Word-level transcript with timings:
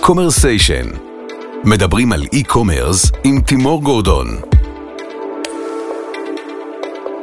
Commercation 0.00 0.86
מדברים 1.64 2.12
על 2.12 2.26
e-commerce 2.32 3.10
עם 3.24 3.40
תימור 3.40 3.82
גורדון. 3.82 4.26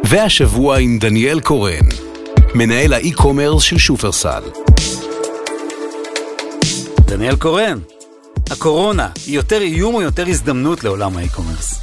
והשבוע 0.03 0.77
עם 0.77 0.99
דניאל 0.99 1.39
קורן, 1.39 1.85
מנהל 2.55 2.93
ה 2.93 3.00
e-commerce 3.00 3.63
של 3.63 3.77
שופרסל. 3.77 4.43
דניאל 7.05 7.35
קורן, 7.35 7.79
הקורונה 8.51 9.09
היא 9.25 9.35
יותר 9.35 9.61
איום 9.61 9.95
או 9.95 10.01
יותר 10.01 10.27
הזדמנות 10.27 10.83
לעולם 10.83 11.17
ה 11.17 11.22
e-commerce? 11.22 11.79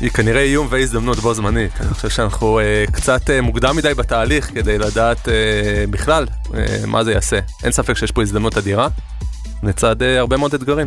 היא 0.00 0.10
כנראה 0.10 0.42
איום 0.42 0.66
והזדמנות 0.70 1.18
בו 1.18 1.34
זמנית. 1.34 1.72
אני 1.80 1.94
חושב 1.94 2.08
שאנחנו 2.08 2.60
uh, 2.60 2.92
קצת 2.92 3.30
uh, 3.30 3.40
מוקדם 3.42 3.76
מדי 3.76 3.94
בתהליך 3.94 4.50
כדי 4.54 4.78
לדעת 4.78 5.28
uh, 5.28 5.30
בכלל 5.90 6.26
uh, 6.44 6.50
מה 6.86 7.04
זה 7.04 7.12
יעשה. 7.12 7.38
אין 7.64 7.72
ספק 7.72 7.96
שיש 7.96 8.10
פה 8.10 8.22
הזדמנות 8.22 8.58
אדירה, 8.58 8.88
לצד 9.62 10.02
uh, 10.02 10.04
הרבה 10.18 10.36
מאוד 10.36 10.54
אתגרים. 10.54 10.86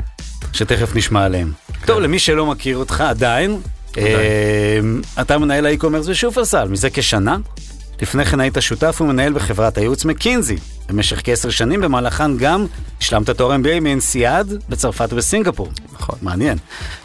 שתכף 0.53 0.95
נשמע 0.95 1.25
עליהם. 1.25 1.51
כן. 1.67 1.85
טוב, 1.85 1.99
למי 1.99 2.19
שלא 2.19 2.45
מכיר 2.45 2.77
אותך 2.77 3.01
עדיין, 3.01 3.59
עדיין. 3.91 5.01
uh, 5.15 5.21
אתה 5.21 5.37
מנהל 5.37 5.65
האי-קומרס 5.65 6.07
בשופרסל 6.07 6.67
מזה 6.67 6.89
כשנה. 6.89 7.37
לפני 8.01 8.25
כן 8.25 8.39
היית 8.39 8.57
שותף 8.59 8.97
ומנהל 9.01 9.33
בחברת 9.33 9.77
הייעוץ 9.77 10.05
מקינזי. 10.05 10.57
במשך 10.89 11.21
כעשר 11.23 11.49
שנים, 11.49 11.81
במהלכן 11.81 12.37
גם 12.37 12.65
השלמת 13.01 13.29
תואר 13.29 13.55
MBA 13.55 13.79
מאנסיאד 13.81 14.53
בצרפת 14.69 15.13
ובסינגפור. 15.13 15.69
נכון. 15.93 16.15
מעניין. 16.21 16.57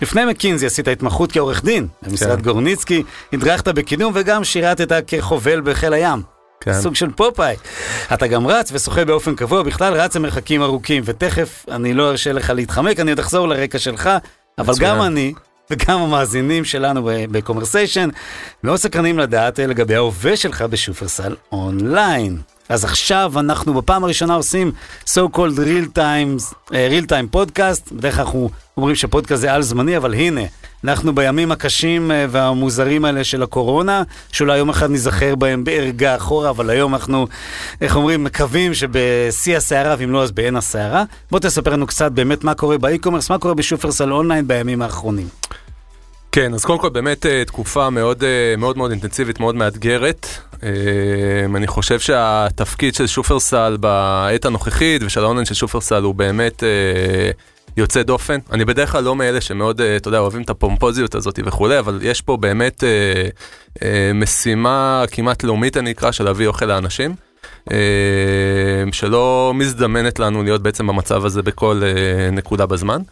לפני 0.02 0.24
מקינזי 0.24 0.66
עשית 0.66 0.88
התמחות 0.88 1.32
כעורך 1.32 1.64
דין 1.64 1.86
במשרד 2.02 2.36
כן. 2.38 2.44
גורניצקי, 2.44 3.02
הדרכת 3.32 3.68
בקידום 3.68 4.12
וגם 4.16 4.44
שירתת 4.44 5.04
כחובל 5.06 5.60
בחיל 5.60 5.92
הים. 5.92 6.37
כן. 6.60 6.80
סוג 6.80 6.94
של 6.94 7.10
פופאי. 7.10 7.56
אתה 8.14 8.26
גם 8.26 8.46
רץ 8.46 8.72
ושוחה 8.72 9.04
באופן 9.04 9.34
קבוע, 9.34 9.62
בכלל 9.62 9.94
רץ 9.94 10.16
למרחקים 10.16 10.62
ארוכים, 10.62 11.02
ותכף 11.06 11.64
אני 11.70 11.94
לא 11.94 12.10
ארשה 12.10 12.32
לך 12.32 12.50
להתחמק, 12.50 13.00
אני 13.00 13.10
עוד 13.10 13.18
אחזור 13.18 13.48
לרקע 13.48 13.78
שלך, 13.78 14.10
אבל 14.58 14.72
מצוין. 14.72 14.90
גם 14.90 15.02
אני 15.02 15.32
וגם 15.70 16.00
המאזינים 16.00 16.64
שלנו 16.64 17.10
בקומרסיישן 17.30 18.08
מאוד 18.64 18.76
סקרנים 18.76 19.18
לדעת 19.18 19.58
לגבי 19.58 19.94
ההווה 19.94 20.36
שלך 20.36 20.62
בשופרסל 20.62 21.36
אונליין. 21.52 22.38
אז 22.68 22.84
עכשיו 22.84 23.32
אנחנו 23.36 23.74
בפעם 23.74 24.04
הראשונה 24.04 24.34
עושים 24.34 24.72
so 25.06 25.20
called 25.32 25.58
real 25.58 25.96
time, 25.98 26.54
אה, 26.74 26.88
real 26.90 27.06
time 27.06 27.36
podcast, 27.36 27.94
בדרך 27.94 28.14
כלל 28.14 28.24
אנחנו 28.24 28.50
אומרים 28.76 28.94
שפודקאסט 28.94 29.40
זה 29.40 29.52
על 29.52 29.62
זמני, 29.62 29.96
אבל 29.96 30.14
הנה, 30.14 30.40
אנחנו 30.84 31.14
בימים 31.14 31.52
הקשים 31.52 32.10
אה, 32.10 32.26
והמוזרים 32.30 33.04
האלה 33.04 33.24
של 33.24 33.42
הקורונה, 33.42 34.02
שאולי 34.32 34.58
יום 34.58 34.68
אחד 34.68 34.90
ניזכר 34.90 35.34
בהם 35.34 35.64
בערגה 35.64 36.16
אחורה, 36.16 36.50
אבל 36.50 36.70
היום 36.70 36.94
אנחנו, 36.94 37.26
איך 37.80 37.96
אומרים, 37.96 38.24
מקווים 38.24 38.74
שבשיא 38.74 39.56
הסערה, 39.56 39.94
ואם 39.98 40.12
לא 40.12 40.22
אז 40.22 40.30
בעין 40.30 40.56
הסערה. 40.56 41.04
בוא 41.30 41.38
תספר 41.38 41.72
לנו 41.72 41.86
קצת 41.86 42.12
באמת 42.12 42.44
מה 42.44 42.54
קורה 42.54 42.78
ב 42.78 42.83
e-commerce, 42.83 43.30
מה 43.30 43.38
קורה 43.38 43.54
בשופרסל 43.54 44.12
אונליין 44.12 44.48
בימים 44.48 44.82
האחרונים. 44.82 45.28
כן, 46.32 46.54
אז 46.54 46.64
קודם 46.64 46.78
כל 46.78 46.88
באמת 46.88 47.26
אה, 47.26 47.44
תקופה 47.44 47.90
מאוד 47.90 48.24
אה, 48.24 48.54
מאוד 48.58 48.76
מאוד 48.76 48.90
אינטנסיבית, 48.90 49.40
מאוד 49.40 49.54
מאתגרת. 49.54 50.26
אה, 50.62 50.68
אני 51.56 51.66
חושב 51.66 52.00
שהתפקיד 52.00 52.94
של 52.94 53.06
שופרסל 53.06 53.76
בעת 53.80 54.44
הנוכחית 54.44 55.02
ושל 55.02 55.24
האונליין 55.24 55.46
של 55.46 55.54
שופרסל 55.54 56.02
הוא 56.02 56.14
באמת 56.14 56.62
יוצא 57.76 58.02
דופן. 58.02 58.38
אני 58.52 58.64
בדרך 58.64 58.92
כלל 58.92 59.04
לא 59.04 59.16
מאלה 59.16 59.40
שמאוד, 59.40 59.80
אתה 59.80 60.08
יודע, 60.08 60.18
אוהבים 60.18 60.42
את 60.42 60.50
הפומפוזיות 60.50 61.14
הזאת 61.14 61.40
וכולי, 61.44 61.78
אבל 61.78 61.98
יש 62.02 62.20
פה 62.20 62.36
באמת 62.36 62.84
משימה 64.14 65.04
כמעט 65.10 65.44
לאומית, 65.44 65.76
אני 65.76 65.90
אקרא, 65.90 66.12
של 66.12 66.24
להביא 66.24 66.46
אוכל 66.46 66.64
לאנשים. 66.66 67.14
שלא 68.92 69.52
מזדמנת 69.54 70.18
לנו 70.18 70.42
להיות 70.42 70.62
בעצם 70.62 70.86
במצב 70.86 71.24
הזה 71.24 71.42
בכל 71.42 71.82
נקודה 72.32 72.66
בזמן. 72.66 73.02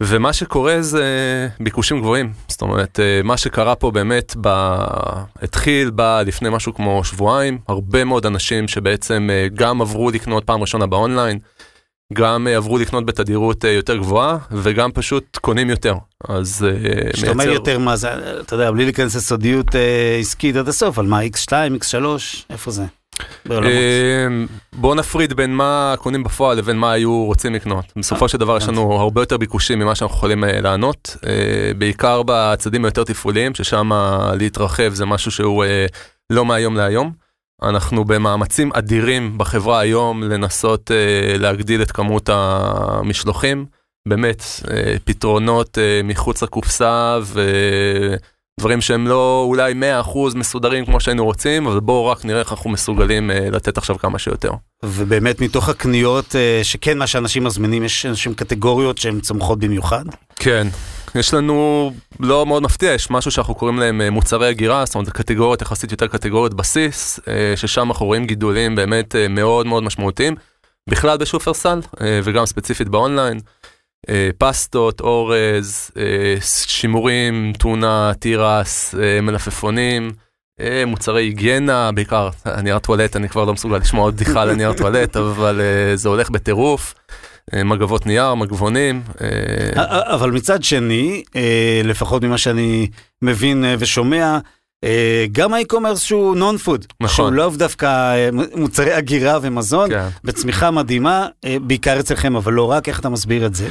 ומה 0.00 0.32
שקורה 0.32 0.82
זה 0.82 1.04
ביקושים 1.60 2.00
גבוהים. 2.00 2.32
זאת 2.48 2.62
אומרת, 2.62 3.00
אה, 3.00 3.20
מה 3.24 3.36
שקרה 3.36 3.74
פה 3.74 3.90
באמת 3.90 4.36
ב... 4.40 4.48
התחיל 5.42 5.90
ב... 5.94 6.02
לפני 6.26 6.48
משהו 6.50 6.74
כמו 6.74 7.04
שבועיים, 7.04 7.58
הרבה 7.68 8.04
מאוד 8.04 8.26
אנשים 8.26 8.68
שבעצם 8.68 9.28
אה, 9.32 9.46
גם 9.54 9.80
עברו 9.80 10.10
לקנות 10.10 10.44
פעם 10.44 10.60
ראשונה 10.60 10.86
באונליין, 10.86 11.38
גם 12.12 12.46
אה, 12.48 12.56
עברו 12.56 12.78
לקנות 12.78 13.06
בתדירות 13.06 13.64
יותר 13.64 13.96
גבוהה, 13.96 14.38
וגם 14.50 14.92
פשוט 14.92 15.36
קונים 15.36 15.70
יותר. 15.70 15.94
אז 16.28 16.66
אה, 16.68 17.12
כשאתה 17.12 17.30
אומר 17.30 17.48
יותר 17.48 17.78
מה 17.78 17.96
זה, 17.96 18.40
אתה 18.40 18.54
יודע, 18.54 18.70
בלי 18.70 18.84
להיכנס 18.84 19.16
לסודיות 19.16 19.66
עסקית 20.20 20.56
עד 20.56 20.68
הסוף, 20.68 20.98
על 20.98 21.06
מה, 21.06 21.20
x2, 21.22 21.52
x3, 21.80 22.04
איפה 22.50 22.70
זה? 22.70 22.84
אה, 23.50 24.26
בוא 24.72 24.94
נפריד 24.94 25.32
בין 25.32 25.54
מה 25.54 25.94
קונים 25.98 26.24
בפועל 26.24 26.58
לבין 26.58 26.76
מה 26.76 26.92
היו 26.92 27.24
רוצים 27.24 27.54
לקנות. 27.54 27.84
בסופו 27.96 28.28
של 28.28 28.38
דבר 28.38 28.56
יש 28.56 28.68
לנו 28.68 28.92
הרבה 28.92 29.22
יותר 29.22 29.36
ביקושים 29.36 29.78
ממה 29.78 29.94
שאנחנו 29.94 30.16
יכולים 30.16 30.44
אה, 30.44 30.60
לענות, 30.60 31.16
אה, 31.26 31.72
בעיקר 31.78 32.22
בצדדים 32.26 32.84
היותר 32.84 33.04
תפעוליים, 33.04 33.54
ששם 33.54 33.90
להתרחב 34.38 34.94
זה 34.94 35.06
משהו 35.06 35.30
שהוא 35.30 35.64
אה, 35.64 35.86
לא 36.30 36.44
מהיום 36.44 36.76
להיום. 36.76 37.28
אנחנו 37.62 38.04
במאמצים 38.04 38.70
אדירים 38.72 39.38
בחברה 39.38 39.80
היום 39.80 40.22
לנסות 40.22 40.90
אה, 40.90 41.38
להגדיל 41.38 41.82
את 41.82 41.90
כמות 41.90 42.28
המשלוחים. 42.32 43.66
באמת, 44.08 44.42
אה, 44.70 44.96
פתרונות 45.04 45.78
אה, 45.78 46.00
מחוץ 46.04 46.42
לקופסה 46.42 47.18
ודברים 48.58 48.80
שהם 48.80 49.06
לא 49.06 49.44
אולי 49.46 49.74
100% 50.04 50.18
מסודרים 50.34 50.86
כמו 50.86 51.00
שהיינו 51.00 51.24
רוצים, 51.24 51.66
אבל 51.66 51.80
בואו 51.80 52.06
רק 52.06 52.24
נראה 52.24 52.40
איך 52.40 52.52
אנחנו 52.52 52.70
מסוגלים 52.70 53.30
אה, 53.30 53.50
לתת 53.52 53.78
עכשיו 53.78 53.98
כמה 53.98 54.18
שיותר. 54.18 54.52
ובאמת 54.84 55.40
מתוך 55.40 55.68
הקניות, 55.68 56.36
אה, 56.36 56.60
שכן 56.62 56.98
מה 56.98 57.06
שאנשים 57.06 57.44
מזמינים, 57.44 57.84
יש 57.84 58.06
אנשים 58.06 58.34
קטגוריות 58.34 58.98
שהן 58.98 59.20
צומחות 59.20 59.58
במיוחד? 59.58 60.04
כן, 60.36 60.66
יש 61.14 61.34
לנו, 61.34 61.90
לא 62.20 62.46
מאוד 62.46 62.62
מפתיע, 62.62 62.92
יש 62.92 63.10
משהו 63.10 63.30
שאנחנו 63.30 63.54
קוראים 63.54 63.78
להם 63.78 64.00
אה, 64.00 64.10
מוצרי 64.10 64.48
הגירה, 64.48 64.84
זאת 64.86 64.94
אומרת 64.94 65.08
קטגוריות 65.08 65.62
יחסית 65.62 65.92
יותר 65.92 66.06
קטגוריות 66.06 66.54
בסיס, 66.54 67.20
אה, 67.28 67.52
ששם 67.56 67.88
אנחנו 67.88 68.06
רואים 68.06 68.26
גידולים 68.26 68.74
באמת 68.76 69.16
אה, 69.16 69.28
מאוד 69.28 69.66
מאוד 69.66 69.82
משמעותיים, 69.82 70.34
בכלל 70.88 71.16
בשופרסל 71.18 71.80
אה, 72.00 72.20
וגם 72.24 72.46
ספציפית 72.46 72.88
באונליין. 72.88 73.40
אה, 74.08 74.30
פסטות, 74.38 75.00
אורז, 75.00 75.90
אה, 75.96 76.36
שימורים, 76.66 77.52
טונה, 77.58 78.12
תירס, 78.18 78.94
אה, 78.94 79.20
מלפפונים, 79.20 80.10
מוצרי 80.86 81.22
היגיינה, 81.22 81.92
בעיקר 81.92 82.28
נייר 82.62 82.78
טואלט, 82.78 83.16
אני 83.16 83.28
כבר 83.28 83.44
לא 83.44 83.52
מסוגל 83.52 83.76
לשמוע 83.76 84.04
עוד 84.04 84.14
בדיחה 84.14 84.42
על 84.42 84.50
הנייר 84.50 84.72
טואלט, 84.72 85.16
אבל 85.36 85.60
זה 85.94 86.08
הולך 86.08 86.30
בטירוף. 86.30 86.94
מגבות 87.64 88.06
נייר, 88.06 88.34
מגבונים. 88.34 89.02
אבל 89.86 90.30
מצד 90.30 90.62
שני, 90.62 91.22
לפחות 91.84 92.22
ממה 92.22 92.38
שאני 92.38 92.88
מבין 93.22 93.64
ושומע, 93.78 94.38
גם 95.32 95.54
האי-קומרס 95.54 96.00
שהוא 96.00 96.36
נון 96.36 96.58
פוד, 96.58 96.86
נכון. 97.00 97.16
שהוא 97.16 97.32
לאו 97.32 97.50
דווקא 97.50 98.16
מוצרי 98.54 98.98
אגירה 98.98 99.38
ומזון, 99.42 99.90
כן. 99.90 100.08
בצמיחה 100.24 100.70
מדהימה, 100.70 101.26
בעיקר 101.62 102.00
אצלכם, 102.00 102.36
אבל 102.36 102.52
לא 102.52 102.70
רק, 102.70 102.88
איך 102.88 103.00
אתה 103.00 103.08
מסביר 103.08 103.46
את 103.46 103.54
זה? 103.54 103.68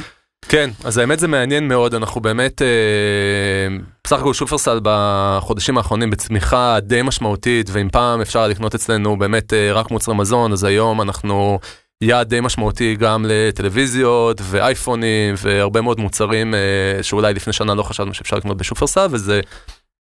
כן, 0.48 0.70
אז 0.84 0.98
האמת 0.98 1.18
זה 1.18 1.28
מעניין 1.28 1.68
מאוד, 1.68 1.94
אנחנו 1.94 2.20
באמת, 2.20 2.62
אה, 2.62 3.76
בסך 4.04 4.18
הכל 4.18 4.34
שופרסל 4.34 4.80
בחודשים 4.82 5.78
האחרונים 5.78 6.10
בצמיחה 6.10 6.80
די 6.80 7.02
משמעותית, 7.02 7.70
ואם 7.72 7.88
פעם 7.92 8.20
אפשר 8.20 8.48
לקנות 8.48 8.74
אצלנו 8.74 9.18
באמת 9.18 9.52
אה, 9.52 9.72
רק 9.72 9.90
מוצרי 9.90 10.14
מזון, 10.14 10.52
אז 10.52 10.64
היום 10.64 11.02
אנחנו 11.02 11.58
יעד 12.04 12.28
די 12.28 12.40
משמעותי 12.40 12.96
גם 12.96 13.24
לטלוויזיות 13.28 14.40
ואייפונים 14.44 15.34
והרבה 15.38 15.80
מאוד 15.80 16.00
מוצרים 16.00 16.54
אה, 16.54 17.02
שאולי 17.02 17.34
לפני 17.34 17.52
שנה 17.52 17.74
לא 17.74 17.82
חשבנו 17.82 18.14
שאפשר 18.14 18.36
לקנות 18.36 18.56
בשופרסל, 18.56 19.06
וזה 19.10 19.40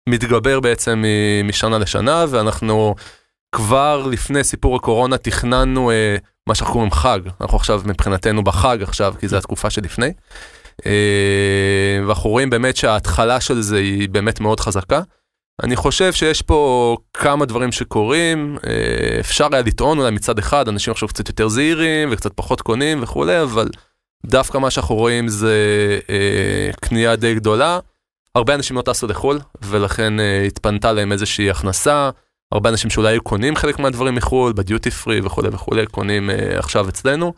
מתגבר 0.10 0.60
בעצם 0.60 1.04
משנה 1.44 1.78
לשנה, 1.78 2.26
ואנחנו 2.30 2.96
כבר 3.56 4.08
לפני 4.08 4.44
סיפור 4.44 4.76
הקורונה 4.76 5.18
תכננו 5.18 5.92
אה, 5.92 6.18
מה 6.48 6.56
שאנחנו 6.56 6.74
קוראים 6.74 6.92
חג, 6.92 7.20
אנחנו 7.42 7.58
עכשיו 7.58 7.82
מבחינתנו 7.86 8.44
בחג 8.44 8.78
עכשיו, 8.82 9.14
כי 9.20 9.28
זו 9.28 9.38
התקופה 9.38 9.70
שלפני. 9.70 10.14
אה, 10.86 12.00
ואנחנו 12.08 12.30
רואים 12.30 12.50
באמת 12.50 12.76
שההתחלה 12.76 13.42
של 13.42 13.62
זה 13.62 13.78
היא 13.78 14.10
באמת 14.10 14.40
מאוד 14.40 14.60
חזקה. 14.60 15.02
אני 15.64 15.76
חושב 15.76 16.14
שיש 16.14 16.42
פה 16.42 16.98
כמה 17.14 17.46
דברים 17.46 17.72
שקורים, 17.72 18.58
אה, 18.68 19.20
אפשר 19.20 19.48
היה 19.52 19.62
לטעון 19.62 20.00
אולי 20.00 20.12
מצד 20.12 20.40
אחד, 20.40 20.68
אנשים 20.68 20.92
עכשיו 20.92 21.08
קצת 21.08 21.28
יותר 21.28 21.48
זהירים 21.48 22.10
וקצת 22.12 22.32
פחות 22.36 22.62
קונים 22.62 23.04
וכולי, 23.04 23.42
אבל 23.42 23.70
דווקא 24.26 24.58
מה 24.58 24.72
שאנחנו 24.72 24.96
רואים 24.96 25.28
זה 25.28 25.56
אה, 26.10 26.70
קנייה 26.82 27.16
די 27.16 27.36
גדולה. 27.36 27.80
הרבה 28.36 28.56
אנשים 28.56 28.78
לא 28.78 28.82
טסו 28.82 29.08
לחו"ל, 29.08 29.40
ולכן 29.62 30.14
התפנתה 30.48 30.92
להם 30.92 31.12
איזושהי 31.12 31.50
הכנסה. 31.50 32.10
הרבה 32.52 32.70
אנשים 32.70 32.90
שאולי 32.90 33.10
היו 33.12 33.22
קונים 33.22 33.56
חלק 33.56 33.80
מהדברים 33.80 34.16
מחו"ל, 34.16 34.54
בדיוטי 34.54 34.92
פרי 34.92 35.20
וכולי 35.24 35.50
וכולי, 35.52 35.86
קונים 35.86 36.30
אה, 36.30 36.36
עכשיו 36.60 36.90
אצלנו. 36.90 37.34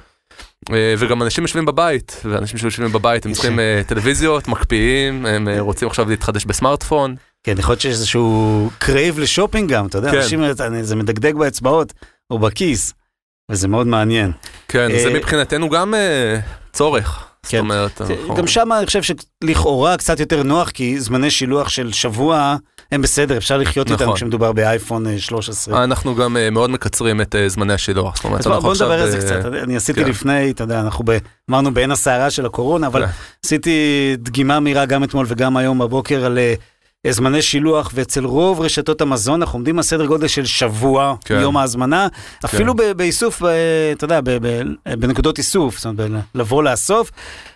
אה, 0.71 0.93
וגם 0.97 1.23
אנשים 1.23 1.43
יושבים 1.43 1.65
בבית, 1.65 2.21
ואנשים 2.25 2.57
שיושבים 2.57 2.91
בבית 2.91 3.25
הם 3.25 3.33
צריכים 3.33 3.59
אה, 3.59 3.81
טלוויזיות, 3.87 4.47
מקפיאים, 4.47 5.25
הם 5.25 5.47
אה, 5.47 5.59
רוצים 5.59 5.87
עכשיו 5.87 6.09
להתחדש 6.09 6.45
בסמארטפון. 6.45 7.15
כן, 7.43 7.55
יכול 7.57 7.71
להיות 7.73 7.81
שיש 7.81 7.91
איזשהו 7.91 8.69
crave 8.77 9.19
לשופינג 9.19 9.69
גם, 9.71 9.85
אתה 9.85 9.97
יודע, 9.97 10.11
כן. 10.11 10.17
אנשים, 10.17 10.43
זה 10.81 10.95
מדגדג 10.95 11.35
באצבעות 11.35 11.93
או 12.31 12.39
בכיס, 12.39 12.93
וזה 13.51 13.67
מאוד 13.67 13.87
מעניין. 13.87 14.31
כן, 14.67 14.91
אה, 14.91 15.03
זה 15.03 15.13
מבחינתנו 15.13 15.69
גם 15.69 15.93
אה, 15.93 16.39
צורך. 16.73 17.25
זאת 17.43 17.51
כן. 17.51 17.59
אומרת, 17.59 18.01
זה- 18.05 18.13
אנחנו- 18.13 18.35
גם 18.35 18.47
שם 18.47 18.69
אני 18.73 18.85
חושב 18.85 19.01
שלכאורה 19.03 19.97
קצת 19.97 20.19
יותר 20.19 20.43
נוח, 20.43 20.69
כי 20.69 20.99
זמני 20.99 21.31
שילוח 21.31 21.69
של 21.69 21.91
שבוע 21.91 22.55
הם 22.93 23.01
בסדר, 23.01 23.37
אפשר 23.37 23.57
לחיות 23.57 23.91
איתם 23.91 24.03
נכון. 24.03 24.15
כשמדובר 24.15 24.51
באייפון 24.51 25.07
אה, 25.07 25.19
13. 25.19 25.83
אנחנו 25.83 26.15
גם 26.15 26.37
אה, 26.37 26.49
מאוד 26.49 26.69
מקצרים 26.69 27.21
את 27.21 27.35
אה, 27.35 27.49
זמני 27.49 27.73
השילוח. 27.73 28.15
זאת 28.15 28.25
אומרת, 28.25 28.39
אז 28.39 28.47
בוא, 28.47 28.73
נדבר 28.73 29.01
על 29.01 29.09
זה 29.11 29.17
אה, 29.17 29.21
קצת, 29.41 29.45
אני 29.63 29.75
עשיתי 29.75 30.03
כן. 30.03 30.09
לפני, 30.09 30.51
אתה 30.51 30.63
יודע, 30.63 30.79
אנחנו 30.79 31.05
אמרנו 31.49 31.73
בעין 31.73 31.91
הסערה 31.91 32.29
של 32.29 32.45
הקורונה, 32.45 32.87
אבל 32.87 33.05
כן. 33.05 33.11
עשיתי 33.45 33.71
דגימה 34.17 34.59
מהירה 34.59 34.85
גם 34.85 35.03
אתמול 35.03 35.25
וגם 35.29 35.57
היום 35.57 35.79
בבוקר 35.79 36.25
על 36.25 36.37
אה, 36.37 36.53
זמני 37.11 37.41
שילוח, 37.41 37.91
ואצל 37.93 38.25
רוב 38.25 38.61
רשתות 38.61 39.01
המזון 39.01 39.41
אנחנו 39.41 39.57
עומדים 39.57 39.77
על 39.77 39.83
סדר 39.83 40.05
גודל 40.05 40.27
של 40.27 40.45
שבוע 40.45 41.15
כן. 41.25 41.37
מיום 41.37 41.57
ההזמנה, 41.57 42.07
אפילו 42.45 42.73
ב- 42.73 42.91
באיסוף, 42.91 43.41
ב- 43.41 43.47
אתה 43.91 44.05
יודע, 44.05 44.21
ב- 44.21 44.37
ב- 44.41 44.61
בנקודות 44.99 45.37
איסוף, 45.37 45.77
זאת 45.77 45.85
אומרת, 45.85 46.11
ב- 46.11 46.37
לבוא 46.39 46.63
לאסוף. 46.63 47.11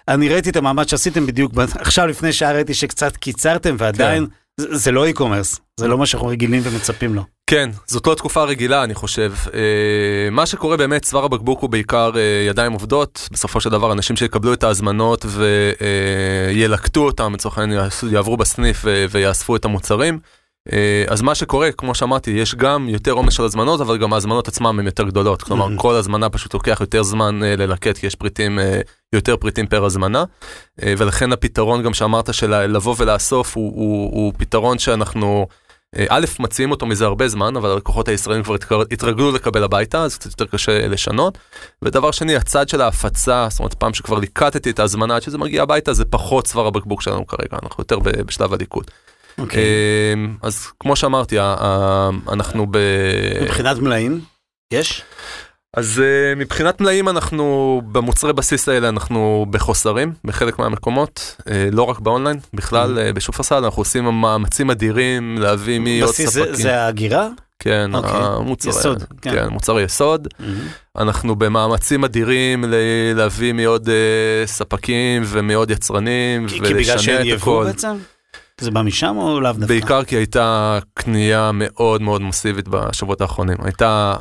אני 0.07 0.29
ראיתי 0.29 0.49
את 0.49 0.55
המאמץ 0.55 0.91
שעשיתם 0.91 1.25
בדיוק, 1.25 1.51
עכשיו 1.79 2.07
לפני 2.07 2.33
שעה 2.33 2.51
ראיתי 2.51 2.73
שקצת 2.73 3.17
קיצרתם, 3.17 3.75
ועדיין, 3.79 4.23
זה, 4.23 4.29
זה 4.61 4.91
לא 4.91 5.09
e-commerce, 5.09 5.59
זה 5.77 5.87
לא 5.87 5.97
מה 5.97 6.05
שאנחנו 6.05 6.27
רגילים 6.27 6.61
ומצפים 6.65 7.15
לו. 7.15 7.23
כן, 7.49 7.69
זאת 7.87 8.07
לא 8.07 8.15
תקופה 8.15 8.43
רגילה, 8.43 8.83
אני 8.83 8.95
חושב. 8.95 9.33
אה, 9.53 10.29
מה 10.31 10.45
שקורה 10.45 10.77
באמת, 10.77 11.01
צוואר 11.01 11.25
הבקבוק 11.25 11.61
הוא 11.61 11.69
בעיקר 11.69 12.11
אה, 12.15 12.21
ידיים 12.49 12.73
עובדות. 12.73 13.29
בסופו 13.31 13.61
של 13.61 13.69
דבר, 13.69 13.91
אנשים 13.91 14.15
שיקבלו 14.15 14.53
את 14.53 14.63
ההזמנות 14.63 15.25
וילקטו 16.53 17.05
אותם, 17.05 17.33
לצורך 17.33 17.57
העניין, 17.57 17.79
יעברו 18.11 18.37
בסניף 18.37 18.85
ויאספו 19.11 19.55
את 19.55 19.65
המוצרים. 19.65 20.19
אה, 20.73 21.03
אז 21.07 21.21
מה 21.21 21.35
שקורה, 21.35 21.71
כמו 21.71 21.95
שאמרתי, 21.95 22.31
יש 22.31 22.55
גם 22.55 22.89
יותר 22.89 23.11
עומס 23.11 23.33
של 23.33 23.43
הזמנות, 23.43 23.81
אבל 23.81 23.97
גם 23.97 24.13
ההזמנות 24.13 24.47
עצמן 24.47 24.79
הן 24.79 24.85
יותר 24.85 25.03
גדולות. 25.03 25.41
כלומר. 25.41 25.67
כל 25.77 25.93
הזמנה 25.95 26.29
פשוט 26.29 26.53
לוקח 26.53 26.77
יותר 26.81 27.03
זמן 27.03 27.43
אה, 27.43 27.55
ללקט, 27.55 27.97
כי 27.97 28.07
יש 28.07 28.15
פריטים, 28.15 28.59
אה, 28.59 28.81
יותר 29.13 29.37
פריטים 29.37 29.67
פר 29.67 29.85
הזמנה. 29.85 30.23
ולכן 30.77 31.31
הפתרון 31.31 31.83
גם 31.83 31.93
שאמרת 31.93 32.33
של 32.33 32.65
לבוא 32.65 32.95
ולאסוף 32.97 33.57
הוא, 33.57 33.73
הוא, 33.75 34.11
הוא 34.11 34.33
פתרון 34.37 34.79
שאנחנו... 34.79 35.47
א', 36.09 36.25
מציעים 36.39 36.71
אותו 36.71 36.85
מזה 36.85 37.05
הרבה 37.05 37.27
זמן, 37.27 37.55
אבל 37.55 37.69
הלקוחות 37.69 38.07
הישראלים 38.07 38.43
כבר 38.43 38.55
התרגלו 38.91 39.31
לקבל 39.31 39.63
הביתה, 39.63 40.03
אז 40.03 40.17
קצת 40.17 40.29
יותר 40.29 40.45
קשה 40.45 40.87
לשנות. 40.87 41.37
ודבר 41.81 42.11
שני, 42.11 42.35
הצד 42.35 42.69
של 42.69 42.81
ההפצה, 42.81 43.47
זאת 43.49 43.59
אומרת, 43.59 43.73
פעם 43.73 43.93
שכבר 43.93 44.19
ליקטתי 44.19 44.69
את 44.69 44.79
ההזמנה 44.79 45.15
עד 45.15 45.21
שזה 45.21 45.37
מגיע 45.37 45.63
הביתה, 45.63 45.93
זה 45.93 46.05
פחות 46.05 46.47
צוואר 46.47 46.67
הבקבוק 46.67 47.01
שלנו 47.01 47.27
כרגע, 47.27 47.57
אנחנו 47.63 47.81
יותר 47.81 47.99
בשלב 47.99 48.53
הליקוט. 48.53 48.91
אוקיי. 49.37 49.63
אה, 49.63 50.13
אז 50.41 50.67
כמו 50.79 50.95
שאמרתי, 50.95 51.37
אנחנו 52.31 52.67
ב... 52.71 52.77
מבחינת 53.41 53.77
מלאים, 53.77 54.21
יש? 54.73 55.03
אז 55.77 56.01
uh, 56.03 56.39
מבחינת 56.39 56.81
מלאים 56.81 57.09
אנחנו 57.09 57.81
במוצרי 57.91 58.33
בסיס 58.33 58.69
האלה 58.69 58.89
אנחנו 58.89 59.45
בחוסרים 59.49 60.13
בחלק 60.23 60.59
מהמקומות 60.59 61.35
uh, 61.39 61.43
לא 61.71 61.83
רק 61.83 61.99
באונליין 61.99 62.39
בכלל 62.53 62.97
uh, 62.97 63.13
בשופרסל 63.13 63.63
אנחנו 63.65 63.81
עושים 63.81 64.03
מאמצים 64.03 64.71
אדירים 64.71 65.37
להביא 65.37 65.79
מעוד 65.79 66.09
בסיס 66.09 66.29
ספקים. 66.29 66.55
זה, 66.55 66.61
זה 66.63 66.81
ההגירה? 66.81 67.27
כן, 67.59 67.95
אוקיי. 67.95 68.11
המוצר, 68.13 68.69
יסוד, 68.69 69.03
כן. 69.21 69.31
כן. 69.31 69.47
מוצר 69.47 69.79
יסוד. 69.79 70.27
אנחנו 70.97 71.35
במאמצים 71.35 72.03
אדירים 72.03 72.65
להביא 73.15 73.53
מעוד 73.53 73.87
uh, 73.87 73.91
ספקים 74.47 75.23
ומעוד 75.25 75.71
יצרנים 75.71 76.47
כי, 76.47 76.53
כי 76.53 76.59
בגלל 76.59 76.75
ולשנע 76.75 76.97
שאין 76.97 77.21
את 77.21 77.25
יבוא 77.25 77.63
הכל. 77.63 77.71
בעצם? 77.71 77.97
זה 78.61 78.71
בא 78.71 78.81
משם 78.81 79.17
או 79.17 79.39
לאו 79.39 79.51
דווקא? 79.51 79.67
בעיקר 79.67 80.03
כי 80.03 80.15
הייתה 80.15 80.79
קנייה 80.93 81.51
מאוד 81.53 82.01
מאוד 82.01 82.21
מסיבית 82.21 82.67
בשבועות 82.67 83.21
האחרונים. 83.21 83.57
הייתה 83.63 84.15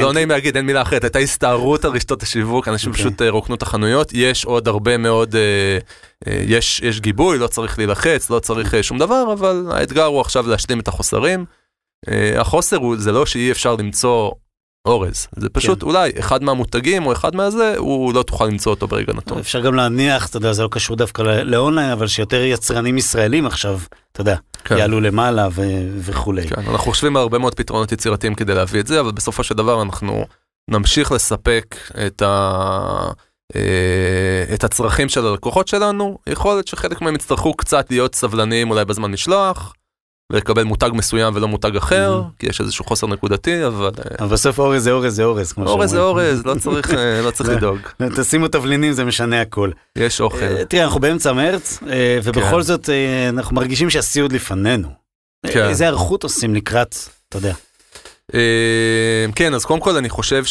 לא 0.00 0.12
נעים 0.12 0.30
להגיד, 0.30 0.56
אין 0.56 0.66
מילה 0.66 0.82
אחרת, 0.82 1.04
הייתה 1.04 1.18
הסתערות 1.18 1.84
על 1.84 1.90
רשתות 1.90 2.22
השיווק, 2.22 2.68
אנשים 2.68 2.90
אוקיי. 2.90 3.04
פשוט 3.04 3.22
אה, 3.22 3.30
רוקנו 3.30 3.54
את 3.54 3.62
החנויות, 3.62 4.10
יש 4.12 4.44
עוד 4.44 4.68
הרבה 4.68 4.96
מאוד, 4.96 5.34
אה, 5.34 5.78
אה, 6.26 6.42
יש 6.46 6.80
יש 6.80 7.00
גיבוי, 7.00 7.38
לא 7.38 7.46
צריך 7.46 7.78
להילחץ, 7.78 8.30
לא 8.30 8.38
צריך 8.38 8.74
אה, 8.74 8.82
שום 8.82 8.98
דבר, 8.98 9.32
אבל 9.32 9.66
האתגר 9.70 10.04
הוא 10.04 10.20
עכשיו 10.20 10.48
להשלים 10.48 10.80
את 10.80 10.88
החוסרים. 10.88 11.44
אה, 12.08 12.40
החוסר 12.40 12.76
הוא, 12.76 12.96
זה 12.98 13.12
לא 13.12 13.26
שאי 13.26 13.50
אפשר 13.50 13.76
למצוא 13.76 14.30
אורז, 14.86 15.26
זה 15.36 15.48
פשוט 15.48 15.80
כן. 15.80 15.86
אולי 15.86 16.12
אחד 16.18 16.42
מהמותגים 16.42 17.06
או 17.06 17.12
אחד 17.12 17.36
מהזה, 17.36 17.74
הוא 17.78 18.14
לא 18.14 18.22
תוכל 18.22 18.46
למצוא 18.46 18.72
אותו 18.72 18.86
ברגע 18.86 19.12
נתון. 19.12 19.38
אפשר 19.38 19.60
גם 19.60 19.74
להניח, 19.74 20.28
אתה 20.28 20.36
יודע, 20.36 20.52
זה 20.52 20.62
לא 20.62 20.68
קשור 20.68 20.96
דווקא 20.96 21.22
לאונליין, 21.22 21.90
אבל 21.90 22.06
שיותר 22.06 22.42
יצרנים 22.42 22.98
ישראלים 22.98 23.46
עכשיו, 23.46 23.80
אתה 24.12 24.20
יודע, 24.20 24.36
כן. 24.64 24.76
יעלו 24.76 25.00
למעלה 25.00 25.48
ו- 25.52 25.88
וכולי. 25.98 26.48
כן, 26.48 26.60
אנחנו 26.60 26.78
חושבים 26.78 27.16
על 27.16 27.22
הרבה 27.22 27.38
מאוד 27.38 27.54
פתרונות 27.54 27.92
יצירתיים 27.92 28.34
כדי 28.34 28.54
להביא 28.54 28.80
את 28.80 28.86
זה, 28.86 29.00
אבל 29.00 29.10
בסופו 29.10 29.42
של 29.42 29.54
דבר 29.54 29.82
אנחנו 29.82 30.26
נמשיך 30.70 31.12
לספק 31.12 31.76
את, 32.06 32.22
ה... 32.22 33.10
אה, 33.56 34.54
את 34.54 34.64
הצרכים 34.64 35.08
של 35.08 35.26
הלקוחות 35.26 35.68
שלנו. 35.68 36.18
יכול 36.26 36.54
להיות 36.54 36.68
שחלק 36.68 37.00
מהם 37.00 37.14
יצטרכו 37.14 37.54
קצת 37.54 37.86
להיות 37.90 38.14
סבלניים 38.14 38.70
אולי 38.70 38.84
בזמן 38.84 39.10
משלוח, 39.10 39.72
ולקבל 40.32 40.62
מותג 40.64 40.90
מסוים 40.94 41.36
ולא 41.36 41.48
מותג 41.48 41.76
אחר, 41.76 42.22
Mhm. 42.22 42.30
כי 42.38 42.46
יש 42.46 42.60
איזשהו 42.60 42.84
חוסר 42.84 43.06
נקודתי, 43.06 43.66
אבל 43.66 43.90
אה, 43.98 44.04
אבל 44.18 44.28
בסוף 44.32 44.58
אורז 44.58 44.82
זה 44.84 44.92
אורז 44.92 45.14
זה 45.16 45.24
אורז, 45.24 45.52
כמו 45.52 45.66
אורז 45.68 45.90
זה 45.90 45.96
שאומרים. 45.96 46.26
אורז, 46.26 46.46
לא 46.46 46.54
צריך, 46.54 46.90
אה, 46.94 47.22
לא 47.22 47.30
צריך 47.30 47.48
לדאוג, 47.56 47.78
תשימו 48.16 48.48
תבלינים 48.48 48.92
זה 48.92 49.04
משנה 49.04 49.40
הכל. 49.40 49.70
יש 49.96 50.20
אוכל. 50.20 50.38
אה, 50.42 50.64
תראה, 50.64 50.84
אנחנו 50.84 51.00
באמצע 51.00 51.32
מרץ, 51.32 51.78
אה, 51.90 52.18
ובכל 52.22 52.40
כן. 52.50 52.60
זאת 52.62 52.90
אה, 52.90 53.28
אנחנו 53.28 53.56
מרגישים 53.56 53.90
שהסיוד 53.90 54.32
לפנינו. 54.32 54.88
כן. 55.46 55.64
איזה 55.68 55.84
היערכות 55.84 56.22
עושים 56.22 56.54
לקראת, 56.54 56.96
אתה 57.28 57.36
יודע. 57.38 57.52
אה, 58.34 58.40
כן, 59.34 59.54
אז 59.54 59.64
קודם 59.64 59.80
כל 59.80 59.96
אני 59.96 60.08
חושב 60.08 60.44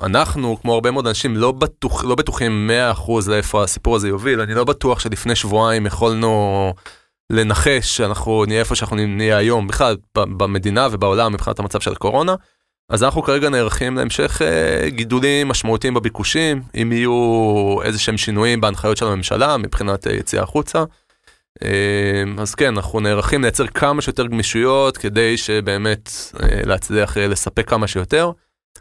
שאנחנו, 0.00 0.56
כמו 0.62 0.74
הרבה 0.74 0.90
מאוד 0.90 1.06
אנשים, 1.06 1.36
לא, 1.36 1.52
בטוח, 1.52 2.04
לא 2.04 2.14
בטוחים 2.14 2.70
100% 2.96 3.28
לאיפה 3.28 3.62
הסיפור 3.64 3.96
הזה 3.96 4.08
יוביל. 4.08 4.40
אני 4.40 4.54
לא 4.54 4.64
בטוח 4.64 5.00
שלפני 5.00 5.34
שבועיים 5.36 5.86
יכולנו 5.86 6.72
לנחש 7.30 7.96
שאנחנו 7.96 8.44
נהיה 8.44 8.60
איפה 8.60 8.74
שאנחנו 8.74 8.96
נהיה 8.96 9.36
היום, 9.36 9.68
בכלל 9.68 9.96
במדינה 10.14 10.88
ובעולם 10.90 11.32
מבחינת 11.32 11.58
המצב 11.58 11.80
של 11.80 11.92
הקורונה. 11.92 12.34
אז 12.88 13.02
אנחנו 13.02 13.22
כרגע 13.22 13.48
נערכים 13.48 13.96
להמשך 13.96 14.42
אה, 14.42 14.88
גידולים 14.88 15.48
משמעותיים 15.48 15.94
בביקושים, 15.94 16.62
אם 16.82 16.92
יהיו 16.92 17.82
איזה 17.82 17.98
שהם 17.98 18.18
שינויים 18.18 18.60
בהנחיות 18.60 18.96
של 18.96 19.06
הממשלה 19.06 19.56
מבחינת 19.56 20.06
אה, 20.06 20.12
יציאה 20.12 20.42
החוצה. 20.42 20.84
אה, 21.62 22.24
אז 22.38 22.54
כן, 22.54 22.76
אנחנו 22.76 23.00
נערכים 23.00 23.42
לייצר 23.42 23.66
כמה 23.66 24.02
שיותר 24.02 24.26
גמישויות 24.26 24.96
כדי 24.96 25.36
שבאמת 25.36 26.10
אה, 26.42 26.60
להצליח 26.64 27.18
אה, 27.18 27.26
לספק 27.26 27.68
כמה 27.68 27.86
שיותר. 27.86 28.30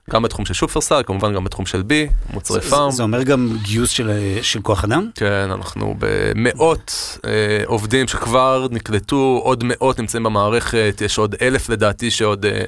גם 0.09 0.23
בתחום 0.23 0.45
של 0.45 0.53
שופרסל, 0.53 1.01
כמובן 1.05 1.33
גם 1.33 1.43
בתחום 1.43 1.65
של 1.65 1.81
בי, 1.81 2.07
מוצרי 2.33 2.61
פארם. 2.61 2.91
זה 2.91 3.03
אומר 3.03 3.23
גם 3.23 3.57
גיוס 3.61 3.89
של, 3.89 4.09
אה, 4.09 4.39
של 4.41 4.61
כוח 4.61 4.83
אדם? 4.83 5.09
כן, 5.15 5.49
אנחנו 5.51 5.95
במאות 5.99 7.17
אה, 7.25 7.31
עובדים 7.65 8.07
שכבר 8.07 8.67
נקלטו, 8.71 9.41
עוד 9.43 9.63
מאות 9.67 9.99
נמצאים 9.99 10.23
במערכת, 10.23 11.01
יש 11.05 11.17
עוד 11.17 11.35
אלף 11.41 11.69
לדעתי 11.69 12.11
שעוד 12.11 12.45
אה, 12.45 12.63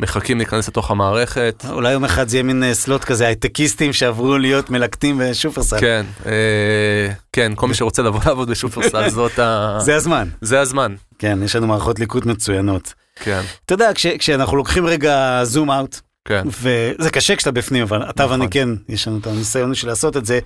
מחכים 0.00 0.38
להיכנס 0.38 0.68
לתוך 0.68 0.90
המערכת. 0.90 1.64
אולי 1.70 1.92
יום 1.92 2.04
אחד 2.04 2.28
זה 2.28 2.36
יהיה 2.36 2.42
מין 2.42 2.62
אה, 2.62 2.74
סלוט 2.74 3.04
כזה, 3.04 3.26
הייטקיסטים 3.26 3.92
שעברו 3.92 4.38
להיות 4.38 4.70
מלקטים 4.70 5.20
בשופרסל. 5.24 5.80
כן, 5.80 6.06
אה, 6.26 7.12
כן, 7.32 7.52
כל 7.54 7.68
מי 7.68 7.74
שרוצה 7.74 8.02
לבוא 8.02 8.20
לעבוד 8.26 8.50
בשופרסל, 8.50 9.08
זאת 9.18 9.38
ה... 9.38 9.78
זה 9.80 9.96
הזמן. 9.96 10.28
זה 10.40 10.60
הזמן. 10.60 10.94
כן, 11.18 11.38
יש 11.42 11.56
לנו 11.56 11.66
מערכות 11.66 11.98
ליקוט 11.98 12.26
מצוינות. 12.26 12.94
כן, 13.16 13.40
אתה 13.64 13.74
יודע, 13.74 13.94
כש, 13.94 14.06
כשאנחנו 14.06 14.56
לוקחים 14.56 14.86
רגע 14.86 15.40
זום 15.44 15.70
אאוט, 15.70 16.00
כן. 16.24 16.42
וזה 16.46 17.10
קשה 17.10 17.36
כשאתה 17.36 17.50
בפנים, 17.50 17.82
אבל 17.82 18.02
אתה 18.10 18.24
נכון. 18.24 18.40
ואני 18.40 18.50
כן, 18.50 18.68
יש 18.88 19.08
לנו 19.08 19.18
את 19.18 19.26
הניסיון 19.26 19.74
של 19.74 19.86
לעשות 19.86 20.16
את 20.16 20.26
זה. 20.26 20.38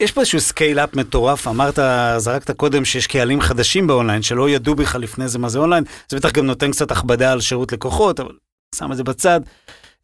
יש 0.00 0.12
פה 0.12 0.20
איזשהו 0.20 0.40
scale-up 0.40 0.96
מטורף, 0.96 1.48
אמרת, 1.48 1.78
זרקת 2.16 2.50
קודם 2.50 2.84
שיש 2.84 3.06
קהלים 3.06 3.40
חדשים 3.40 3.86
באונליין, 3.86 4.22
שלא 4.22 4.50
ידעו 4.50 4.74
בכלל 4.74 5.00
לפני 5.00 5.28
זה 5.28 5.38
מה 5.38 5.48
זה 5.48 5.58
אונליין, 5.58 5.84
זה 6.08 6.16
בטח 6.16 6.32
גם 6.32 6.46
נותן 6.46 6.70
קצת 6.70 6.90
הכבדה 6.90 7.32
על 7.32 7.40
שירות 7.40 7.72
לקוחות, 7.72 8.20
אבל 8.20 8.32
שם 8.74 8.92
את 8.92 8.96
זה 8.96 9.04
בצד. 9.04 9.40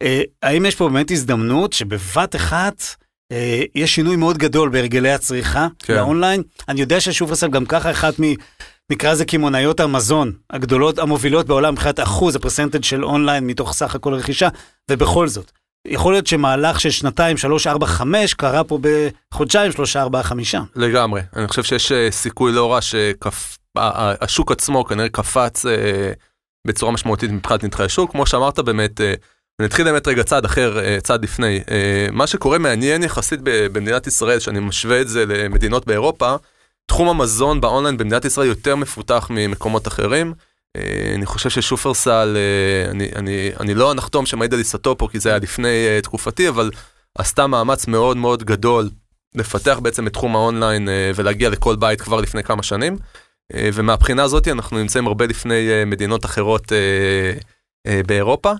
אה, 0.01 0.21
האם 0.43 0.65
יש 0.65 0.75
פה 0.75 0.89
באמת 0.89 1.11
הזדמנות 1.11 1.73
שבבת 1.73 2.35
אחת 2.35 2.83
אה, 3.31 3.63
יש 3.75 3.95
שינוי 3.95 4.15
מאוד 4.15 4.37
גדול 4.37 4.69
בהרגלי 4.69 5.11
הצריכה 5.11 5.67
כן. 5.79 5.93
לאונליין? 5.93 6.43
אני 6.69 6.81
יודע 6.81 6.99
ששופרסל 6.99 7.49
גם 7.49 7.65
ככה 7.65 7.91
אחת 7.91 8.19
מ... 8.19 8.23
נקרא 8.93 9.11
לזה 9.11 9.25
קמעונאיות 9.25 9.79
המזון 9.79 10.31
הגדולות, 10.49 10.99
המובילות 10.99 11.47
בעולם 11.47 11.73
מבחינת 11.73 11.99
אחוז, 11.99 12.35
ה 12.35 12.39
percentage 12.39 12.83
של 12.83 13.05
אונליין 13.05 13.47
מתוך 13.47 13.73
סך 13.73 13.95
הכל 13.95 14.13
רכישה, 14.13 14.47
ובכל 14.91 15.27
זאת, 15.27 15.51
יכול 15.87 16.13
להיות 16.13 16.27
שמהלך 16.27 16.81
של 16.81 16.89
שנתיים, 16.89 17.37
שלוש, 17.37 17.67
ארבע, 17.67 17.85
חמש, 17.85 18.33
קרה 18.33 18.63
פה 18.63 18.79
בחודשיים, 18.81 19.71
שלושה, 19.71 20.01
ארבעה, 20.01 20.23
חמישה. 20.23 20.61
לגמרי. 20.75 21.21
אני 21.35 21.47
חושב 21.47 21.63
שיש 21.63 21.91
אה, 21.91 22.11
סיכוי 22.11 22.51
לא 22.51 22.73
רע 22.73 22.79
שהשוק 22.81 24.51
עצמו 24.51 24.85
כנראה 24.85 25.09
קפץ 25.09 25.65
אה, 25.65 26.11
בצורה 26.67 26.91
משמעותית 26.91 27.31
מבחינת 27.31 27.63
נתחי 27.63 27.83
השוק. 27.83 28.11
כמו 28.11 28.25
שאמרת 28.25 28.59
באמת, 28.59 29.01
אה, 29.01 29.13
נתחיל 29.61 29.85
באמת 29.85 30.07
רגע 30.07 30.23
צעד 30.23 30.45
אחר, 30.45 30.79
אה, 30.79 30.97
צעד 31.03 31.23
לפני. 31.23 31.59
אה, 31.71 32.07
מה 32.11 32.27
שקורה 32.27 32.57
מעניין 32.57 33.03
יחסית 33.03 33.39
במדינת 33.43 34.07
ישראל, 34.07 34.39
שאני 34.39 34.59
משווה 34.59 35.01
את 35.01 35.07
זה 35.07 35.25
למדינות 35.25 35.87
באירופה, 35.87 36.35
תחום 36.85 37.09
המזון 37.09 37.61
באונליין 37.61 37.97
במדינת 37.97 38.25
ישראל 38.25 38.47
יותר 38.47 38.75
מפותח 38.75 39.27
ממקומות 39.29 39.87
אחרים. 39.87 40.33
אה, 40.77 41.11
אני 41.15 41.25
חושב 41.25 41.49
ששופרסל, 41.49 42.37
אה, 42.37 42.91
אני, 42.91 43.09
אני, 43.15 43.51
אני 43.59 43.73
לא 43.73 43.91
הנחתום 43.91 44.25
שמעיד 44.25 44.53
על 44.53 44.59
עיסתו 44.59 44.97
פה, 44.97 45.07
כי 45.11 45.19
זה 45.19 45.29
היה 45.29 45.37
לפני 45.37 45.87
אה, 45.87 45.99
תקופתי, 46.03 46.49
אבל 46.49 46.71
עשתה 47.17 47.47
מאמץ 47.47 47.87
מאוד 47.87 48.17
מאוד 48.17 48.43
גדול 48.43 48.89
לפתח 49.35 49.79
בעצם 49.81 50.07
את 50.07 50.13
תחום 50.13 50.35
האונליין 50.35 50.87
ולהגיע 51.15 51.49
לכל 51.49 51.75
בית 51.75 52.01
כבר 52.01 52.21
לפני 52.21 52.43
כמה 52.43 52.63
שנים. 52.63 52.97
ומהבחינה 53.53 54.23
הזאת 54.23 54.47
אנחנו 54.47 54.77
נמצאים 54.77 55.07
הרבה 55.07 55.25
לפני 55.25 55.69
מדינות 55.85 56.25
אחרות 56.25 56.71
באירופה. 58.07 58.51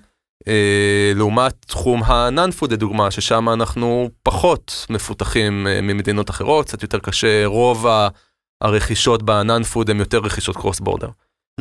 לעומת 1.15 1.53
תחום 1.67 2.03
ה-non-food 2.03 2.67
לדוגמה, 2.71 3.12
ששם 3.12 3.50
אנחנו 3.50 4.09
פחות 4.23 4.85
מפותחים 4.89 5.63
ממדינות 5.63 6.29
אחרות, 6.29 6.65
קצת 6.65 6.83
יותר 6.83 7.00
קשה, 7.00 7.45
רוב 7.45 7.85
הרכישות 8.63 9.23
ב-non-food 9.23 9.91
הן 9.91 10.00
יותר 10.00 10.17
רכישות 10.17 10.57
קרוס 10.57 10.79
בורדר. 10.79 11.09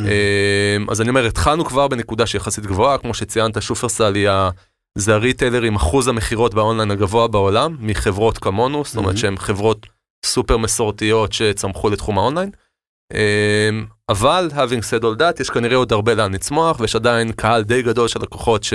Mm. 0.00 0.02
אמ, 0.02 0.90
אז 0.90 1.00
אני 1.00 1.08
אומר, 1.08 1.26
התחלנו 1.26 1.64
כבר 1.64 1.88
בנקודה 1.88 2.26
שיחסית 2.26 2.66
גבוהה, 2.66 2.98
כמו 2.98 3.14
שציינת, 3.14 3.62
שופרסל 3.62 4.14
היא 4.14 4.28
זה 4.98 5.14
ה 5.14 5.20
retailer 5.20 5.62
עם 5.62 5.76
אחוז 5.76 6.08
המכירות 6.08 6.54
באונליין 6.54 6.90
הגבוה 6.90 7.28
בעולם, 7.28 7.76
מחברות 7.80 8.38
כמונו, 8.38 8.84
זאת 8.84 8.96
אומרת 8.96 9.14
mm-hmm. 9.14 9.18
שהן 9.18 9.36
חברות 9.36 9.86
סופר 10.26 10.56
מסורתיות 10.56 11.32
שצמחו 11.32 11.90
לתחום 11.90 12.18
האונליין. 12.18 12.50
אמ, 13.12 13.86
אבל, 14.08 14.50
having 14.52 14.82
said 14.82 15.02
all 15.02 15.20
that, 15.20 15.40
יש 15.42 15.50
כנראה 15.50 15.76
עוד 15.76 15.92
הרבה 15.92 16.14
לאן 16.14 16.34
לצמוח, 16.34 16.80
ויש 16.80 16.96
עדיין 16.96 17.32
קהל 17.32 17.62
די 17.62 17.82
גדול 17.82 18.08
של 18.08 18.20
לקוחות 18.22 18.64
ש... 18.64 18.74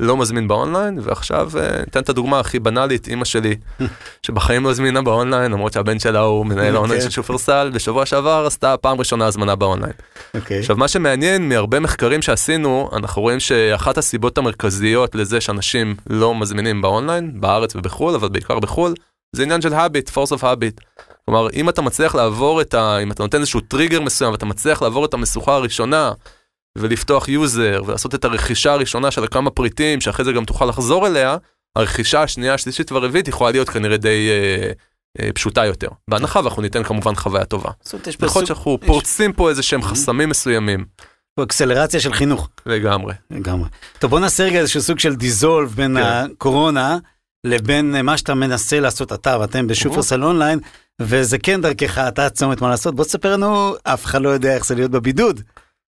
לא 0.00 0.16
מזמין 0.16 0.48
באונליין, 0.48 0.98
ועכשיו 1.02 1.50
אה, 1.58 1.78
ניתן 1.80 2.00
את 2.00 2.08
הדוגמה 2.08 2.40
הכי 2.40 2.58
בנאלית, 2.58 3.08
אימא 3.08 3.24
שלי, 3.24 3.56
שבחיים 4.26 4.64
לא 4.64 4.70
הזמינה 4.70 5.02
באונליין, 5.02 5.52
למרות 5.52 5.72
שהבן 5.72 5.98
שלה 5.98 6.20
הוא 6.20 6.46
מנהל 6.46 6.76
האונליין 6.76 7.00
של 7.00 7.10
שופרסל, 7.10 7.70
בשבוע 7.74 8.06
שעבר 8.06 8.44
עשתה 8.46 8.76
פעם 8.76 8.98
ראשונה 8.98 9.26
הזמנה 9.26 9.56
באונליין. 9.56 9.92
אוקיי. 10.34 10.58
עכשיו, 10.58 10.76
מה 10.76 10.88
שמעניין 10.88 11.48
מהרבה 11.48 11.80
מחקרים 11.80 12.22
שעשינו, 12.22 12.90
אנחנו 12.92 13.22
רואים 13.22 13.40
שאחת 13.40 13.98
הסיבות 13.98 14.38
המרכזיות 14.38 15.14
לזה 15.14 15.40
שאנשים 15.40 15.94
לא 16.10 16.34
מזמינים 16.34 16.82
באונליין, 16.82 17.40
בארץ 17.40 17.76
ובחו"ל, 17.76 18.14
אבל 18.14 18.28
בעיקר 18.28 18.58
בחו"ל, 18.58 18.94
זה 19.36 19.42
עניין 19.42 19.60
של 19.60 19.72
habit, 19.72 20.10
force 20.10 20.38
of 20.38 20.42
habit. 20.42 21.04
כלומר, 21.24 21.50
אם 21.50 21.68
אתה 21.68 21.82
מצליח 21.82 22.14
לעבור 22.14 22.60
את 22.60 22.74
ה... 22.74 22.98
אם 22.98 23.12
אתה 23.12 23.22
נותן 23.22 23.40
איזשהו 23.40 23.60
טריגר 23.60 24.00
מסוים 24.00 24.32
ואתה 24.32 24.46
מצליח 24.46 24.82
לעבור 24.82 25.04
את 25.04 25.14
המשוכה 25.14 25.54
הראשונה, 25.54 26.12
ולפתוח 26.78 27.28
יוזר 27.28 27.82
ולעשות 27.86 28.14
את 28.14 28.24
הרכישה 28.24 28.72
הראשונה 28.72 29.10
של 29.10 29.26
כמה 29.26 29.50
פריטים 29.50 30.00
שאחרי 30.00 30.24
זה 30.24 30.32
גם 30.32 30.44
תוכל 30.44 30.66
לחזור 30.66 31.06
אליה, 31.06 31.36
הרכישה 31.76 32.22
השנייה, 32.22 32.54
השלישית 32.54 32.92
והרביעית 32.92 33.28
יכולה 33.28 33.50
להיות 33.50 33.68
כנראה 33.68 33.96
די 33.96 34.28
אה, 34.30 34.72
אה, 35.20 35.32
פשוטה 35.32 35.66
יותר. 35.66 35.88
בהנחה 36.08 36.40
ואנחנו 36.40 36.62
ניתן 36.62 36.82
כמובן 36.82 37.14
חוויה 37.14 37.44
טובה. 37.44 37.70
יכול 38.22 38.40
להיות 38.40 38.46
שאנחנו 38.46 38.78
פורצים 38.86 39.32
פה 39.32 39.50
איזה 39.50 39.62
שהם 39.62 39.82
חסמים 39.82 40.28
מסוימים. 40.28 40.84
אקסלרציה 41.42 42.00
של 42.00 42.12
חינוך. 42.12 42.48
לגמרי. 42.66 43.14
לגמרי. 43.30 43.68
טוב 43.98 44.10
בוא 44.10 44.20
נעשה 44.20 44.44
רגע 44.44 44.58
איזשהו 44.58 44.80
סוג 44.80 44.98
של 44.98 45.14
dissolve 45.14 45.68
בין 45.68 45.96
כן. 45.96 46.02
הקורונה 46.02 46.98
לבין 47.44 48.00
מה 48.02 48.16
שאתה 48.16 48.34
מנסה 48.34 48.80
לעשות 48.80 49.12
אתה 49.12 49.38
ואתם 49.40 49.66
בשופרסל 49.66 50.24
אונליין, 50.24 50.58
וזה 51.00 51.38
כן 51.38 51.60
דרכך, 51.60 51.98
אתה 51.98 52.30
צומת 52.30 52.60
מה 52.60 52.68
לעשות. 52.68 52.94
בוא 52.94 53.04
תספר 53.04 53.32
לנו, 53.32 53.74
אף 53.82 54.04
אחד 54.04 54.22
לא 54.22 54.28
יודע 54.28 54.54
איך 54.54 54.66
זה 54.66 54.74
להיות 54.74 54.90
בבידוד. 54.90 55.40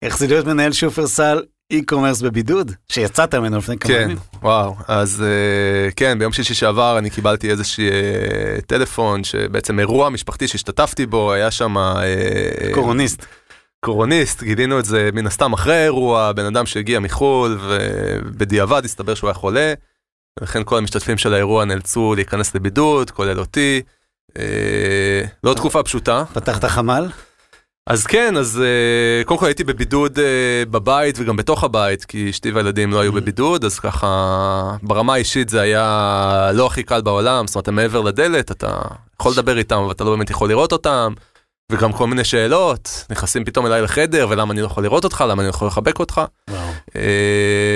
איך 0.01 0.17
זה 0.17 0.27
להיות 0.27 0.45
מנהל 0.45 0.71
שופרסל 0.71 1.41
אי-קומרס 1.71 2.21
בבידוד, 2.21 2.71
שיצאת 2.89 3.35
ממנו 3.35 3.57
לפני 3.57 3.77
כמה 3.77 3.93
כן, 3.93 4.01
ימים. 4.01 4.17
כן, 4.17 4.37
וואו, 4.41 4.75
אז 4.87 5.23
uh, 5.23 5.93
כן, 5.95 6.19
ביום 6.19 6.33
שישי 6.33 6.53
שעבר 6.53 6.97
אני 6.97 7.09
קיבלתי 7.09 7.51
איזשהו 7.51 7.83
uh, 7.83 8.61
טלפון, 8.61 9.23
שבעצם 9.23 9.79
אירוע 9.79 10.09
משפחתי 10.09 10.47
שהשתתפתי 10.47 11.05
בו, 11.05 11.33
היה 11.33 11.51
שם... 11.51 11.77
Uh, 11.77 12.73
קורוניסט. 12.73 13.25
קורוניסט, 13.85 14.43
גילינו 14.43 14.79
את 14.79 14.85
זה 14.85 15.09
מן 15.13 15.27
הסתם 15.27 15.53
אחרי 15.53 15.75
האירוע, 15.75 16.31
בן 16.31 16.45
אדם 16.45 16.65
שהגיע 16.65 16.99
מחו"ל 16.99 17.59
ובדיעבד 17.61 18.85
הסתבר 18.85 19.13
שהוא 19.15 19.27
היה 19.27 19.33
חולה, 19.33 19.73
ולכן 20.39 20.61
כל 20.65 20.77
המשתתפים 20.77 21.17
של 21.17 21.33
האירוע 21.33 21.65
נאלצו 21.65 22.15
להיכנס 22.15 22.55
לבידוד, 22.55 23.11
כולל 23.11 23.39
אותי. 23.39 23.81
אה, 24.37 25.23
לא 25.43 25.53
תקופה 25.53 25.83
פשוטה. 25.83 26.23
פתחת 26.33 26.65
חמ"ל? 26.65 27.09
אז 27.89 28.05
כן, 28.05 28.37
אז 28.37 28.61
uh, 28.61 29.27
קודם 29.27 29.39
כל 29.39 29.45
הייתי 29.45 29.63
בבידוד 29.63 30.17
uh, 30.17 30.21
בבית 30.69 31.15
וגם 31.19 31.35
בתוך 31.35 31.63
הבית, 31.63 32.05
כי 32.05 32.29
אשתי 32.29 32.51
והילדים 32.51 32.91
לא 32.91 32.99
היו 32.99 33.11
mm. 33.11 33.15
בבידוד, 33.15 33.65
אז 33.65 33.79
ככה 33.79 34.77
ברמה 34.83 35.13
האישית 35.13 35.49
זה 35.49 35.61
היה 35.61 36.51
לא 36.53 36.65
הכי 36.65 36.83
קל 36.83 37.01
בעולם, 37.01 37.47
זאת 37.47 37.55
אומרת, 37.55 37.67
הם 37.67 37.75
מעבר 37.75 38.01
לדלת, 38.01 38.51
אתה 38.51 38.81
יכול 39.19 39.31
לדבר 39.31 39.57
איתם, 39.57 39.75
אבל 39.75 39.91
אתה 39.91 40.03
לא 40.03 40.11
באמת 40.11 40.29
יכול 40.29 40.49
לראות 40.49 40.71
אותם, 40.71 41.13
וגם 41.71 41.93
כל 41.93 42.07
מיני 42.07 42.23
שאלות, 42.23 43.05
נכנסים 43.09 43.45
פתאום 43.45 43.65
אליי 43.65 43.81
לחדר, 43.81 44.27
ולמה 44.29 44.53
אני 44.53 44.61
לא 44.61 44.65
יכול 44.65 44.83
לראות 44.83 45.03
אותך, 45.03 45.23
למה 45.29 45.41
אני 45.41 45.47
לא 45.47 45.49
יכול 45.49 45.67
לחבק 45.67 45.99
אותך. 45.99 46.21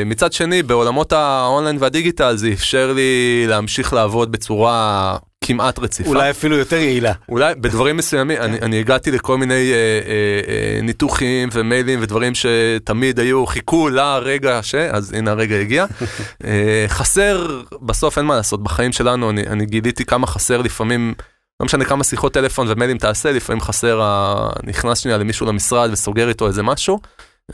מצד 0.06 0.34
שני, 0.34 0.64
בעולמות 0.64 1.14
האונליין 1.14 1.78
והדיגיטל 1.80 2.36
זה 2.36 2.50
אפשר 2.54 2.94
לי 2.94 3.46
להמשיך 3.48 3.94
לעבוד 3.94 4.32
בצורה 4.32 5.18
כמעט 5.44 5.80
רציפה. 5.80 6.10
אולי 6.10 6.30
אפילו 6.30 6.58
יותר 6.58 6.76
יעילה. 6.76 7.14
אולי 7.30 7.56
בדברים 7.56 7.98
מסוימים, 7.98 8.42
אני, 8.42 8.62
אני 8.62 8.80
הגעתי 8.80 9.12
לכל 9.12 9.38
מיני 9.38 9.54
אה, 9.54 9.76
אה, 9.76 10.42
אה, 10.48 10.82
ניתוחים 10.82 11.50
ומיילים 11.54 12.00
ודברים 12.02 12.34
שתמיד 12.36 13.20
היו, 13.20 13.46
חיכו 13.46 13.90
לרגע 13.90 14.60
ש... 14.64 14.76
אז 14.76 15.14
הנה 15.14 15.32
הרגע 15.32 15.56
הגיע. 15.60 15.86
אה, 16.46 16.86
חסר, 16.88 17.62
בסוף 17.82 18.18
אין 18.18 18.26
מה 18.26 18.36
לעשות, 18.36 18.64
בחיים 18.64 18.92
שלנו 18.92 19.30
אני, 19.30 19.42
אני 19.48 19.66
גיליתי 19.66 20.06
כמה 20.06 20.28
חסר 20.28 20.62
לפעמים. 20.62 21.14
לא 21.60 21.66
משנה 21.66 21.86
כמה 21.86 22.04
שיחות 22.04 22.34
טלפון 22.34 22.68
ומיילים 22.70 22.98
תעשה, 22.98 23.32
לפעמים 23.32 23.62
חסר, 23.62 24.02
ה... 24.02 24.50
נכנס 24.64 25.00
שנייה 25.00 25.18
למישהו 25.18 25.46
למשרד 25.46 25.90
וסוגר 25.92 26.30
איתו 26.30 26.48
איזה 26.48 26.64
משהו. 26.64 27.00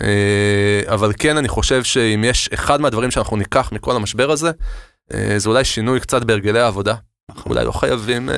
אה, 0.02 0.82
אבל 0.94 1.12
כן, 1.20 1.38
אני 1.38 1.48
חושב 1.48 1.84
שאם 1.84 2.24
יש 2.24 2.50
אחד 2.54 2.82
מהדברים 2.82 3.12
שאנחנו 3.12 3.38
ניקח 3.38 3.70
מכל 3.72 3.96
המשבר 3.96 4.32
הזה, 4.32 4.52
אה, 5.14 5.34
זה 5.38 5.50
אולי 5.50 5.64
שינוי 5.64 6.00
קצת 6.00 6.24
בהרגלי 6.24 6.60
העבודה. 6.60 6.96
נכון. 7.32 7.52
אולי 7.52 7.66
לא 7.66 7.72
חייבים... 7.72 8.30
אה, 8.30 8.36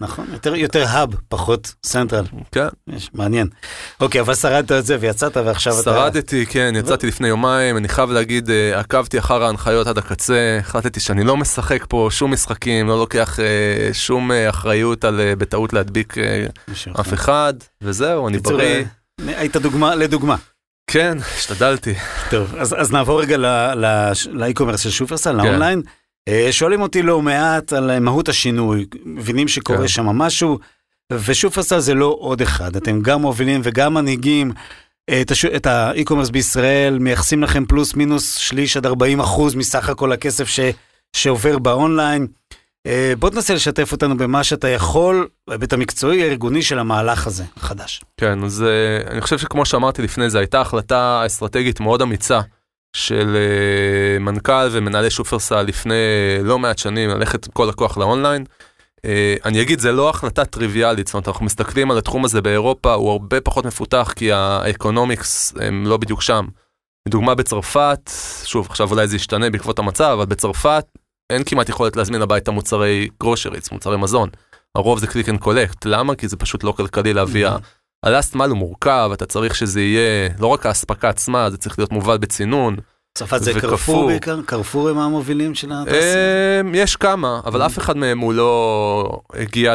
נכון, 0.00 0.26
יותר, 0.32 0.54
יותר 0.54 0.84
האב, 0.88 1.14
פחות 1.28 1.74
סנטרל. 1.86 2.24
כן. 2.52 2.66
יש, 2.88 3.10
מעניין. 3.14 3.48
אוקיי, 4.00 4.20
אבל 4.20 4.34
שרדת 4.34 4.72
את 4.72 4.86
זה 4.86 4.96
ויצאת 5.00 5.36
ועכשיו 5.36 5.72
שרדתי, 5.72 5.90
אתה... 5.90 5.98
שרדתי, 5.98 6.46
כן, 6.46 6.72
יצאתי 6.76 7.06
לפני 7.06 7.28
יומיים, 7.28 7.76
אני 7.76 7.88
חייב 7.88 8.10
להגיד, 8.10 8.50
אה, 8.50 8.80
עקבתי 8.80 9.18
אחר 9.18 9.44
ההנחיות 9.44 9.86
עד 9.86 9.98
הקצה, 9.98 10.58
החלטתי 10.60 11.00
שאני 11.00 11.24
לא 11.24 11.36
משחק 11.36 11.84
פה 11.88 12.08
שום 12.10 12.32
משחקים, 12.32 12.88
לא 12.88 12.98
לוקח 12.98 13.40
אה, 13.40 13.90
שום 13.92 14.30
אחריות 14.48 15.04
על 15.04 15.20
בטעות 15.38 15.72
להדביק 15.72 16.14
אף 17.00 17.14
אחד, 17.14 17.54
וזהו, 17.82 18.28
אני 18.28 18.38
בריא. 18.38 18.84
היית 19.26 19.56
דוגמה, 19.56 19.94
לדוגמה. 19.94 20.36
כן, 20.86 21.18
השתדלתי. 21.38 21.94
טוב, 22.30 22.54
אז, 22.58 22.74
אז 22.78 22.92
נעבור 22.92 23.20
רגע 23.20 23.36
ל 24.32 24.36
e-commerce 24.36 24.80
של 24.80 24.90
שופרסל, 24.90 25.30
כן. 25.30 25.36
לאונליין. 25.36 25.82
אה, 25.86 26.03
שואלים 26.50 26.80
אותי 26.80 27.02
לא 27.02 27.22
מעט 27.22 27.72
על 27.72 27.98
מהות 27.98 28.28
השינוי, 28.28 28.86
מבינים 29.04 29.48
שקורה 29.48 29.78
כן. 29.78 29.88
שם 29.88 30.06
משהו, 30.06 30.58
ושופרסל 31.12 31.78
זה 31.78 31.94
לא 31.94 32.16
עוד 32.18 32.40
אחד, 32.40 32.76
אתם 32.76 33.00
גם 33.02 33.20
מובילים 33.20 33.60
וגם 33.64 33.94
מנהיגים 33.94 34.52
אה, 35.10 35.20
את, 35.20 35.30
הש... 35.30 35.44
את 35.44 35.66
ה 35.66 35.72
e-commerce 35.72 36.30
בישראל, 36.30 36.98
מייחסים 36.98 37.42
לכם 37.42 37.64
פלוס 37.66 37.94
מינוס 37.94 38.36
שליש 38.36 38.76
עד 38.76 38.86
40 38.86 39.20
אחוז 39.20 39.54
מסך 39.54 39.88
הכל 39.88 40.12
הכסף 40.12 40.48
ש... 40.48 40.60
שעובר 41.16 41.58
באונליין. 41.58 42.26
אה, 42.86 43.12
בוא 43.18 43.30
תנסה 43.30 43.54
לשתף 43.54 43.92
אותנו 43.92 44.16
במה 44.16 44.44
שאתה 44.44 44.68
יכול, 44.68 45.28
בהיבט 45.48 45.72
המקצועי 45.72 46.22
הארגוני 46.22 46.62
של 46.62 46.78
המהלך 46.78 47.26
הזה, 47.26 47.44
החדש. 47.56 48.02
כן, 48.16 48.44
אז 48.44 48.64
אני 49.10 49.20
חושב 49.20 49.38
שכמו 49.38 49.66
שאמרתי 49.66 50.02
לפני 50.02 50.30
זה, 50.30 50.38
הייתה 50.38 50.60
החלטה 50.60 51.22
אסטרטגית 51.26 51.80
מאוד 51.80 52.02
אמיצה. 52.02 52.40
של 52.94 53.36
uh, 53.36 54.22
מנכ"ל 54.22 54.68
ומנהלי 54.70 55.10
שופרסל 55.10 55.62
לפני 55.62 55.94
לא 56.42 56.58
מעט 56.58 56.78
שנים 56.78 57.10
ללכת 57.10 57.46
כל 57.52 57.68
הכוח 57.68 57.98
לאונליין. 57.98 58.44
Uh, 58.96 59.08
אני 59.44 59.62
אגיד 59.62 59.78
זה 59.78 59.92
לא 59.92 60.10
החלטה 60.10 60.44
טריוויאלית, 60.44 61.06
זאת 61.06 61.14
אומרת 61.14 61.28
אנחנו 61.28 61.44
מסתכלים 61.44 61.90
על 61.90 61.98
התחום 61.98 62.24
הזה 62.24 62.42
באירופה 62.42 62.94
הוא 62.94 63.10
הרבה 63.10 63.40
פחות 63.40 63.66
מפותח 63.66 64.12
כי 64.16 64.32
ה 64.32 64.44
economics 64.44 65.54
הם 65.60 65.86
לא 65.86 65.96
בדיוק 65.96 66.22
שם. 66.22 66.46
לדוגמה 67.08 67.34
בצרפת, 67.34 68.10
שוב 68.44 68.66
עכשיו 68.70 68.90
אולי 68.90 69.08
זה 69.08 69.16
ישתנה 69.16 69.50
בעקבות 69.50 69.78
המצב, 69.78 70.10
אבל 70.12 70.26
בצרפת 70.26 70.84
אין 71.30 71.44
כמעט 71.44 71.68
יכולת 71.68 71.96
להזמין 71.96 72.22
הביתה 72.22 72.50
מוצרי 72.50 73.08
groceries, 73.20 73.72
מוצרי 73.72 73.96
מזון. 73.96 74.28
הרוב 74.74 74.98
זה 74.98 75.06
click 75.06 75.28
and 75.28 75.40
collect, 75.40 75.84
למה? 75.84 76.14
כי 76.14 76.28
זה 76.28 76.36
פשוט 76.36 76.64
לא 76.64 76.72
כלכלי 76.72 77.12
להביא 77.12 77.48
mm-hmm. 77.48 77.83
ה 78.04 78.10
last 78.10 78.34
mile 78.34 78.50
הוא 78.50 78.58
מורכב, 78.58 79.10
אתה 79.12 79.26
צריך 79.26 79.54
שזה 79.54 79.80
יהיה, 79.80 80.28
לא 80.38 80.46
רק 80.46 80.66
האספקה 80.66 81.08
עצמה, 81.08 81.50
זה 81.50 81.56
צריך 81.56 81.78
להיות 81.78 81.92
מובל 81.92 82.18
בצינון. 82.18 82.76
צרפת 83.18 83.42
זה 83.42 83.60
קרפור 83.60 84.06
בעיקר? 84.06 84.40
קרפור 84.46 84.88
הם 84.88 84.98
המובילים 84.98 85.54
של 85.54 85.72
התעשייה? 85.72 86.60
אמ, 86.60 86.74
יש 86.74 86.96
כמה, 86.96 87.40
אבל 87.46 87.62
mm. 87.62 87.66
אף 87.66 87.78
אחד 87.78 87.96
מהם 87.96 88.18
הוא 88.18 88.34
לא 88.34 89.20
הגיע 89.34 89.74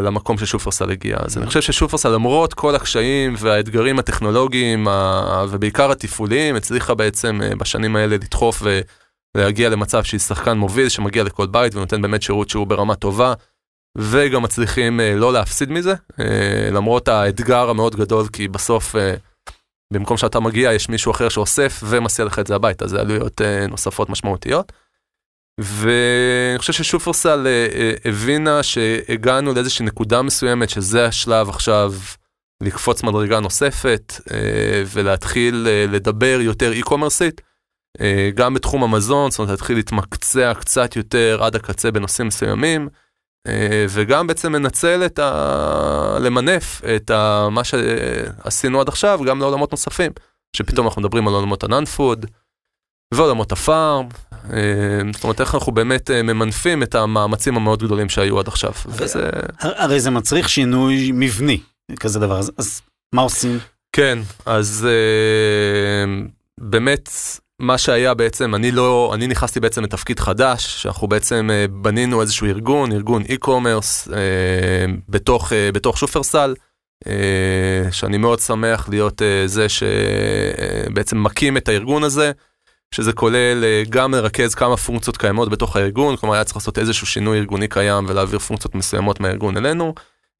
למקום 0.00 0.38
ששופרסל 0.38 0.90
הגיע. 0.90 1.16
אז 1.20 1.36
אני 1.36 1.44
mm. 1.44 1.48
חושב 1.48 1.60
ששופרסל 1.60 2.08
למרות 2.08 2.54
כל 2.54 2.74
הקשיים 2.74 3.34
והאתגרים 3.38 3.98
הטכנולוגיים 3.98 4.86
ובעיקר 5.48 5.90
התפעוליים, 5.90 6.56
הצליחה 6.56 6.94
בעצם 6.94 7.40
אה, 7.42 7.50
בשנים 7.58 7.96
האלה 7.96 8.14
לדחוף 8.14 8.62
ולהגיע 9.34 9.68
למצב 9.68 10.04
שהיא 10.04 10.20
שחקן 10.20 10.58
מוביל 10.58 10.88
שמגיע 10.88 11.24
לכל 11.24 11.46
בית 11.46 11.74
ונותן 11.74 12.02
באמת 12.02 12.22
שירות 12.22 12.48
שהוא 12.48 12.66
ברמה 12.66 12.94
טובה. 12.94 13.34
וגם 13.98 14.42
מצליחים 14.42 15.00
uh, 15.00 15.02
לא 15.16 15.32
להפסיד 15.32 15.70
מזה, 15.70 15.94
uh, 15.94 16.22
למרות 16.72 17.08
האתגר 17.08 17.70
המאוד 17.70 17.96
גדול, 17.96 18.28
כי 18.32 18.48
בסוף 18.48 18.94
uh, 18.94 18.98
במקום 19.92 20.16
שאתה 20.16 20.40
מגיע 20.40 20.72
יש 20.72 20.88
מישהו 20.88 21.12
אחר 21.12 21.28
שאוסף 21.28 21.80
ומסיע 21.84 22.24
לך 22.24 22.38
את 22.38 22.46
זה 22.46 22.54
הביתה, 22.54 22.88
זה 22.88 23.00
עלויות 23.00 23.40
אה, 23.40 23.66
נוספות 23.66 24.10
משמעותיות. 24.10 24.72
ואני 25.60 26.58
חושב 26.58 26.72
ששופרסל 26.72 27.46
אה, 27.46 27.66
אה, 27.74 27.92
הבינה 28.04 28.62
שהגענו 28.62 29.54
לאיזושהי 29.54 29.86
נקודה 29.86 30.22
מסוימת 30.22 30.70
שזה 30.70 31.06
השלב 31.06 31.48
עכשיו 31.48 31.94
לקפוץ 32.62 33.02
מדרגה 33.02 33.40
נוספת 33.40 34.14
אה, 34.32 34.82
ולהתחיל 34.86 35.66
אה, 35.68 35.84
לדבר 35.88 36.38
יותר. 36.40 36.72
אה, 38.00 38.30
גם 38.34 38.54
בתחום 38.54 38.84
המזון, 38.84 39.30
זאת 39.30 39.38
אומרת 39.38 39.50
להתחיל 39.50 39.76
להתמקצע 39.76 40.54
קצת 40.54 40.96
יותר 40.96 41.38
עד 41.42 41.56
הקצה 41.56 41.90
בנושאים 41.90 42.26
מסוימים. 42.26 42.88
אה, 43.46 43.86
וגם 43.88 44.26
בעצם 44.26 44.52
מנצל 44.52 45.06
את 45.06 45.18
ה... 45.18 46.18
למנף 46.20 46.82
את 46.96 47.10
ה... 47.10 47.48
מה 47.50 47.64
שעשינו 47.64 48.80
עד 48.80 48.88
עכשיו 48.88 49.20
גם 49.26 49.40
לעולמות 49.40 49.70
נוספים, 49.70 50.12
שפתאום 50.56 50.86
אנחנו 50.86 51.02
מדברים 51.02 51.28
על 51.28 51.34
עולמות 51.34 51.64
ה 51.64 51.71
non-food 51.71 52.26
ועולמות 53.14 53.52
הפארם, 53.52 54.08
אה, 54.52 55.00
זאת 55.12 55.24
אומרת 55.24 55.40
איך 55.40 55.54
אנחנו 55.54 55.72
באמת 55.72 56.10
אה, 56.10 56.22
ממנפים 56.22 56.82
את 56.82 56.94
המאמצים 56.94 57.56
המאוד 57.56 57.82
גדולים 57.82 58.08
שהיו 58.08 58.38
עד 58.38 58.48
עכשיו. 58.48 58.72
וזה... 58.86 59.30
הרי 59.58 60.00
זה 60.00 60.10
מצריך 60.10 60.48
שינוי 60.48 61.10
מבני, 61.14 61.60
כזה 62.00 62.20
דבר, 62.20 62.38
אז, 62.38 62.52
אז 62.58 62.80
מה 63.14 63.22
עושים? 63.22 63.58
כן, 63.92 64.18
אז 64.46 64.88
באמת 66.60 67.10
מה 67.58 67.78
שהיה 67.78 68.14
בעצם, 68.14 68.54
אני 68.54 68.70
לא, 68.70 69.10
אני 69.14 69.26
נכנסתי 69.26 69.60
בעצם 69.60 69.82
לתפקיד 69.82 70.20
חדש, 70.20 70.82
שאנחנו 70.82 71.08
בעצם 71.08 71.50
אה, 71.52 71.66
בנינו 71.68 72.20
איזשהו 72.20 72.46
ארגון, 72.46 72.92
ארגון 72.92 73.22
e-commerce 73.22 74.12
אה, 74.12 74.84
בתוך, 75.08 75.52
אה, 75.52 75.72
בתוך 75.72 75.98
שופרסל, 75.98 76.54
אה, 77.06 77.92
שאני 77.92 78.18
מאוד 78.18 78.40
שמח 78.40 78.88
להיות 78.88 79.22
אה, 79.22 79.42
זה 79.46 79.66
שבעצם 79.68 81.22
מקים 81.22 81.56
את 81.56 81.68
הארגון 81.68 82.04
הזה, 82.04 82.32
שזה 82.94 83.12
כולל 83.12 83.64
אה, 83.64 83.82
גם 83.88 84.14
לרכז 84.14 84.54
כמה 84.54 84.76
פונקציות 84.76 85.16
קיימות 85.16 85.48
בתוך 85.48 85.76
הארגון, 85.76 86.16
כלומר 86.16 86.34
היה 86.34 86.44
צריך 86.44 86.56
לעשות 86.56 86.78
איזשהו 86.78 87.06
שינוי 87.06 87.38
ארגוני 87.38 87.68
קיים 87.68 88.06
ולהעביר 88.08 88.38
פונקציות 88.38 88.74
מסוימות 88.74 89.20
מהארגון 89.20 89.56
אלינו. 89.56 89.94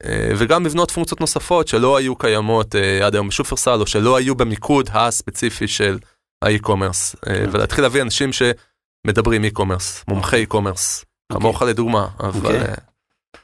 אה, 0.04 0.30
וגם 0.36 0.66
לבנות 0.66 0.90
פונקציות 0.90 1.20
נוספות 1.20 1.68
שלא 1.68 1.96
היו 1.96 2.16
קיימות 2.16 2.74
אה, 2.76 3.06
עד 3.06 3.14
היום 3.14 3.28
בשופרסל, 3.28 3.80
או 3.80 3.86
שלא 3.86 4.16
היו 4.16 4.34
במיקוד 4.34 4.90
הספציפי 4.92 5.68
של 5.68 5.98
ה 6.42 6.49
e-commerce, 6.49 7.16
אה, 7.28 7.34
כן. 7.34 7.48
ולהתחיל 7.52 7.84
להביא 7.84 8.02
אנשים 8.02 8.30
שמדברים 8.32 9.44
e-commerce, 9.44 10.04
מומחי 10.08 10.36
e-commerce, 10.36 11.04
כמוך 11.32 11.62
לדוגמה, 11.62 12.06
אבל... 12.20 12.56
אוקיי. 12.56 12.60
אה, 12.60 12.74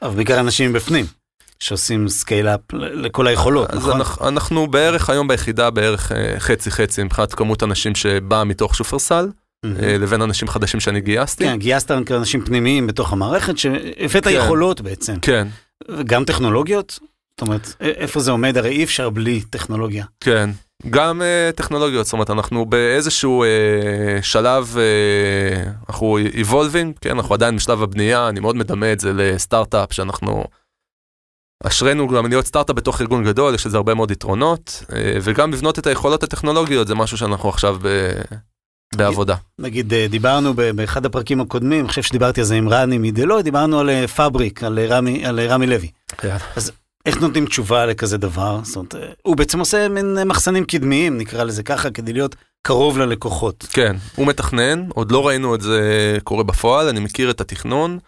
אבל 0.01 0.15
בעיקר 0.15 0.39
אנשים 0.39 0.73
בפנים. 0.73 1.05
שעושים 1.59 2.09
scale-up 2.09 2.59
לכל 2.73 3.27
היכולות, 3.27 3.69
אז 3.69 3.77
נכון? 3.77 3.91
אנחנו, 3.91 4.27
אנחנו 4.27 4.67
בערך 4.67 5.09
היום 5.09 5.27
ביחידה 5.27 5.69
בערך 5.69 6.11
אה, 6.11 6.39
חצי 6.39 6.71
חצי 6.71 7.03
מבחינת 7.03 7.33
כמות 7.33 7.63
אנשים 7.63 7.95
שבאה 7.95 8.43
מתוך 8.43 8.75
שופרסל. 8.75 9.29
Mm-hmm. 9.65 9.85
לבין 9.99 10.21
אנשים 10.21 10.47
חדשים 10.47 10.79
שאני 10.79 11.01
גייסתי. 11.01 11.43
כן, 11.43 11.59
גייסת 11.59 11.91
אנשים 11.91 12.45
פנימיים 12.45 12.87
בתוך 12.87 13.13
המערכת, 13.13 13.57
שהבאת 13.57 14.23
כן. 14.23 14.29
יכולות 14.29 14.81
בעצם. 14.81 15.19
כן. 15.21 15.47
גם 16.05 16.25
טכנולוגיות? 16.25 16.99
זאת 17.39 17.47
אומרת, 17.47 17.73
איפה 17.79 18.19
זה 18.19 18.31
עומד? 18.31 18.57
הרי 18.57 18.69
אי 18.69 18.83
אפשר 18.83 19.09
בלי 19.09 19.41
טכנולוגיה. 19.41 20.05
כן, 20.19 20.49
גם 20.89 21.21
uh, 21.21 21.55
טכנולוגיות, 21.55 22.05
זאת 22.05 22.13
אומרת, 22.13 22.29
אנחנו 22.29 22.65
באיזשהו 22.65 23.43
uh, 23.43 24.23
שלב, 24.23 24.75
uh, 24.75 25.89
אנחנו 25.89 26.17
evolving, 26.19 26.99
כן, 27.01 27.09
אנחנו 27.09 27.35
עדיין 27.35 27.55
בשלב 27.55 27.83
הבנייה, 27.83 28.29
אני 28.29 28.39
מאוד 28.39 28.55
מדמה 28.55 28.91
את 28.91 28.99
זה 28.99 29.13
לסטארט-אפ, 29.13 29.93
שאנחנו, 29.93 30.43
אשרינו 31.63 32.07
גם 32.07 32.27
להיות 32.29 32.45
סטארט-אפ 32.45 32.75
בתוך 32.75 33.01
ארגון 33.01 33.23
גדול, 33.23 33.55
יש 33.55 33.65
לזה 33.65 33.77
הרבה 33.77 33.93
מאוד 33.93 34.11
יתרונות, 34.11 34.83
uh, 34.83 34.93
וגם 35.21 35.53
לבנות 35.53 35.79
את 35.79 35.87
היכולות 35.87 36.23
הטכנולוגיות, 36.23 36.87
זה 36.87 36.95
משהו 36.95 37.17
שאנחנו 37.17 37.49
עכשיו 37.49 37.77
ב... 37.81 38.11
בעבודה. 38.95 39.35
נגיד, 39.59 39.93
דיברנו 39.93 40.53
באחד 40.53 41.05
הפרקים 41.05 41.41
הקודמים, 41.41 41.79
אני 41.79 41.87
חושב 41.87 42.01
שדיברתי 42.01 42.41
על 42.41 42.45
זה 42.45 42.55
עם 42.55 42.69
רמי 42.69 42.97
לוי, 42.97 43.43
דיברנו 43.43 43.79
על 43.79 44.07
פאבריק, 44.07 44.63
על 44.63 44.79
רמי, 44.79 45.25
על 45.25 45.39
רמי 45.39 45.67
לוי. 45.67 45.91
כן. 46.17 46.37
אז 46.55 46.71
איך 47.05 47.21
נותנים 47.21 47.45
תשובה 47.45 47.85
לכזה 47.85 48.17
דבר? 48.17 48.59
זאת 48.63 48.75
אומרת, 48.75 49.15
הוא 49.21 49.35
בעצם 49.35 49.59
עושה 49.59 49.87
מין 49.89 50.17
מחסנים 50.25 50.65
קדמיים, 50.65 51.17
נקרא 51.17 51.43
לזה 51.43 51.63
ככה, 51.63 51.91
כדי 51.91 52.13
להיות 52.13 52.35
קרוב 52.61 52.97
ללקוחות. 52.97 53.67
כן, 53.73 53.95
הוא 54.15 54.27
מתכנן, 54.27 54.85
עוד 54.89 55.11
לא 55.11 55.27
ראינו 55.27 55.55
את 55.55 55.61
זה 55.61 56.17
קורה 56.23 56.43
בפועל, 56.43 56.87
אני 56.87 56.99
מכיר 56.99 57.31
את 57.31 57.41
התכנון. 57.41 57.99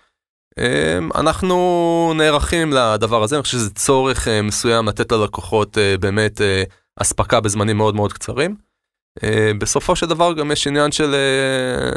אמ, 0.57 1.10
אנחנו 1.15 2.13
נערכים 2.15 2.73
לדבר 2.73 3.23
הזה, 3.23 3.36
אני 3.36 3.43
חושב 3.43 3.57
שזה 3.57 3.69
צורך 3.69 4.27
אה, 4.27 4.41
מסוים 4.41 4.88
לתת 4.88 5.12
ללקוחות 5.12 5.77
אה, 5.77 5.97
באמת 5.97 6.41
אה, 6.41 6.63
אספקה 7.01 7.39
בזמנים 7.39 7.77
מאוד 7.77 7.95
מאוד 7.95 8.13
קצרים. 8.13 8.55
בסופו 9.60 9.95
של 9.95 10.05
דבר 10.05 10.33
גם 10.33 10.51
יש 10.51 10.67
עניין 10.67 10.91
של, 10.91 11.15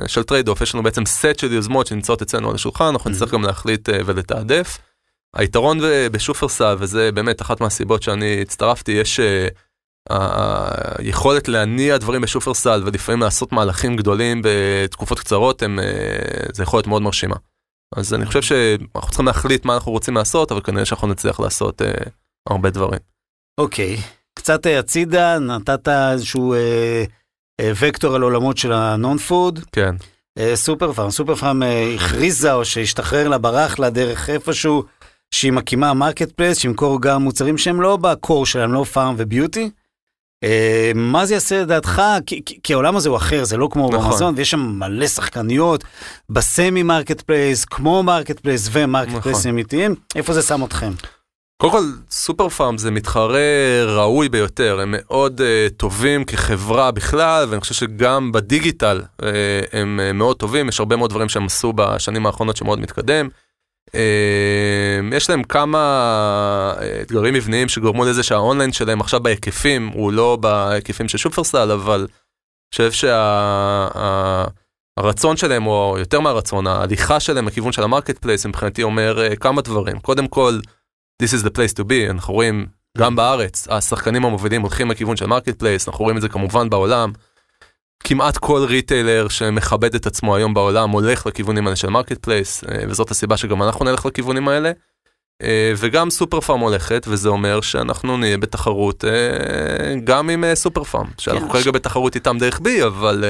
של 0.07 0.23
trade-off, 0.23 0.61
יש 0.61 0.75
לנו 0.75 0.83
בעצם 0.83 1.07
סט 1.07 1.39
של 1.39 1.53
יוזמות 1.53 1.87
שנמצאות 1.87 2.23
אצלנו 2.23 2.49
על 2.49 2.55
השולחן, 2.55 2.85
אנחנו 2.85 3.11
נצטרך 3.11 3.33
גם 3.33 3.43
להחליט 3.43 3.89
ולתעדף. 4.07 4.79
היתרון 5.37 5.79
בשופרסל, 6.13 6.77
וזה 6.79 7.13
באמת 7.13 7.43
אחת 7.43 7.61
מהסיבות 7.61 8.03
שאני 8.03 8.43
הצטרפתי, 8.43 8.93
יש 8.93 9.21
היכולת 10.99 11.49
להניע 11.49 11.97
דברים 11.97 12.21
בשופרסל 12.21 12.83
ולפעמים 12.87 13.21
לעשות 13.21 13.53
מהלכים 13.53 13.97
גדולים 13.97 14.43
בתקופות 14.45 15.21
קצרות, 15.21 15.63
הם, 15.63 15.79
uh, 15.79 16.53
זה 16.53 16.63
יכול 16.63 16.79
להיות 16.79 16.87
מאוד 16.87 17.03
מרשימה. 17.03 17.37
אז 17.97 18.15
אני 18.15 18.27
חושב 18.27 18.43
שאנחנו 18.43 19.09
צריכים 19.09 19.27
להחליט 19.27 19.65
מה 19.65 19.75
אנחנו 19.75 19.93
רוצים 19.93 20.17
לעשות, 20.17 20.53
אבל 20.53 20.61
כנראה 20.61 20.85
שאנחנו 20.85 21.09
נצליח 21.09 21.41
לעשות 21.41 21.83
uh, 21.83 22.09
הרבה 22.49 22.71
דברים. 22.71 23.01
אוקיי, 23.61 23.97
okay. 23.97 24.01
קצת 24.35 24.67
הצידה, 24.79 25.39
נתת 25.39 25.89
איזשהו 25.89 26.55
וקטור 27.61 28.15
על 28.15 28.23
עולמות 28.23 28.59
של 28.59 28.73
הנון 28.73 29.19
פוד. 29.19 29.61
כן. 29.73 29.95
סופר 30.55 30.93
פארם, 30.93 31.11
סופר 31.11 31.35
פארם 31.35 31.63
הכריזה 31.97 32.53
או 32.53 32.65
שהשתחרר 32.65 33.29
לה, 33.29 33.39
ברח 33.39 33.79
לה 33.79 33.91
דרך 33.91 34.31
איפשהו. 34.31 34.85
שהיא 35.31 35.53
מקימה 35.53 35.95
מרקט 35.95 36.33
פלייס, 36.33 36.59
שימכרו 36.59 37.03
גם 37.03 37.23
מוצרים 37.23 37.59
שהם 37.59 37.81
לא 37.81 37.97
ב-core 37.97 38.47
שלהם, 38.47 38.73
לא 38.73 38.85
פארם 38.85 39.15
ו-beauty. 39.19 39.71
Uh, 40.45 40.49
מה 40.95 41.27
זה 41.27 41.35
יעשה 41.35 41.63
לדעתך? 41.63 42.03
כי, 42.27 42.43
כי 42.63 42.73
העולם 42.73 42.97
הזה 42.97 43.09
הוא 43.09 43.17
אחר, 43.17 43.45
זה 43.45 43.57
לא 43.57 43.69
כמו 43.71 43.91
נכון. 43.91 44.11
במזון, 44.11 44.35
ויש 44.37 44.51
שם 44.51 44.61
מלא 44.61 45.07
שחקניות 45.07 45.85
בסמי 46.31 46.83
מרקט 46.83 47.21
פלייס, 47.21 47.65
כמו 47.65 48.03
מרקט 48.03 48.41
פלייס 48.41 48.69
ומרקט 48.73 49.09
נכון. 49.09 49.21
פלייס 49.21 49.47
אמיתיים, 49.47 49.95
איפה 50.15 50.33
זה 50.33 50.43
שם 50.43 50.65
אתכם? 50.65 50.93
קודם 51.61 51.73
כל, 51.73 51.83
סופר 52.11 52.49
פארם 52.49 52.79
זה 52.79 52.91
מתחרה 52.91 53.41
ראוי 53.87 54.29
ביותר, 54.29 54.81
הם 54.81 54.95
מאוד 54.99 55.41
uh, 55.41 55.75
טובים 55.77 56.25
כחברה 56.25 56.91
בכלל, 56.91 57.47
ואני 57.49 57.61
חושב 57.61 57.75
שגם 57.75 58.33
בדיגיטל 58.33 59.03
uh, 59.21 59.25
הם 59.73 60.01
uh, 60.01 60.13
מאוד 60.13 60.37
טובים, 60.37 60.69
יש 60.69 60.81
הרבה 60.81 60.97
מאוד 60.97 61.11
דברים 61.11 61.29
שהם 61.29 61.47
עשו 61.47 61.73
בשנים 61.73 62.27
האחרונות 62.27 62.57
שמאוד 62.57 62.81
מתקדם. 62.81 63.29
אמ, 63.95 65.13
יש 65.13 65.31
להם 65.31 65.43
כמה 65.43 65.79
אה, 66.81 67.01
אתגרים 67.03 67.35
מבניים 67.35 67.69
שגורמו 67.69 68.05
לזה 68.05 68.23
שהאונליין 68.23 68.73
שלהם 68.73 69.01
עכשיו 69.01 69.21
בהיקפים 69.21 69.87
הוא 69.95 70.13
לא 70.13 70.37
בהיקפים 70.41 71.09
של 71.09 71.19
שופרסל, 71.19 71.71
אבל 71.71 72.01
אני 72.01 72.07
חושב 72.75 72.93
שהרצון 74.99 75.37
שה, 75.37 75.41
שלהם, 75.41 75.67
או 75.67 75.97
יותר 75.99 76.21
מהרצון, 76.21 76.67
ההליכה 76.67 77.21
שלהם 77.21 77.47
לכיוון 77.47 77.73
של 77.73 77.83
המרקט 77.83 78.19
פלייס 78.19 78.47
מבחינתי 78.47 78.83
אומר 78.83 79.23
אה, 79.23 79.37
כמה 79.37 79.63
דברים. 79.63 79.99
קודם 79.99 80.29
כל, 80.29 80.59
this 81.23 81.27
is 81.27 81.45
the 81.45 81.51
place 81.51 81.75
to 81.79 81.83
be, 81.83 82.11
אנחנו 82.11 82.35
רואים 82.35 82.67
גם 82.99 83.17
בארץ, 83.17 83.69
השחקנים 83.71 84.25
המובילים 84.25 84.63
הולכים 84.63 84.91
לכיוון 84.91 85.17
של 85.17 85.27
מרקט 85.27 85.59
פלייס, 85.59 85.89
אנחנו 85.89 86.05
רואים 86.05 86.17
את 86.17 86.23
זה 86.23 86.29
כמובן 86.29 86.71
בעולם. 86.71 87.13
כמעט 88.05 88.39
כל 88.39 88.65
retailer 88.69 89.29
שמכבד 89.29 89.95
את 89.95 90.07
עצמו 90.07 90.37
היום 90.37 90.55
בעולם 90.55 90.91
הולך 90.91 91.27
לכיוונים 91.27 91.67
האלה 91.67 91.77
של 91.77 91.89
מרקט 91.89 92.19
פלייס, 92.19 92.65
אה, 92.65 92.83
וזאת 92.89 93.11
הסיבה 93.11 93.37
שגם 93.37 93.63
אנחנו 93.63 93.85
נלך 93.85 94.07
לכיוונים 94.07 94.49
האלה. 94.49 94.73
אה, 95.43 95.73
וגם 95.77 96.11
סופר 96.11 96.41
פארם 96.41 96.61
הולכת, 96.61 97.07
וזה 97.09 97.29
אומר 97.29 97.61
שאנחנו 97.61 98.17
נהיה 98.17 98.39
בתחרות 98.39 99.05
אה, 99.05 99.95
גם 100.05 100.31
עם 100.31 100.45
סופר 100.55 100.85
פארם, 100.85 101.07
שאנחנו 101.19 101.49
כן, 101.49 101.53
כרגע. 101.53 101.71
בתחרות 101.71 102.15
איתם 102.15 102.39
דרך 102.39 102.61
Be, 102.61 102.85
אבל 102.85 103.25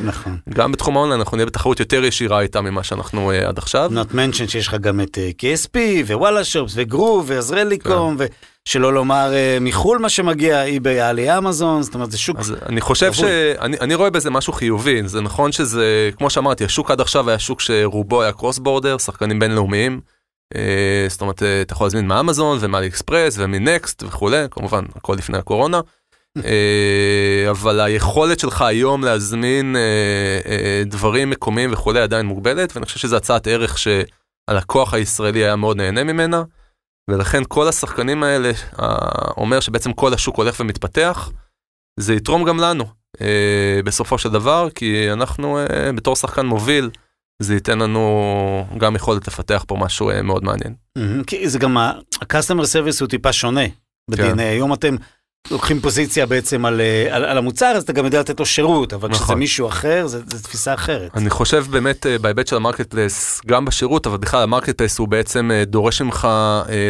נכון. 0.00 0.36
גם 0.50 0.72
בתחום 0.72 0.96
האונליין 0.96 1.20
אנחנו 1.20 1.36
נהיה 1.36 1.46
בתחרות 1.46 1.80
יותר 1.80 2.04
ישירה 2.04 2.40
איתם 2.40 2.64
ממה 2.64 2.82
שאנחנו 2.82 3.30
עד 3.30 3.58
עכשיו. 3.58 3.90
Not 3.94 4.06
to 4.06 4.14
mention 4.14 4.48
שיש 4.48 4.68
לך 4.68 4.74
גם 4.74 5.00
את 5.00 5.18
KSP 5.38 5.78
ווואלה 6.06 6.44
שופס 6.44 6.72
וגרו 6.76 7.24
ועזריאלי.קום. 7.28 8.18
כן. 8.18 8.24
שלא 8.64 8.92
לומר 8.92 9.32
אה, 9.34 9.58
מחו"ל 9.60 9.98
מה 9.98 10.08
שמגיע, 10.08 10.64
אי-ביי, 10.64 11.00
עלי, 11.00 11.38
אמזון, 11.38 11.82
זאת 11.82 11.94
אומרת 11.94 12.10
זה 12.10 12.18
שוק. 12.18 12.38
אז 12.38 12.54
אני 12.66 12.80
חושב 12.80 13.12
שאני 13.12 13.76
אני 13.80 13.94
רואה 13.94 14.10
בזה 14.10 14.30
משהו 14.30 14.52
חיובי, 14.52 15.08
זה 15.08 15.20
נכון 15.20 15.52
שזה, 15.52 16.10
כמו 16.18 16.30
שאמרתי, 16.30 16.64
השוק 16.64 16.90
עד 16.90 17.00
עכשיו 17.00 17.28
היה 17.28 17.38
שוק 17.38 17.60
שרובו 17.60 18.22
היה 18.22 18.32
קרוס 18.32 18.58
בורדר, 18.58 18.98
שחקנים 18.98 19.38
בינלאומיים. 19.38 20.00
אה, 20.54 21.06
זאת 21.08 21.20
אומרת, 21.20 21.42
אה, 21.42 21.62
אתה 21.62 21.72
יכול 21.72 21.84
להזמין 21.86 22.06
מאמזון 22.06 22.58
ומאלי 22.60 22.86
אקספרס 22.86 23.36
ומנקסט 23.38 24.02
וכולי, 24.02 24.44
כמובן, 24.50 24.84
הכל 24.96 25.14
לפני 25.18 25.38
הקורונה. 25.38 25.80
אבל 27.50 27.80
היכולת 27.80 28.38
שלך 28.38 28.62
היום 28.62 29.04
להזמין 29.04 29.76
דברים 30.86 31.30
מקומיים 31.30 31.72
וכולי 31.72 32.00
עדיין 32.00 32.26
מוגבלת, 32.26 32.72
ואני 32.74 32.86
חושב 32.86 32.98
שזו 32.98 33.16
הצעת 33.16 33.46
ערך 33.46 33.78
שהלקוח 33.78 34.94
הישראלי 34.94 35.44
היה 35.44 35.56
מאוד 35.56 35.76
נהנה 35.76 36.04
ממנה. 36.04 36.42
ולכן 37.10 37.42
כל 37.48 37.68
השחקנים 37.68 38.22
האלה 38.22 38.50
אומר 39.36 39.60
שבעצם 39.60 39.92
כל 39.92 40.14
השוק 40.14 40.36
הולך 40.36 40.60
ומתפתח. 40.60 41.30
זה 42.00 42.14
יתרום 42.14 42.44
גם 42.44 42.60
לנו 42.60 42.84
אה, 43.20 43.80
בסופו 43.84 44.18
של 44.18 44.28
דבר, 44.28 44.68
כי 44.74 45.12
אנחנו 45.12 45.58
אה, 45.58 45.92
בתור 45.92 46.16
שחקן 46.16 46.46
מוביל, 46.46 46.90
זה 47.42 47.54
ייתן 47.54 47.78
לנו 47.78 48.66
גם 48.78 48.96
יכולת 48.96 49.28
לפתח 49.28 49.64
פה 49.68 49.76
משהו 49.76 50.10
אה, 50.10 50.22
מאוד 50.22 50.44
מעניין. 50.44 50.74
Mhm, 50.98 51.24
כי 51.26 51.48
זה 51.48 51.58
גם 51.58 51.76
ה-customer 51.76 52.62
service 52.62 53.00
הוא 53.00 53.08
טיפה 53.08 53.32
שונה. 53.32 53.68
כן. 54.16 54.36
ב-DNA 54.36 54.42
היום 54.42 54.72
אתם 54.72 54.96
לוקחים 55.50 55.80
פוזיציה 55.80 56.26
בעצם 56.26 56.64
על, 56.64 56.80
אה, 56.80 57.16
על, 57.16 57.24
על 57.24 57.38
המוצר, 57.38 57.66
אז 57.66 57.82
אתה 57.82 57.92
גם 57.92 58.04
יודע 58.04 58.20
לתת 58.20 58.40
לו 58.40 58.46
שירות, 58.46 58.92
אבל 58.92 59.10
כשזה 59.10 59.22
נכון. 59.22 59.38
מישהו 59.38 59.68
אחר, 59.68 60.06
זה 60.06 60.42
תפיסה 60.42 60.74
אחרת. 60.74 61.16
אני 61.16 61.30
חושב 61.30 61.64
באמת 61.70 62.06
אה, 62.06 62.18
בהיבט 62.18 62.46
של 62.46 62.56
המרקט 62.56 62.90
פלייס, 62.90 63.40
גם 63.46 63.64
בשירות, 63.64 64.06
אבל 64.06 64.16
בכלל 64.16 64.42
המרקט 64.42 64.76
פלייס 64.76 64.98
הוא 64.98 65.08
בעצם 65.08 65.50
אה, 65.50 65.64
דורש 65.64 66.02
ממך 66.02 66.28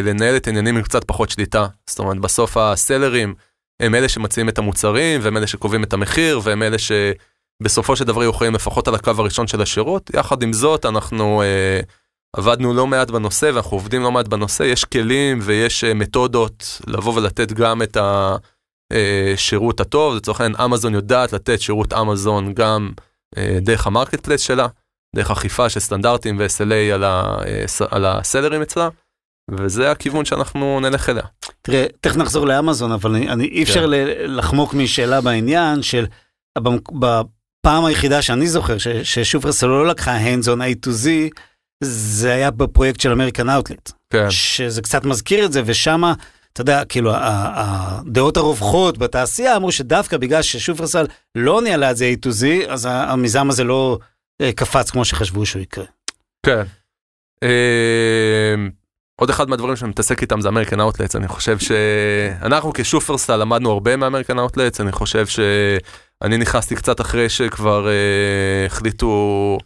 לנהל 0.05 0.37
את 0.37 0.47
העניינים 0.47 0.77
עם 0.77 0.83
קצת 0.83 1.05
פחות 1.05 1.31
שליטה. 1.31 1.67
זאת 1.87 1.99
אומרת, 1.99 2.19
בסוף 2.19 2.57
ה-sellers 2.57 3.35
הם 3.81 3.95
אלה 3.95 4.09
שמציעים 4.09 4.49
את 4.49 4.59
המוצרים, 4.59 5.21
והם 5.23 5.37
אלה 5.37 5.47
שקובעים 5.47 5.83
את 5.83 5.93
המחיר, 5.93 6.41
והם 6.43 6.63
אלה 6.63 6.77
שבסופו 6.79 7.97
של 7.97 8.05
דבר 8.05 8.23
יהיו 8.23 8.33
אחראיים 8.33 8.55
לפחות 8.55 8.89
על 8.89 8.95
הקו 8.95 9.13
הראשון 9.19 9.47
של 9.47 9.63
השירות. 9.63 10.11
יחד 10.15 10.43
עם 10.43 10.53
זאת, 10.53 10.87
אנחנו 10.87 11.43
אה, 11.43 11.81
עבדנו 12.37 12.75
לא 12.75 12.87
מעט 12.87 13.11
בנושא, 13.11 13.51
ואנחנו 13.55 13.77
עובדים 13.77 14.03
לא 14.03 14.13
מעט 14.13 14.29
בנושא. 14.29 14.63
יש 14.63 14.85
כלים 14.85 15.39
ויש 15.43 15.85
אה, 15.85 15.95
מתודות 15.95 16.81
לבוא 16.87 17.15
ולתת 17.15 17.53
גם 17.53 17.83
את 17.83 17.97
השירות 18.93 19.81
הטוב. 19.81 20.15
לצורך 20.15 20.41
העניין, 20.41 20.61
אמזון 20.61 20.95
יודעת 20.95 21.33
לתת 21.33 21.61
שירות 21.61 21.93
אמזון 21.93 22.55
גם 22.55 22.91
אה, 23.37 23.59
דרך 23.61 23.87
המרקט 23.87 24.21
פלייס 24.21 24.41
שלה, 24.41 24.67
דרך 25.17 25.31
אכיפה 25.31 25.69
של 25.69 25.81
סטנדרטים 25.81 26.37
ו-SLA 26.39 26.95
על, 26.95 27.05
אה, 27.05 28.19
הסלרים 28.19 28.63
אצלה, 28.63 28.89
וזה 29.51 29.91
הכיוון 29.91 30.25
שאנחנו 30.25 30.81
נלך 30.81 31.09
אליה. 31.09 31.25
תראה, 31.63 31.87
תכף 32.01 32.17
נחזור 32.17 32.47
לאמזון, 32.47 32.93
אבל 32.93 33.15
אני, 33.15 33.29
אני, 33.29 33.45
אי 33.45 33.63
אפשר 33.63 33.81
כן. 33.81 33.91
לחמוק 34.27 34.75
משאלה 34.75 35.21
בעניין 35.21 35.83
של, 35.83 36.07
בפעם 36.59 37.85
היחידה 37.85 38.23
שאני 38.23 38.47
זוכר 38.47 38.77
ששופרסל 39.03 39.67
לא 39.67 39.87
לקחה 39.87 40.19
hands 40.19 40.45
on 40.45 40.59
A 40.59 40.87
to 40.87 40.91
Z, 40.91 41.09
זה 41.85 42.33
היה 42.33 42.51
בפרויקט 42.51 43.01
של 43.01 43.13
אמריקן 43.13 43.49
אאוטלט. 43.49 43.93
כן, 44.13 44.31
שזה 44.31 44.83
קצת 44.83 45.05
מזכיר 45.05 45.45
את 45.45 45.53
זה, 45.53 45.63
ושמה, 45.65 46.15
אתה 46.53 46.61
יודע, 46.61 46.85
כאילו, 46.85 47.13
הדעות 47.15 48.37
הרווחות 48.37 48.99
בתעשייה 48.99 49.57
אמרו 49.57 49.73
שדווקא 49.73 50.17
בגלל 50.17 50.43
ששופרסל 50.43 51.07
לא 51.35 51.63
ניהלה 51.63 51.91
את 51.91 51.97
זה 51.97 52.13
A 52.15 52.27
to 52.27 52.31
Z, 52.31 52.71
אז 52.73 52.89
המיזם 52.91 53.51
הזה 53.51 53.65
לא 53.65 53.99
אה, 54.43 54.53
קפץ 54.53 54.91
כמו 54.91 55.05
שחשבו 55.05 55.47
שהוא 55.47 55.63
יקרה. 55.63 55.85
כן. 56.47 56.63
אה, 57.43 58.55
עוד 59.21 59.31
אחד 59.31 59.49
מהדברים 59.49 59.77
שאני 59.77 59.91
מתעסק 59.91 60.23
איתם 60.23 60.41
זה 60.41 60.49
אמריקן 60.49 60.81
אאוטלטס, 60.81 61.17
אני 61.17 61.29
חושב 61.29 61.59
שאנחנו 61.59 62.73
כשופרסל 62.75 63.37
למדנו 63.37 63.71
הרבה 63.71 63.97
מאמריקן 63.97 64.39
אאוטלטס, 64.39 64.81
אני 64.81 64.93
חושב 64.93 65.27
שאני 65.27 66.37
נכנסתי 66.37 66.75
קצת 66.75 67.01
אחרי 67.01 67.29
שכבר 67.29 67.89
אה, 67.89 68.67
החליטו 68.67 69.59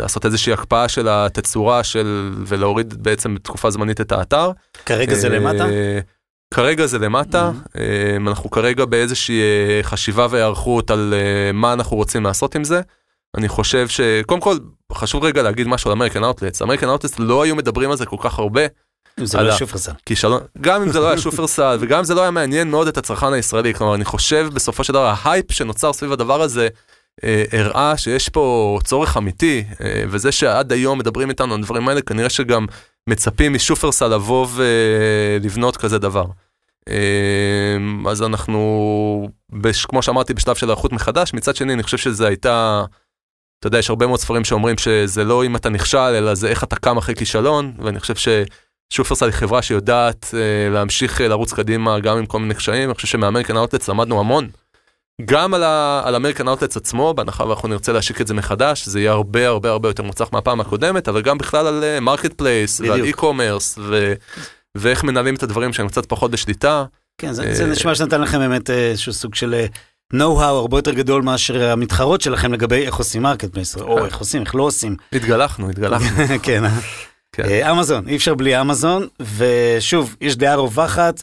לעשות 0.00 0.26
איזושהי 0.26 0.52
הקפאה 0.52 0.88
של 0.88 1.08
התצורה 1.08 1.84
של 1.84 2.34
ולהוריד 2.46 3.02
בעצם 3.02 3.34
בתקופה 3.34 3.70
זמנית 3.70 4.00
את 4.00 4.12
האתר. 4.12 4.50
כרגע 4.86 5.14
זה 5.14 5.26
אה, 5.26 5.32
למטה? 5.32 5.66
כרגע 6.54 6.86
זה 6.86 6.98
למטה, 6.98 7.50
אה, 7.78 8.16
אנחנו 8.26 8.50
כרגע 8.50 8.84
באיזושהי 8.84 9.40
אה, 9.40 9.82
חשיבה 9.82 10.26
והיערכות 10.30 10.90
על 10.90 11.14
אה, 11.16 11.52
מה 11.52 11.72
אנחנו 11.72 11.96
רוצים 11.96 12.24
לעשות 12.24 12.54
עם 12.54 12.64
זה. 12.64 12.80
אני 13.36 13.48
חושב 13.48 13.88
שקודם 13.88 14.40
כל 14.40 14.56
חשוב 14.92 15.24
רגע 15.24 15.42
להגיד 15.42 15.68
משהו 15.68 15.90
על 15.90 15.96
אמריקן 15.96 16.24
אאוטלטס. 16.24 16.62
אמריקן 16.62 16.88
אאוטלטס 16.88 17.18
לא 17.18 17.42
היו 17.42 17.56
מדברים 17.56 17.90
על 17.90 17.96
זה 17.96 18.06
כל 18.06 18.16
כך 18.20 18.38
הרבה, 18.38 18.62
אם 19.20 19.26
זה 19.26 19.38
לא 19.38 19.42
עלה. 19.42 19.56
שופרסל. 19.56 19.92
כישלון, 20.06 20.40
גם 20.60 20.82
אם 20.82 20.92
זה 20.92 21.00
לא 21.00 21.08
היה 21.08 21.18
שופרסל 21.18 21.76
וגם 21.80 21.98
אם 21.98 22.04
זה 22.04 22.14
לא 22.14 22.20
היה 22.20 22.30
מעניין 22.30 22.70
מאוד 22.70 22.88
את 22.88 22.98
הצרכן 22.98 23.32
הישראלי, 23.32 23.74
כלומר 23.74 23.94
אני 23.94 24.04
חושב 24.04 24.48
בסופו 24.54 24.84
של 24.84 24.92
דבר 24.92 25.14
ההייפ 25.16 25.52
שנוצר 25.52 25.92
סביב 25.92 26.12
הדבר 26.12 26.42
הזה 26.42 26.62
אה, 26.62 26.68
הראה 27.52 27.96
שיש 27.96 28.28
פה 28.28 28.78
צורך 28.84 29.16
אמיתי, 29.16 29.64
אה, 29.80 30.04
וזה 30.08 30.32
שעד 30.32 30.72
היום 30.72 30.98
מדברים 30.98 31.30
איתנו 31.30 31.54
על 31.54 31.60
הדברים 31.60 31.88
האלה, 31.88 32.00
כנראה 32.00 32.30
שגם 32.30 32.66
מצפים 33.08 33.52
משופרסל 33.52 34.08
לבוא 34.08 34.46
ולבנות 34.54 35.76
כזה 35.76 35.98
דבר. 35.98 36.24
אה, 36.88 37.76
אז 38.10 38.22
אנחנו, 38.22 39.28
כמו 39.88 40.02
שאמרתי, 40.02 40.34
בשלב 40.34 40.56
של 40.56 40.66
היערכות 40.66 40.92
מחדש, 40.92 41.34
מצד 41.34 41.56
שני 41.56 41.72
אני 41.72 41.82
חושב 41.82 41.96
שזה 41.96 42.26
הייתה, 42.26 42.84
אתה 43.58 43.66
יודע, 43.66 43.78
יש 43.78 43.90
הרבה 43.90 44.06
מאוד 44.06 44.20
ספרים 44.20 44.44
שאומרים 44.44 44.78
שזה 44.78 45.24
לא 45.24 45.44
אם 45.44 45.56
אתה 45.56 45.68
נכשל, 45.68 45.98
אלא 45.98 46.34
זה 46.34 46.48
איך 46.48 46.64
אתה 46.64 46.76
קם 46.76 46.96
אחרי 46.96 47.14
כישלון, 47.14 47.72
ואני 47.78 48.00
חושב 48.00 48.16
ש... 48.16 48.28
שופרסל 48.90 49.26
היא 49.26 49.34
חברה 49.34 49.62
שיודעת 49.62 50.34
אה, 50.34 50.70
להמשיך 50.70 51.20
אה, 51.20 51.28
לרוץ 51.28 51.52
קדימה 51.52 52.00
גם 52.00 52.18
עם 52.18 52.26
כל 52.26 52.40
מיני 52.40 52.54
קשיים, 52.54 52.88
אני 52.88 52.94
חושב 52.94 53.08
שמאמריקן 53.08 53.56
אאוטלטס 53.56 53.88
למדנו 53.88 54.20
המון. 54.20 54.48
גם 55.24 55.54
על, 55.54 55.62
ה, 55.62 56.02
על 56.04 56.14
אמריקן 56.14 56.48
אאוטלטס 56.48 56.76
עצמו, 56.76 57.14
בהנחה 57.14 57.44
ואנחנו 57.44 57.68
נרצה 57.68 57.92
להשיק 57.92 58.20
את 58.20 58.26
זה 58.26 58.34
מחדש, 58.34 58.86
זה 58.86 59.00
יהיה 59.00 59.12
הרבה 59.12 59.46
הרבה 59.48 59.70
הרבה 59.70 59.88
יותר 59.88 60.02
מוצלח 60.02 60.28
מהפעם 60.32 60.60
הקודמת, 60.60 61.08
אבל 61.08 61.22
גם 61.22 61.38
בכלל 61.38 61.66
על 61.66 62.00
מרקט 62.00 62.32
פלייס 62.32 62.80
ועל 62.80 63.00
e-commerce 63.04 63.78
ו, 63.78 64.14
ואיך 64.74 65.04
מנהלים 65.04 65.34
את 65.34 65.42
הדברים 65.42 65.72
שהם 65.72 65.88
קצת 65.88 66.06
פחות 66.06 66.30
בשליטה. 66.30 66.84
כן, 67.18 67.32
זה, 67.32 67.62
אה, 67.62 67.66
נשמע 67.66 67.94
שנתן 67.94 68.20
לכם 68.20 68.38
באמת 68.38 68.70
אה, 68.70 68.90
איזשהו 68.90 69.12
סוג 69.12 69.34
של 69.34 69.54
אה, 69.54 69.66
know-how 70.14 70.42
הרבה 70.42 70.78
יותר 70.78 70.92
גדול 70.92 71.22
מאשר 71.22 71.70
המתחרות 71.70 72.20
שלכם 72.20 72.52
לגבי 72.52 72.86
איך 72.86 72.94
עושים 72.94 73.22
מרקט 73.22 73.52
פלייס, 73.52 73.76
או 73.76 74.04
איך 74.04 74.18
עושים, 74.18 74.42
איך 74.42 74.54
לא 74.54 74.62
עושים. 74.62 74.96
התגלחנו, 75.12 75.70
התגלחנו. 75.70 76.06
כן, 76.42 76.64
אה? 76.64 76.70
כן. 77.32 77.44
אה, 77.44 77.70
אמזון, 77.70 78.08
אי 78.08 78.16
אפשר 78.16 78.34
בלי 78.34 78.60
אמזון, 78.60 79.06
ושוב, 79.36 80.16
יש 80.20 80.36
דעה 80.36 80.54
רווחת 80.54 81.22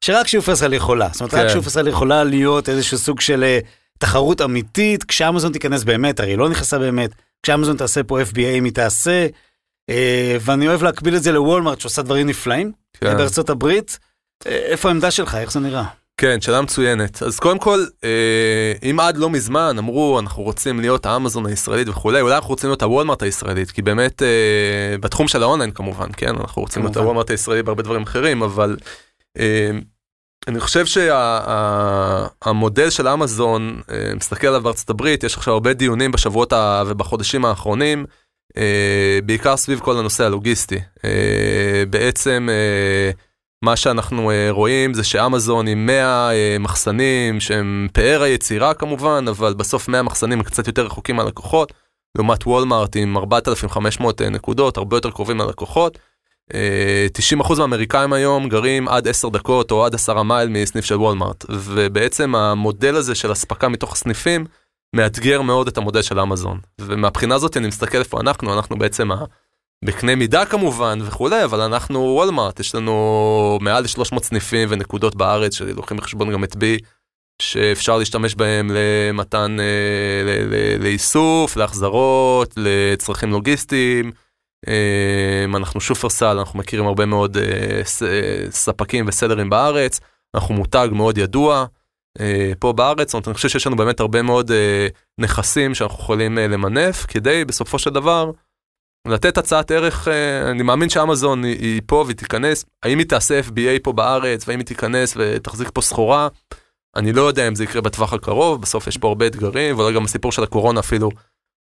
שרק 0.00 0.26
שופרסל 0.26 0.72
יכולה. 0.72 1.08
זאת 1.12 1.20
אומרת, 1.20 1.34
רק 1.34 1.48
כן. 1.48 1.54
שופרסל 1.54 1.88
יכולה 1.88 2.24
להיות 2.24 2.68
איזשהו 2.68 2.98
סוג 2.98 3.20
של 3.20 3.44
אה, 3.44 3.58
תחרות 3.98 4.40
אמיתית, 4.40 5.04
כשאמזון 5.04 5.52
תיכנס 5.52 5.84
באמת, 5.84 6.20
הרי 6.20 6.30
היא 6.30 6.38
לא 6.38 6.48
נכנסה 6.48 6.78
באמת, 6.78 7.10
כשאמזון 7.42 7.76
תעשה 7.76 8.02
פה 8.02 8.22
FBA 8.22 8.58
אם 8.58 8.64
היא 8.64 8.72
תעשה, 8.72 9.26
אה, 9.90 10.36
ואני 10.40 10.68
אוהב 10.68 10.82
להקביל 10.82 11.16
את 11.16 11.22
זה 11.22 11.32
לוולמרט 11.32 11.80
שעושה 11.80 12.02
דברים 12.02 12.26
נפלאים 12.26 12.72
כן. 13.00 13.16
בארצות 13.16 13.50
הברית. 13.50 13.98
אה, 14.46 14.52
איפה 14.52 14.88
העמדה 14.88 15.10
שלך, 15.10 15.34
איך 15.34 15.52
זה 15.52 15.60
נראה? 15.60 15.84
כן, 16.16 16.40
שאלה 16.40 16.62
מצוינת. 16.62 17.22
אז 17.22 17.38
קודם 17.38 17.58
כל, 17.58 17.84
אה, 18.04 18.72
אם 18.90 19.00
עד 19.00 19.16
לא 19.16 19.30
מזמן 19.30 19.76
אמרו, 19.78 20.20
אנחנו 20.20 20.42
רוצים 20.42 20.80
להיות 20.80 21.06
האמזון 21.06 21.46
הישראלית 21.46 21.88
וכולי, 21.88 22.20
אולי 22.20 22.34
אנחנו 22.34 22.48
רוצים 22.48 22.70
להיות 22.70 22.82
הוולמרט 22.82 23.22
הישראלית, 23.22 23.70
כי 23.70 23.82
באמת, 23.82 24.22
אה, 24.22 24.98
בתחום 25.00 25.28
של 25.28 25.42
האונליין 25.42 25.70
כמובן, 25.70 26.08
כן, 26.16 26.36
אנחנו 26.40 26.62
רוצים 26.62 26.82
להיות 26.82 26.94
כמובן. 26.94 27.06
הוולמרט 27.06 27.30
הישראלי 27.30 27.62
בהרבה 27.62 27.82
דברים 27.82 28.02
אחרים, 28.02 28.42
אבל 28.42 28.76
אני 30.48 30.60
חושב 30.60 30.84
שהמודל 32.46 32.90
של 32.90 33.08
אמזון, 33.08 33.80
אה, 33.90 34.14
מסתכל 34.16 34.46
עליו 34.46 34.60
בארצות 34.60 34.90
הברית, 34.90 35.24
יש 35.24 35.36
עכשיו 35.36 35.54
הרבה 35.54 35.72
דיונים 35.72 36.12
בשבועות 36.12 36.52
ובחודשים 36.86 37.44
האחרונים, 37.44 38.06
אה, 38.56 39.18
בעיקר 39.24 39.56
סביב 39.56 39.80
כל 39.80 39.98
הנושא 39.98 40.24
הלוגיסטי. 40.24 40.78
אה, 41.04 41.84
בעצם, 41.90 42.48
אה, 42.50 43.10
מה 43.64 43.76
שאנחנו 43.76 44.30
רואים 44.50 44.94
זה 44.94 45.04
שאמזון 45.04 45.68
עם 45.68 45.86
100 45.86 46.30
uh, 46.30 46.58
מחסנים 46.58 47.40
שהם 47.40 47.88
פאר 47.92 48.22
היצירה 48.22 48.74
כמובן, 48.74 49.24
אבל 49.28 49.54
בסוף 49.54 49.88
100 49.88 50.02
מחסנים 50.02 50.42
קצת 50.42 50.66
יותר 50.66 50.86
רחוקים 50.86 51.16
מהלקוחות, 51.16 51.72
לעומת 52.14 52.46
וולמארט 52.46 52.96
עם 52.96 53.16
4,500 53.16 54.20
uh, 54.20 54.24
נקודות, 54.24 54.76
הרבה 54.76 54.96
יותר 54.96 55.10
קרובים 55.10 55.38
ללקוחות. 55.38 55.98
Uh, 56.52 57.40
90% 57.40 57.58
מהאמריקאים 57.58 58.12
היום 58.12 58.48
גרים 58.48 58.88
עד 58.88 59.08
10 59.08 59.28
דקות 59.28 59.70
או 59.70 59.84
עד 59.84 59.94
10 59.94 60.22
מייל 60.22 60.48
מסניף 60.48 60.84
של 60.84 60.94
וולמארט, 60.94 61.44
ובעצם 61.48 62.34
המודל 62.34 62.96
הזה 62.96 63.14
של 63.14 63.32
אספקה 63.32 63.68
מתוך 63.68 63.92
הסניפים 63.92 64.44
מאתגר 64.96 65.42
מאוד 65.42 65.68
את 65.68 65.78
המודל 65.78 66.02
של 66.02 66.20
אמזון. 66.20 66.58
ומהבחינה 66.80 67.34
הזאת 67.34 67.56
אני 67.56 67.68
מסתכל 67.68 67.98
איפה 67.98 68.20
אנחנו, 68.20 68.54
אנחנו 68.54 68.78
בעצם. 68.78 69.08
בקנה 69.84 70.14
מידה 70.14 70.44
כמובן 70.44 70.98
וכולי, 71.02 71.44
אבל 71.44 71.60
אנחנו 71.60 72.00
וולמארט, 72.00 72.60
יש 72.60 72.74
לנו 72.74 73.58
מעל 73.60 73.82
ל-300 73.82 74.22
סניפים 74.22 74.68
ונקודות 74.70 75.14
בארץ 75.14 75.54
שלוקחים 75.54 75.96
בחשבון 75.96 76.32
גם 76.32 76.44
את 76.44 76.56
בי, 76.56 76.78
שאפשר 77.42 77.98
להשתמש 77.98 78.34
בהם 78.34 78.70
למתן, 78.74 79.56
אה, 79.60 80.78
לאיסוף, 80.78 81.56
להחזרות, 81.56 82.54
לצרכים 82.56 83.30
לוגיסטיים. 83.30 84.12
אה, 84.68 85.44
אנחנו 85.56 85.80
שופרסל, 85.80 86.38
אנחנו 86.38 86.58
מכירים 86.58 86.86
הרבה 86.86 87.06
מאוד 87.06 87.36
אה, 87.36 87.82
אה, 88.02 88.50
ספקים 88.50 89.04
וסלרים 89.08 89.50
בארץ, 89.50 90.00
אנחנו 90.34 90.54
מותג 90.54 90.88
מאוד 90.92 91.18
ידוע. 91.18 91.66
אה, 92.20 92.52
פה 92.58 92.72
בארץ, 92.72 93.08
זאת 93.08 93.14
אומרת, 93.14 93.28
אני 93.28 93.34
חושב 93.34 93.48
שיש 93.48 93.66
לנו 93.66 93.76
באמת 93.76 94.00
הרבה 94.00 94.22
מאוד 94.22 94.50
נכסים 95.20 95.74
שאנחנו 95.74 95.98
יכולים 95.98 96.38
למנף, 96.38 97.06
כדי 97.06 97.44
בסופו 97.44 97.78
של 97.78 97.90
דבר 97.90 98.30
לתת 99.08 99.38
הצעת 99.38 99.70
ערך, 99.70 100.08
אני 100.50 100.62
מאמין 100.62 100.88
שאמזון 100.88 101.44
היא, 101.44 101.82
פה 101.86 102.04
והיא 102.06 102.16
תיכנס, 102.16 102.64
האם 102.82 102.98
היא 102.98 103.06
תעשה 103.06 103.40
FBA 103.40 103.80
פה 103.82 103.92
בארץ, 103.92 104.48
והאם 104.48 104.58
היא 104.58 104.66
תיכנס 104.66 105.14
ותחזיק 105.16 105.70
פה 105.74 105.80
סחורה, 105.80 106.28
אני 106.96 107.12
לא 107.12 107.22
יודע 107.22 107.48
אם 107.48 107.54
זה 107.54 107.64
יקרה 107.64 107.82
בטווח 107.82 108.12
הקרוב, 108.12 108.60
בסוף 108.60 108.86
יש 108.86 108.96
פה 108.96 109.08
הרבה 109.08 109.26
אתגרים, 109.26 109.78
ואולי 109.78 109.94
גם 109.94 110.04
הסיפור 110.04 110.32
של 110.32 110.42
הקורונה 110.42 110.80
אפילו 110.80 111.10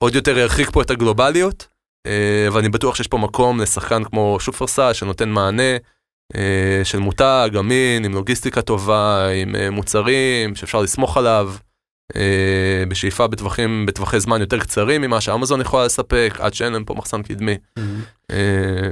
עוד 0.03 0.15
יותר 0.15 0.39
ירחיק 0.39 0.71
פה 0.71 0.83
את 0.83 0.91
הגלובליות, 0.91 1.67
ואני 2.53 2.69
בטוח 2.69 2.95
שיש 2.95 3.07
פה 3.07 3.19
מקום 3.19 3.61
לשחקן 3.61 4.05
כמו 4.05 4.37
שופרסל 4.41 4.93
שנותן 4.93 5.29
מענה 5.29 5.77
אה, 6.37 6.85
של 6.85 6.99
מותג, 6.99 7.51
אמין, 7.59 8.05
עם 8.05 8.15
לוגיסטיקה 8.15 8.63
טובה, 8.63 9.29
עם 9.29 9.57
אה, 9.57 9.71
מוצרים 9.71 10.55
שאפשר 10.55 10.81
לסמוך 10.81 11.17
עליו, 11.17 11.55
אה, 12.17 12.85
בשאיפה 12.89 13.27
בטווחים, 13.27 13.87
בטווחי 13.87 14.21
זמן 14.21 14.41
יותר 14.41 14.59
קצרים 14.59 15.03
ממה 15.03 15.21
שאמזון 15.21 15.61
יכולה 15.61 15.85
לספק, 15.85 16.35
עד 16.39 16.55
שאין 16.55 16.73
להם 16.73 16.85
פה 16.85 16.95
מחסן 16.95 17.23
קדמי. 17.23 17.55
Mm-hmm. 17.79 18.33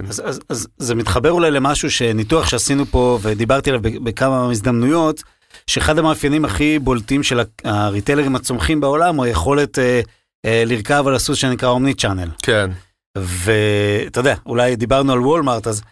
אז, 0.08 0.22
אז, 0.24 0.40
אז 0.48 0.68
זה 0.78 0.94
מתחבר 0.94 1.30
אולי 1.30 1.50
למשהו 1.50 1.90
שניתוח 1.90 2.48
שעשינו 2.48 2.86
פה 2.86 3.18
ודיברתי 3.22 3.70
עליו 3.70 3.82
בכמה 3.82 4.50
הזדמנויות, 4.50 5.22
שאחד 5.66 5.98
המאפיינים 5.98 6.44
הכי 6.44 6.78
בולטים 6.78 7.22
של 7.22 7.40
הריטלרים 7.64 8.36
הצומחים 8.36 8.80
בעולם 8.80 9.16
הוא 9.16 9.24
היכולת 9.24 9.78
אה, 9.78 10.00
אה, 10.46 10.62
לרכב 10.66 11.04
על 11.06 11.14
הסוס 11.14 11.38
שנקרא 11.38 11.68
אומני 11.68 11.94
צ'אנל. 11.94 12.28
כן. 12.42 12.70
ואתה 13.16 14.20
יודע, 14.20 14.34
אולי 14.46 14.76
דיברנו 14.76 15.12
על 15.12 15.20
וולמארט, 15.20 15.66
אז 15.66 15.82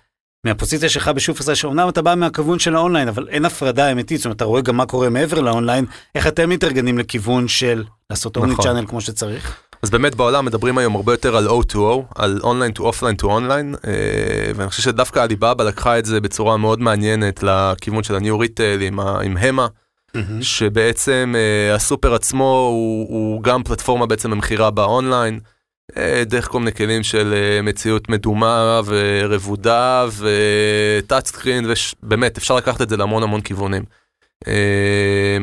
מהפוזיציה 0.44 0.88
שלך 0.88 1.08
בשופרסל, 1.08 1.54
שאומנם 1.54 1.88
אתה 1.88 2.02
בא 2.02 2.14
מהכיוון 2.14 2.58
של 2.58 2.76
האונליין, 2.76 3.08
אבל 3.08 3.28
אין 3.28 3.44
הפרדה 3.44 3.92
אמיתית, 3.92 4.18
זאת 4.18 4.24
אומרת, 4.24 4.37
אתה 4.37 4.44
רואה 4.44 4.60
גם 4.60 4.76
מה 4.76 4.87
קורה 4.87 5.08
מעבר 5.08 5.40
לאונליין, 5.40 5.84
איך 6.14 6.26
אתם 6.26 6.48
מתארגנים 6.48 6.98
לכיוון 6.98 7.48
של 7.48 7.84
לעשות 8.10 8.37
omni 8.37 8.52
נכון. 8.52 8.64
channel 8.64 8.87
כמו 8.87 9.00
שצריך? 9.00 9.56
אז 9.82 9.90
באמת 9.90 10.14
בעולם 10.14 10.44
מדברים 10.44 10.78
היום 10.78 10.96
הרבה 10.96 11.12
יותר 11.12 11.37
על 11.37 11.48
O2O, 11.48 12.02
על 12.14 12.40
אונליין 12.42 12.72
to 12.78 12.80
offline 12.80 13.22
to 13.22 13.24
online, 13.24 13.87
ואני 14.56 14.70
חושב 14.70 14.82
שדווקא 14.82 15.20
עליבאבא 15.20 15.64
לקחה 15.64 15.98
את 15.98 16.04
זה 16.04 16.20
בצורה 16.20 16.56
מאוד 16.56 16.80
מעניינת 16.80 17.42
לכיוון 17.42 18.02
של 18.02 18.14
ה-New 18.14 18.42
Retail 18.42 18.82
עם, 18.82 19.00
עם 19.00 19.37
המה, 19.37 19.66
mm-hmm. 19.66 20.20
שבעצם 20.40 21.34
uh, 21.34 21.74
הסופר 21.74 22.14
עצמו 22.14 22.68
הוא, 22.70 23.08
הוא 23.08 23.42
גם 23.42 23.62
פלטפורמה 23.62 24.06
בעצם 24.06 24.30
למכירה 24.30 24.70
באונליין. 24.70 25.40
אה, 25.97 26.23
דרך 26.27 26.49
כל 26.49 26.59
מיני 26.59 26.73
כלים 26.73 27.03
של 27.03 27.35
אה, 27.37 27.62
מציאות 27.62 28.09
מדומה 28.09 28.81
ורבודה 28.85 30.07
וטאצ' 30.18 31.29
סקרין 31.29 31.64
ובאמת 32.03 32.38
אפשר 32.38 32.57
לקחת 32.57 32.83
את 32.83 32.88
זה 32.88 32.97
להמון 32.97 33.23
המון 33.23 33.40
כיוונים. 33.40 33.83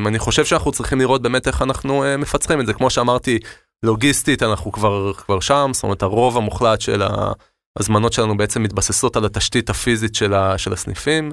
אני 0.08 0.20
חושב 0.20 0.46
שאנחנו 0.46 0.72
צריכים 0.72 1.00
לראות 1.00 1.22
באמת 1.22 1.48
איך 1.48 1.62
אנחנו 1.62 2.04
מפצחים 2.18 2.62
את 2.62 2.66
זה 2.66 2.74
כמו 2.74 2.90
שאמרתי 2.90 3.40
לוגיסטית 3.84 4.44
אנחנו 4.44 4.72
כבר 4.72 5.14
כבר 5.14 5.40
שם 5.40 5.70
זאת 5.74 5.84
אומרת 5.84 6.04
הרוב 6.04 6.38
המוחלט 6.38 6.82
של 6.82 7.02
ההזמנות 7.78 8.14
שלנו 8.14 8.38
בעצם 8.38 8.64
מתבססות 8.64 9.16
על 9.16 9.26
התשתית 9.26 9.70
הפיזית 9.70 10.16
של, 10.16 10.34
ה, 10.34 10.58
של 10.58 10.74
הסניפים. 10.74 11.32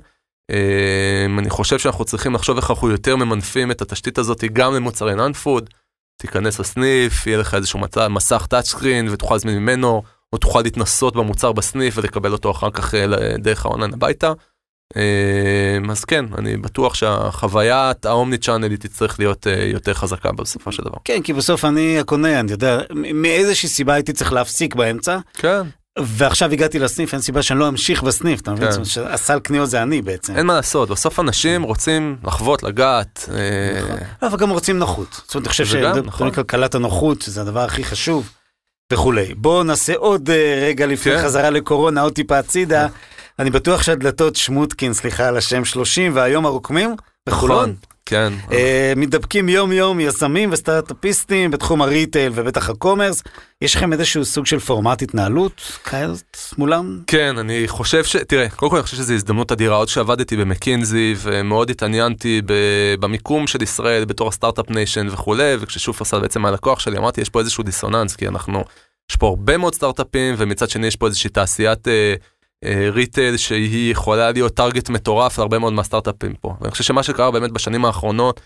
אני 1.38 1.50
חושב 1.50 1.78
שאנחנו 1.78 2.04
צריכים 2.04 2.34
לחשוב 2.34 2.56
איך 2.56 2.70
אנחנו 2.70 2.90
יותר 2.90 3.16
ממנפים 3.16 3.70
את 3.70 3.82
התשתית 3.82 4.18
הזאת 4.18 4.44
גם 4.52 4.74
למוצרי 4.74 5.14
נאן 5.14 5.32
פוד. 5.32 5.70
תיכנס 6.18 6.58
לסניף, 6.58 7.26
יהיה 7.26 7.38
לך 7.38 7.54
איזשהו 7.54 7.78
מצע, 7.78 8.08
מסך 8.08 8.46
touch 8.50 8.70
screen 8.70 9.08
ותוכל 9.08 9.34
להזמין 9.34 9.58
ממנו, 9.58 10.02
או 10.32 10.38
תוכל 10.38 10.60
להתנסות 10.62 11.16
במוצר 11.16 11.52
בסניף 11.52 11.98
ולקבל 11.98 12.32
אותו 12.32 12.50
אחר 12.50 12.70
כך 12.70 12.94
אה, 12.94 13.06
דרך 13.38 13.66
האונליין 13.66 13.94
הביתה. 13.94 14.32
אה, 14.96 15.78
אז 15.90 16.04
כן, 16.04 16.24
אני 16.38 16.56
בטוח 16.56 16.94
שהחוויית 16.94 18.06
ה- 18.06 18.17
omni 18.17 18.38
channel 18.38 18.70
היא 18.70 18.78
תצטרך 18.78 19.18
להיות 19.18 19.46
אה, 19.46 19.64
יותר 19.64 19.94
חזקה 19.94 20.32
בסופו 20.32 20.72
של 20.72 20.82
דבר. 20.82 20.96
כן, 21.04 21.22
כי 21.22 21.32
בסוף 21.32 21.64
אני 21.64 21.98
הקונה, 21.98 22.40
אני 22.40 22.52
יודע, 22.52 22.80
מאיזושהי 22.94 23.68
סיבה 23.68 23.94
הייתי 23.94 24.12
צריך 24.12 24.32
להפסיק 24.32 24.74
באמצע. 24.74 25.18
כן. 25.34 25.62
ועכשיו 26.04 26.52
הגעתי 26.52 26.78
לסניף, 26.78 27.12
אין 27.12 27.22
סיבה 27.22 27.42
שאני 27.42 27.58
לא 27.58 27.68
אמשיך 27.68 28.02
בסניף, 28.02 28.40
אתה 28.40 28.50
מבין? 28.50 28.68
כן. 28.72 29.00
הסל 29.06 29.38
קניות 29.40 29.70
זה 29.70 29.82
אני 29.82 30.02
בעצם. 30.02 30.36
אין 30.36 30.46
מה 30.46 30.54
לעשות, 30.54 30.88
בסוף 30.88 31.20
אנשים 31.20 31.62
רוצים 31.62 32.16
לחוות, 32.24 32.62
לגעת. 32.62 33.28
נכון. 33.28 33.96
אה, 33.96 34.28
אבל 34.28 34.38
גם 34.38 34.50
רוצים 34.50 34.78
נוחות. 34.78 35.22
זאת 35.26 35.34
אומרת, 35.34 35.46
אני 35.46 35.50
חושב 35.50 35.84
נכון. 36.04 36.30
כלכלת 36.30 36.74
הנוחות, 36.74 37.22
שזה 37.22 37.40
הדבר 37.40 37.64
הכי 37.64 37.84
חשוב, 37.84 38.30
וכולי. 38.92 39.34
בואו 39.34 39.62
נעשה 39.62 39.96
עוד 39.96 40.30
אה, 40.30 40.64
רגע 40.66 40.86
לפני 40.86 41.12
כן. 41.12 41.22
חזרה 41.22 41.50
לקורונה, 41.50 42.00
עוד 42.00 42.12
טיפה 42.12 42.38
הצידה. 42.38 42.86
אני 43.38 43.50
בטוח 43.50 43.82
שהדלתות 43.82 44.36
שמוטקין, 44.36 44.94
סליחה 44.94 45.28
על 45.28 45.36
השם 45.36 45.64
30, 45.64 46.16
והיום 46.16 46.46
הרוקמים 46.46 46.96
בחולון. 47.28 47.58
נכון. 47.58 47.74
כן. 48.08 48.32
Uh, 48.48 48.54
מתדפקים 48.96 49.48
יום 49.48 49.72
יום 49.72 50.00
יזמים 50.00 50.52
וסטארט-אפיסטים 50.52 51.50
בתחום 51.50 51.82
הריטייל 51.82 52.32
ובטח 52.34 52.70
הקומרס. 52.70 53.22
יש 53.62 53.76
לכם 53.76 53.92
איזשהו 53.92 54.24
סוג 54.24 54.46
של 54.46 54.58
פורמט 54.58 55.02
התנהלות 55.02 55.78
כאלת 55.84 56.54
מולם? 56.58 57.00
כן, 57.06 57.38
אני 57.38 57.68
חושב 57.68 58.04
ש... 58.04 58.16
תראה, 58.16 58.48
קודם 58.48 58.70
כל 58.70 58.76
אני 58.76 58.82
חושב 58.82 58.96
שזו 58.96 59.14
הזדמנות 59.14 59.52
אדירה. 59.52 59.76
עוד 59.76 59.88
שעבדתי 59.88 60.36
במקינזי 60.36 61.14
ומאוד 61.18 61.70
התעניינתי 61.70 62.42
במיקום 63.00 63.46
של 63.46 63.62
ישראל 63.62 64.04
בתור 64.04 64.28
ה- 64.28 64.37
start-up 64.37 64.70
nation 64.70 65.06
וכולי, 65.10 65.56
וכששופרסל 65.60 66.20
בעצם 66.20 66.46
הלקוח 66.46 66.80
שלי 66.80 66.98
אמרתי 66.98 67.20
יש 67.20 67.28
פה 67.28 67.40
איזשהו 67.40 67.64
דיסוננס, 67.64 68.16
כי 68.16 68.28
אנחנו... 68.28 68.64
יש 69.10 69.16
פה 69.16 69.26
הרבה 69.26 69.56
מאוד 69.58 69.74
סטארט-אפים 69.74 70.34
ומצד 70.38 70.70
שני 70.70 70.86
יש 70.86 70.96
פה 70.96 71.06
איזושהי 71.06 71.30
תעשיית... 71.30 71.88
Uh, 72.64 72.68
retail 72.92 73.32
אה, 73.32 73.38
שהיא 73.38 73.92
יכולה 73.92 74.32
להיות 74.32 74.54
target 74.54 74.88
מטורף 74.88 75.38
להרבה 75.38 75.58
מאוד 75.58 75.72
מהסטארט-אפים 75.72 76.34
פה. 76.40 76.54
ואני 76.60 76.70
חושב 76.70 76.84
שמה 76.84 77.02
שקרה 77.02 77.30
באמת 77.30 77.50
בשנים 77.50 77.84
האחרונות, 77.84 78.40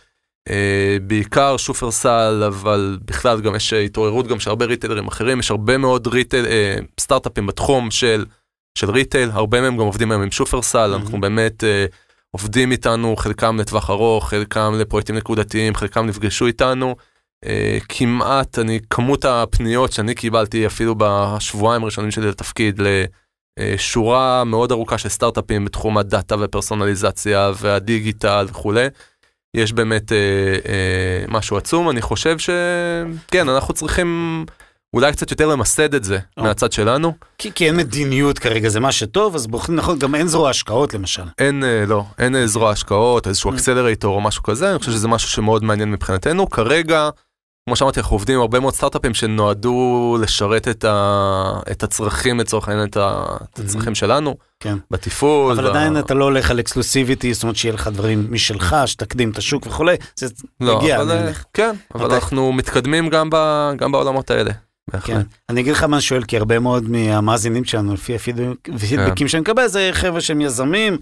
אה, 0.48 0.96
בעיקר 1.02 1.56
שופרסל, 1.56 2.42
אבל 2.46 2.98
בכלל 3.04 3.40
גם 3.40 3.54
יש 3.54 3.72
התעוררות 3.72 4.26
גם 4.26 4.40
של 4.40 4.50
הרבה 4.50 4.64
ריטיילרים 4.64 5.08
אחרים, 5.08 5.40
יש 5.40 5.50
הרבה 5.50 5.78
מאוד 5.78 6.06
retail, 6.06 6.46
אה, 6.46 6.76
סטארט-אפים 7.00 7.46
בתחום 7.46 7.90
של, 7.90 8.24
של 8.78 8.90
retail, 8.90 9.30
הרבה 9.32 9.60
מהם 9.60 9.76
גם 9.76 9.84
עובדים 9.84 10.10
היום 10.10 10.22
עם 10.22 10.30
שופרסל. 10.30 10.94
אנחנו 10.94 11.20
באמת 11.20 11.64
עובדים 12.30 12.72
איתנו, 12.72 13.16
חלקם 13.16 13.60
לטווח 13.60 13.90
ארוך, 13.90 14.30
חלקם 14.30 14.74
לפרויקטים 14.78 15.16
נקודתיים, 15.16 15.74
חלקם 15.74 16.06
נפגשו 16.06 16.46
איתנו. 16.46 16.96
כמעט, 17.88 18.58
אני, 18.58 18.80
כמות 18.90 19.24
הפניות 19.24 19.92
שאני 19.92 20.14
קיבלתי 20.14 20.66
אפילו 20.66 20.94
בשבועיים 20.98 21.82
הראשונים 21.82 22.10
שלי 22.10 22.26
לתפקיד, 22.26 22.80
שורה 23.76 24.44
מאוד 24.44 24.72
ארוכה 24.72 24.98
של 24.98 25.08
סטארט-אפים 25.08 25.64
בתחום 25.64 25.98
הדאטה 25.98 26.36
ופרסונליזציה 26.40 27.52
והדיגיטל 27.60 28.46
וכולי. 28.48 28.86
יש 29.56 29.72
באמת 29.72 30.12
אה, 30.12 30.16
אה, 30.68 31.24
משהו 31.28 31.56
עצום, 31.56 31.90
אני 31.90 32.02
חושב 32.02 32.38
שכן, 32.38 33.48
אנחנו 33.48 33.74
צריכים 33.74 34.44
אולי 34.96 35.12
קצת 35.12 35.30
יותר 35.30 35.46
למסד 35.46 35.94
את 35.94 36.04
זה 36.04 36.18
או. 36.36 36.42
מהצד 36.42 36.72
שלנו. 36.72 37.12
כי, 37.38 37.52
כי 37.52 37.66
אין 37.66 37.76
מדיניות 37.76 38.38
כרגע, 38.38 38.68
זה 38.68 38.80
מה 38.80 38.92
שטוב, 38.92 39.34
אז 39.34 39.46
בוחרים 39.46 39.78
נכון, 39.78 39.98
גם 39.98 40.14
אין 40.14 40.28
זרוע 40.28 40.50
השקעות 40.50 40.94
למשל. 40.94 41.22
אין, 41.38 41.64
אה, 41.64 41.84
לא, 41.86 42.04
אין 42.18 42.36
אה, 42.36 42.46
זרוע 42.46 42.70
השקעות, 42.70 43.26
איזשהו 43.26 43.54
אקסלרייטור 43.54 44.16
או 44.16 44.20
משהו 44.20 44.42
כזה, 44.42 44.70
אני 44.70 44.78
חושב 44.78 44.92
שזה 44.92 45.08
משהו 45.08 45.28
שמאוד 45.28 45.64
מעניין 45.64 45.90
מבחינתנו. 45.90 46.50
כרגע, 46.50 47.10
כמו 47.66 47.76
שאמרתי, 47.76 48.00
אנחנו 48.00 48.14
עובדים 48.14 48.34
עם 48.34 48.40
הרבה 48.40 48.60
מאוד 48.60 48.74
סטארט-אפים 48.74 49.14
שנועדו 49.14 50.18
לשרת 50.20 50.68
את, 50.68 50.84
ה... 50.84 51.60
את 51.70 51.82
הצרכים 51.82 52.40
לצורך 52.40 52.68
העניין, 52.68 52.88
את, 52.88 52.96
הצרכים 53.58 53.94
שלנו, 53.94 54.36
כן. 54.60 54.76
בתפעול. 54.90 55.52
אבל 55.52 55.66
עדיין 55.66 55.98
אתה 55.98 56.14
לא 56.14 56.24
הולך 56.24 56.50
על 56.50 56.60
אקסקלוסיביטי, 56.60 57.34
זאת 57.34 57.42
אומרת 57.42 57.56
שיהיה 57.56 57.74
לך 57.74 57.88
דברים 57.92 58.26
משלך, 58.30 58.76
שתקדים 58.86 59.30
את 59.30 59.38
השוק 59.38 59.66
וכולי, 59.66 59.96
זה 60.16 60.26
לא, 60.60 60.78
מגיע, 60.78 61.02
אבל, 61.02 61.22
מניח. 61.22 61.44
כן, 61.54 61.74
אבל 61.94 62.06
אתה... 62.06 62.14
אנחנו 62.14 62.52
מתקדמים 62.52 63.08
גם, 63.08 63.30
ב... 63.32 63.36
גם 63.76 63.92
בעולמות 63.92 64.30
האלה. 64.30 64.52
כן. 65.04 65.20
אני 65.48 65.60
אגיד 65.60 65.72
לך 65.72 65.82
מה 65.82 65.96
אני 65.96 66.02
שואל, 66.02 66.24
כי 66.24 66.36
הרבה 66.36 66.58
מאוד 66.58 66.88
מהמאזינים 66.88 67.64
שלנו, 67.64 67.94
לפי 67.94 68.14
הפידבקים 68.14 69.14
כן. 69.16 69.28
שאני 69.28 69.40
מקבל, 69.40 69.66
זה 69.66 69.90
חבר'ה 69.92 70.20
שהם 70.20 70.40
יזמים. 70.40 70.98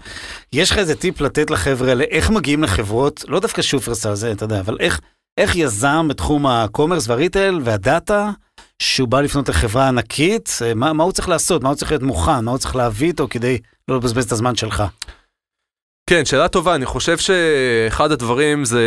יש 0.53 0.71
לך 0.71 0.77
איזה 0.77 0.95
טיפ 0.95 1.21
לתת 1.21 1.49
לחבר'ה 1.49 1.89
האלה, 1.89 2.03
איך 2.03 2.29
מגיעים 2.29 2.63
לחברות, 2.63 3.25
לא 3.27 3.39
דווקא 3.39 3.61
שופרסל 3.61 4.13
זה, 4.13 4.31
אתה 4.31 4.45
יודע, 4.45 4.59
אבל 4.59 4.77
איך... 4.79 5.01
איך 5.37 5.55
יזם 5.55 6.07
בתחום 6.09 6.47
הקומרס 6.47 7.07
והריטל 7.07 7.59
והדאטה, 7.63 8.31
שהוא 8.81 9.07
בא 9.07 9.21
לפנות 9.21 9.49
לחברה 9.49 9.87
ענקית, 9.87 10.57
אה, 10.61 10.73
מה, 10.73 10.93
מה 10.93 11.03
הוא 11.03 11.11
צריך 11.11 11.29
לעשות, 11.29 11.63
מה 11.63 11.69
הוא 11.69 11.75
צריך 11.75 11.91
להיות 11.91 12.03
מוכן, 12.03 12.45
מה 12.45 12.51
הוא 12.51 12.57
צריך 12.57 12.75
להביא 12.75 13.07
איתו 13.07 13.27
כדי 13.29 13.57
לא 13.87 13.95
לבזבז 13.95 14.25
את 14.25 14.31
הזמן 14.31 14.55
שלך. 14.55 14.83
כן, 16.09 16.25
שאלה 16.25 16.47
טובה, 16.47 16.75
אני 16.75 16.85
חושב 16.85 17.17
שאחד 17.17 18.11
הדברים 18.11 18.65
זה 18.65 18.83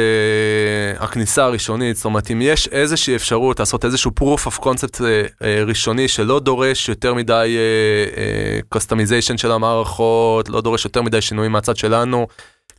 הכניסה 0.98 1.44
הראשונית, 1.44 1.96
זאת 1.96 2.04
אומרת, 2.04 2.30
אם 2.30 2.42
יש 2.42 2.68
איזושהי 2.68 3.16
אפשרות 3.16 3.60
לעשות 3.60 3.84
איזשהו 3.84 4.10
proof 4.20 4.48
of 4.48 4.64
concept 4.64 4.96
uh, 4.96 5.44
ראשוני 5.66 6.08
שלא 6.08 6.40
דורש 6.40 6.88
יותר 6.88 7.14
מדי 7.14 7.56
uh, 7.56 8.74
uh, 8.74 8.78
customization 8.78 9.36
של 9.36 9.50
המערכות, 9.50 10.48
לא 10.48 10.60
דורש 10.60 10.84
יותר 10.84 11.02
מדי 11.02 11.20
שינויים 11.20 11.52
מהצד 11.52 11.76
שלנו, 11.76 12.26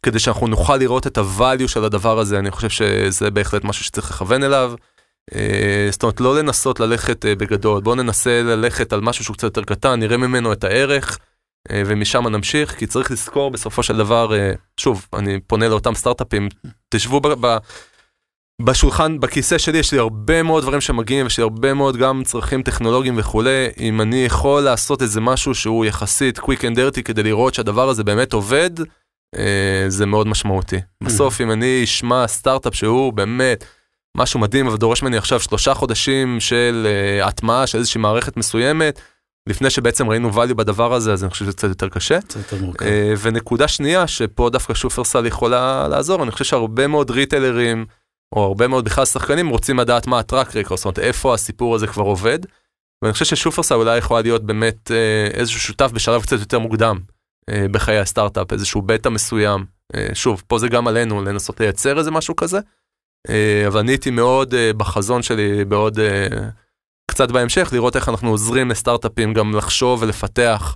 כדי 0.05 0.19
שאנחנו 0.19 0.47
נוכל 0.47 0.77
לראות 0.77 1.07
את 1.07 1.17
הvalue 1.17 1.67
של 1.67 1.83
הדבר 1.83 2.19
הזה, 2.19 2.39
אני 2.39 2.51
חושב 2.51 2.69
שזה 2.69 3.31
בהחלט 3.31 3.63
משהו 3.63 3.85
שצריך 3.85 4.11
לכוון 4.11 4.43
אליו. 4.43 4.73
אה, 5.35 5.87
זאת 5.91 6.03
אומרת, 6.03 6.21
לא 6.21 6.39
לנסות 6.39 6.79
ללכת 6.79 7.25
אה, 7.25 7.35
בגדול, 7.35 7.81
בואו 7.81 7.95
ננסה 7.95 8.41
ללכת 8.43 8.93
על 8.93 9.01
משהו 9.01 9.23
שהוא 9.23 9.33
קצת 9.33 9.43
יותר 9.43 9.63
קטן, 9.63 9.99
נראה 9.99 10.17
ממנו 10.17 10.53
את 10.53 10.63
הערך, 10.63 11.17
אה, 11.71 11.83
ומשם 11.85 12.27
נמשיך, 12.27 12.75
כי 12.77 12.87
צריך 12.87 13.11
לזכור 13.11 13.51
בסופו 13.51 13.83
של 13.83 13.97
דבר, 13.97 14.31
שוב, 14.79 15.07
אני 15.13 15.39
פונה 15.39 15.67
לאותם 15.67 15.95
סטארט-אפים, 15.95 16.49
תשבו 16.89 17.19
ב... 17.19 17.27
ב 17.27 17.57
בשולחן, 18.61 19.19
בכיסא 19.19 19.57
שלי 19.57 19.77
יש 19.77 19.91
לי 19.91 19.99
הרבה 19.99 20.43
מאוד 20.43 20.63
דברים 20.63 20.81
שמגיעים, 20.81 21.25
יש 21.25 21.37
לי 21.37 21.43
הרבה 21.43 21.73
מאוד 21.73 21.97
גם 21.97 22.21
צרכים 22.25 22.63
טכנולוגיים 22.63 23.15
וכולי, 23.17 23.67
אם 23.79 24.01
אני 24.01 24.25
יכול 24.25 24.61
לעשות 24.61 25.01
איזה 25.01 25.21
משהו 25.21 25.55
שהוא 25.55 25.85
יחסית 25.85 26.39
quick 26.39 26.61
and 26.61 26.75
dirty 26.77 27.01
כדי 27.01 27.23
לראות 27.23 27.53
שהדבר 27.53 27.89
הזה 27.89 28.03
באמת 28.03 28.33
עובד, 28.33 28.69
זה 29.87 30.05
מאוד 30.05 30.27
משמעותי. 30.27 30.77
בסוף 31.03 31.41
אם 31.41 31.51
אני 31.51 31.81
אשמע 31.83 32.27
סטארט-אפ 32.27 32.75
שהוא 32.75 33.13
באמת 33.13 33.65
משהו 34.17 34.39
מדהים 34.39 34.67
ודורש 34.67 35.03
ממני 35.03 35.17
עכשיו 35.17 35.39
שלושה 35.39 35.73
חודשים 35.73 36.39
של 36.39 36.87
uh, 37.21 37.25
הטמעה 37.27 37.67
של 37.67 37.77
איזושהי 37.77 38.01
מערכת 38.01 38.37
מסוימת, 38.37 38.99
לפני 39.49 39.69
שבעצם 39.69 40.09
ראינו 40.09 40.29
value 40.29 40.53
בדבר 40.53 40.93
הזה, 40.93 41.13
אז 41.13 41.23
אני 41.23 41.31
חושב 41.31 41.45
שזה 41.45 41.53
קצת 41.53 41.67
יותר 41.67 41.89
קשה. 41.89 42.21
קצת 42.21 42.35
יותר 42.35 42.65
מורכב. 42.65 42.85
אה, 42.85 43.13
ונקודה 43.21 43.67
שנייה, 43.67 44.07
שפה 44.07 44.49
דווקא 44.49 44.73
שופרסל 44.73 45.25
יכולה 45.25 45.87
לעזור, 45.87 46.23
אני 46.23 46.31
חושב 46.31 46.45
שהרבה 46.45 46.87
מאוד 46.87 47.11
ריטיילרים, 47.11 47.85
או 48.35 48.43
הרבה 48.43 48.67
מאוד 48.67 48.85
בכלל 48.85 49.05
שחקנים 49.05 49.49
רוצים 49.49 49.79
לדעת 49.79 50.07
מה 50.07 50.19
הטראק 50.19 50.55
רקורד, 50.55 50.77
זאת 50.77 50.85
אומרת 50.85 50.99
איפה 50.99 51.33
הסיפור 51.33 51.75
הזה 51.75 51.87
כבר 51.87 52.03
עובד. 52.03 52.39
ואני 53.01 53.13
חושב 53.13 53.25
ששופרסל 53.25 53.75
אולי 53.75 53.97
יכולה 53.97 54.21
להיות 54.21 54.43
באמת 54.43 54.91
אה, 54.91 55.27
איזשהו 55.33 55.59
שותף 55.59 55.91
בשלב 55.93 56.21
קצת 56.21 56.39
יותר 56.39 56.59
מוקדם 56.59 56.99
אה, 56.99 57.14
בחיי 57.49 57.99
הסטארט-אפ, 57.99 58.53
איזשהו 58.53 58.81
בטא 58.81 59.09
מסוים. 59.09 59.65
אה, 59.95 60.07
שוב, 60.13 60.43
פה 60.47 60.59
זה 60.59 60.67
גם 60.67 60.87
עלינו 60.87 61.23
לנסות 61.23 61.59
לייצר 61.59 61.97
איזה 61.97 62.11
משהו 62.11 62.35
כזה. 62.35 62.59
אה, 63.29 63.63
אבל 63.67 63.79
אני 63.79 63.91
הייתי 63.91 64.11
מאוד 64.11 64.53
אה, 64.53 64.73
בחזון 64.73 65.21
שלי, 65.21 65.65
בעוד 65.65 65.99
אה, 65.99 66.27
קצת 67.11 67.31
בהמשך, 67.31 67.69
לראות 67.73 67.95
איך 67.95 68.09
אנחנו 68.09 68.29
עוזרים 68.29 68.69
לסטארט-אפים 68.69 69.33
גם 69.33 69.55
לחשוב 69.55 70.01
ולפתח 70.01 70.73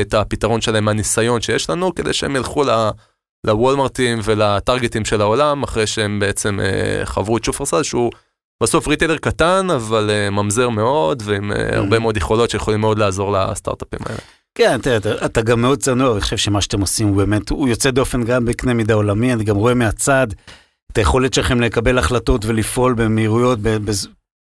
את 0.00 0.14
הפתרון 0.14 0.60
שלהם 0.60 0.84
מהניסיון 0.84 1.40
שיש 1.40 1.70
לנו, 1.70 1.94
כדי 1.94 2.12
שהם 2.12 2.36
ילכו 2.36 2.64
לוולמרטים 3.46 4.18
ולטרגטים 4.24 5.04
של 5.04 5.20
העולם, 5.20 5.62
אחרי 5.62 5.86
שהם 5.86 6.20
בעצם 6.20 6.60
אה, 6.60 7.06
חברו 7.06 7.36
את 7.36 7.44
שופרסל, 7.44 7.82
שהוא 7.82 8.10
בסוף 8.62 8.88
ריטיילר 8.88 9.18
קטן, 9.18 9.66
אבל 9.70 10.10
אה, 10.10 10.30
ממזר 10.30 10.68
מאוד, 10.68 11.22
ועם 11.26 11.52
אה, 11.52 11.76
הרבה 11.76 11.98
מאוד 11.98 12.16
יכולות 12.16 12.50
שיכולים 12.50 12.80
מאוד 12.80 12.98
לעזור 12.98 13.32
לסטארט-אפים 13.32 14.00
האלה. 14.06 14.20
כן, 14.54 14.80
תראה, 14.80 14.96
אתה, 14.96 15.26
אתה 15.26 15.42
גם 15.42 15.62
מאוד 15.62 15.78
צנוע, 15.78 16.12
אני 16.12 16.20
חושב 16.20 16.36
שמה 16.36 16.60
שאתם 16.60 16.80
עושים 16.80 17.08
הוא 17.08 17.16
באמת, 17.16 17.50
הוא 17.50 17.68
יוצא 17.68 17.90
דופן 17.90 18.24
גם 18.24 18.44
בקנה 18.44 18.74
מידה 18.74 18.94
עולמי, 18.94 19.32
אני 19.32 19.44
גם 19.44 19.56
רואה 19.56 19.74
מהצד 19.74 20.26
את 20.92 20.98
היכולת 20.98 21.34
שלכם 21.34 21.60
לקבל 21.60 21.98
החלטות 21.98 22.44
ולפעול 22.44 22.94
במהירויות, 22.94 23.58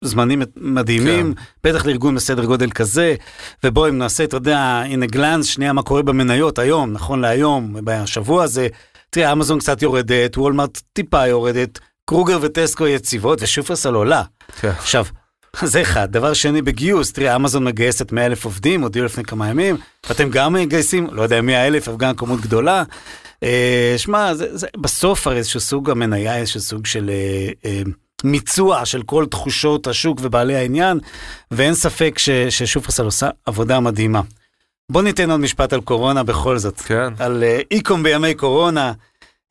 בזמנים 0.03 0.41
מדהימים, 0.55 1.33
כן. 1.33 1.41
בטח 1.63 1.85
לארגון 1.85 2.15
בסדר 2.15 2.45
גודל 2.45 2.71
כזה, 2.71 3.15
ובואו 3.63 3.89
אם 3.89 3.97
נעשה, 3.97 4.23
אתה 4.23 4.37
יודע, 4.37 4.59
הנה 4.85 5.05
גלנס, 5.05 5.45
שנייה 5.45 5.73
מה 5.73 5.83
קורה 5.83 6.01
במניות 6.01 6.59
היום, 6.59 6.91
נכון 6.91 7.21
להיום, 7.21 7.75
בשבוע 7.83 8.43
הזה, 8.43 8.67
תראה, 9.09 9.31
אמזון 9.31 9.59
קצת 9.59 9.81
יורדת, 9.81 10.37
וולמרט 10.37 10.81
טיפה 10.93 11.27
יורדת, 11.27 11.79
קרוגר 12.09 12.39
וטסקו 12.41 12.87
יציבות, 12.87 13.41
ושופרסל 13.41 13.93
עולה. 13.93 14.23
כן. 14.59 14.69
עכשיו, 14.69 15.05
זה 15.71 15.81
אחד. 15.81 16.11
דבר 16.11 16.33
שני, 16.33 16.61
בגיוס, 16.61 17.11
תראה, 17.13 17.35
אמזון 17.35 17.63
מגייסת 17.63 18.11
100 18.11 18.25
אלף 18.25 18.45
עובדים, 18.45 18.81
הודיעו 18.81 19.05
לפני 19.05 19.23
כמה 19.23 19.49
ימים, 19.49 19.77
ואתם 20.09 20.29
גם 20.29 20.53
מגייסים, 20.53 21.07
לא 21.11 21.21
יודע, 21.21 21.41
100 21.41 21.67
אלף, 21.67 21.87
אבל 21.87 21.97
גם 21.97 22.15
כמות 22.15 22.41
גדולה. 22.41 22.83
אה, 23.43 23.93
שמע, 23.97 24.33
זה, 24.33 24.57
זה, 24.57 24.67
בסוף 24.77 25.27
הרי 25.27 25.37
איזשהו 25.37 25.59
סוג 25.59 25.89
המניה, 25.89 26.37
איזשהו 26.37 26.59
סוג 26.59 26.85
של 26.85 27.09
אה, 27.09 27.49
אה, 27.65 27.81
מיצוע 28.23 28.85
של 28.85 29.03
כל 29.03 29.25
תחושות 29.25 29.87
השוק 29.87 30.19
ובעלי 30.21 30.55
העניין, 30.55 30.99
ואין 31.51 31.73
ספק 31.73 32.15
ש, 32.17 32.29
ששופרסל 32.29 33.05
עושה 33.05 33.29
עבודה 33.45 33.79
מדהימה. 33.79 34.21
בוא 34.91 35.01
ניתן 35.01 35.31
עוד 35.31 35.39
משפט 35.39 35.73
על 35.73 35.81
קורונה 35.81 36.23
בכל 36.23 36.57
זאת. 36.57 36.81
כן. 36.81 37.13
על 37.19 37.43
אה, 37.43 37.59
איקום 37.71 38.03
בימי 38.03 38.33
קורונה, 38.33 38.93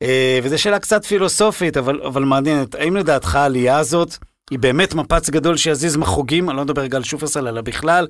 אה, 0.01 0.39
וזו 0.43 0.61
שאלה 0.61 0.79
קצת 0.79 1.05
פילוסופית, 1.05 1.77
אבל, 1.77 2.01
אבל 2.01 2.23
מעניינת. 2.23 2.75
האם 2.75 2.95
לדעתך 2.95 3.35
העלייה 3.35 3.77
הזאת, 3.77 4.17
היא 4.51 4.59
באמת 4.59 4.93
מפץ 4.93 5.29
גדול 5.29 5.57
שיזיז 5.57 5.97
מחוגים, 5.97 6.49
אני 6.49 6.57
לא 6.57 6.63
מדבר 6.63 6.81
רגע 6.81 6.97
על 6.97 7.03
שופרסל, 7.03 7.47
אלא 7.47 7.61
בכלל, 7.61 8.07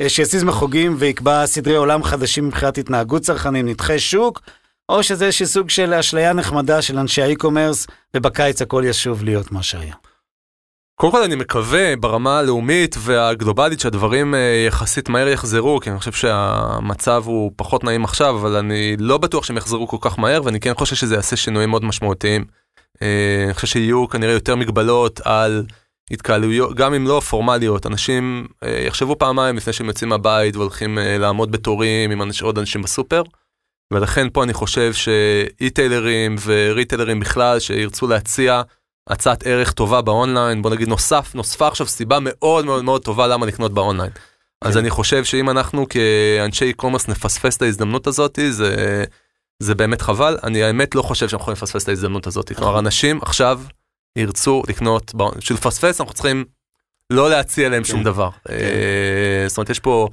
אה, 0.00 0.08
שיזיז 0.08 0.44
מחוגים 0.44 0.94
ויקבע 0.98 1.46
סדרי 1.46 1.76
עולם 1.76 2.02
חדשים 2.02 2.46
מבחינת 2.46 2.78
התנהגות 2.78 3.22
צרכנים, 3.22 3.68
נדחי 3.68 3.98
שוק, 3.98 4.40
או 4.88 5.02
שזה 5.02 5.26
איזשהו 5.26 5.46
סוג 5.46 5.70
של 5.70 5.94
אשליה 5.94 6.32
נחמדה 6.32 6.82
של 6.82 6.98
אנשי 6.98 7.22
האי-קומרס, 7.22 7.86
ובקיץ 8.16 8.62
הכל 8.62 8.82
ישוב 8.86 9.24
להיות 9.24 9.52
מה 9.52 9.62
שהיה. 9.62 9.94
קודם 11.00 11.12
כל 11.12 11.22
אני 11.22 11.34
מקווה 11.34 11.96
ברמה 11.96 12.38
הלאומית 12.38 12.96
והגלובלית 12.98 13.80
שהדברים 13.80 14.34
אה, 14.34 14.64
יחסית 14.66 15.08
מהר 15.08 15.28
יחזרו, 15.28 15.80
כי 15.80 15.90
אני 15.90 15.98
חושב 15.98 16.12
שהמצב 16.12 17.22
הוא 17.26 17.52
פחות 17.56 17.84
נעים 17.84 18.04
עכשיו, 18.04 18.36
אבל 18.36 18.56
אני 18.56 18.96
לא 18.98 19.18
בטוח 19.18 19.44
שהם 19.44 19.56
יחזרו 19.56 19.88
כל 19.88 19.96
כך 20.00 20.18
מהר, 20.18 20.40
ואני 20.44 20.60
כן 20.60 20.74
חושב 20.74 20.96
שזה 20.96 21.14
יעשה 21.14 21.36
שינויים 21.36 21.70
מאוד 21.70 21.84
משמעותיים. 21.84 22.44
אה, 23.02 23.44
אני 23.44 23.54
חושב 23.54 23.66
שיהיו 23.66 24.08
כנראה 24.08 24.32
יותר 24.32 24.56
מגבלות 24.56 25.20
על 25.24 25.64
התקהלויות, 26.10 26.74
גם 26.74 26.94
אם 26.94 27.06
לא 27.06 27.20
פורמליות, 27.20 27.86
אנשים 27.86 28.46
אה, 28.64 28.84
יחשבו 28.86 29.18
פעמיים 29.18 29.56
לפני 29.56 29.72
שהם 29.72 29.86
יוצאים 29.86 30.08
מהבית 30.08 30.56
והולכים 30.56 30.98
לעמוד 31.18 31.52
בתורים 31.52 32.10
עם 32.10 32.30
עוד 32.42 32.58
אנשים 32.58 32.82
בסופר. 32.82 33.22
ולכן 33.92 34.30
פה 34.32 34.44
אני 34.44 34.52
חושב 34.52 34.92
שאי-טיילרים 34.92 36.36
וריטיילרים 36.44 37.20
בכלל 37.20 37.60
שירצו 37.60 38.06
להציע 38.06 38.62
הצעת 39.10 39.46
ערך 39.46 39.72
טובה 39.72 40.02
באונליין, 40.02 40.62
בוא 40.62 40.70
נגיד 40.70 40.88
נוסף, 40.88 41.34
נוספה 41.34 41.68
עכשיו 41.68 41.86
סיבה 41.86 42.18
מאוד 42.20 42.64
מאוד 42.64 42.84
מאוד 42.84 43.04
טובה 43.04 43.26
למה 43.26 43.46
לקנות 43.46 43.74
באונליין. 43.74 44.10
אז 44.62 44.72
כן. 44.72 44.78
אני 44.78 44.90
חושב 44.90 45.24
שאם 45.24 45.50
אנחנו 45.50 45.86
כאנשי 45.88 46.72
e-commerce 46.72 47.10
נפספס 47.10 47.56
את 47.56 47.62
ההזדמנות 47.62 48.06
הזאת, 48.06 48.38
זה, 48.50 49.04
זה 49.62 49.74
באמת 49.74 50.02
חבל. 50.02 50.38
אני 50.44 50.62
האמת 50.62 50.94
לא 50.94 51.02
חושב 51.02 51.28
שאנחנו 51.28 51.42
יכולים 51.42 51.56
לפספס 51.56 51.82
את 51.82 51.88
ההזדמנות 51.88 52.26
הזאת. 52.26 52.52
כלומר, 52.52 52.70
נכון. 52.70 52.84
אנשים 52.84 53.18
עכשיו 53.22 53.60
ירצו 54.18 54.62
לקנות, 54.68 55.14
בשביל 55.14 55.58
לפספס 55.58 56.00
אנחנו 56.00 56.14
צריכים 56.14 56.44
לא 57.10 57.30
להציע 57.30 57.68
להם 57.68 57.84
שום 57.84 57.98
כן. 57.98 58.04
דבר. 58.04 58.30
כן. 58.30 58.54
אה, 58.54 59.44
זאת 59.48 59.58
אומרת, 59.58 59.70
יש 59.70 59.80
פה 59.80 60.08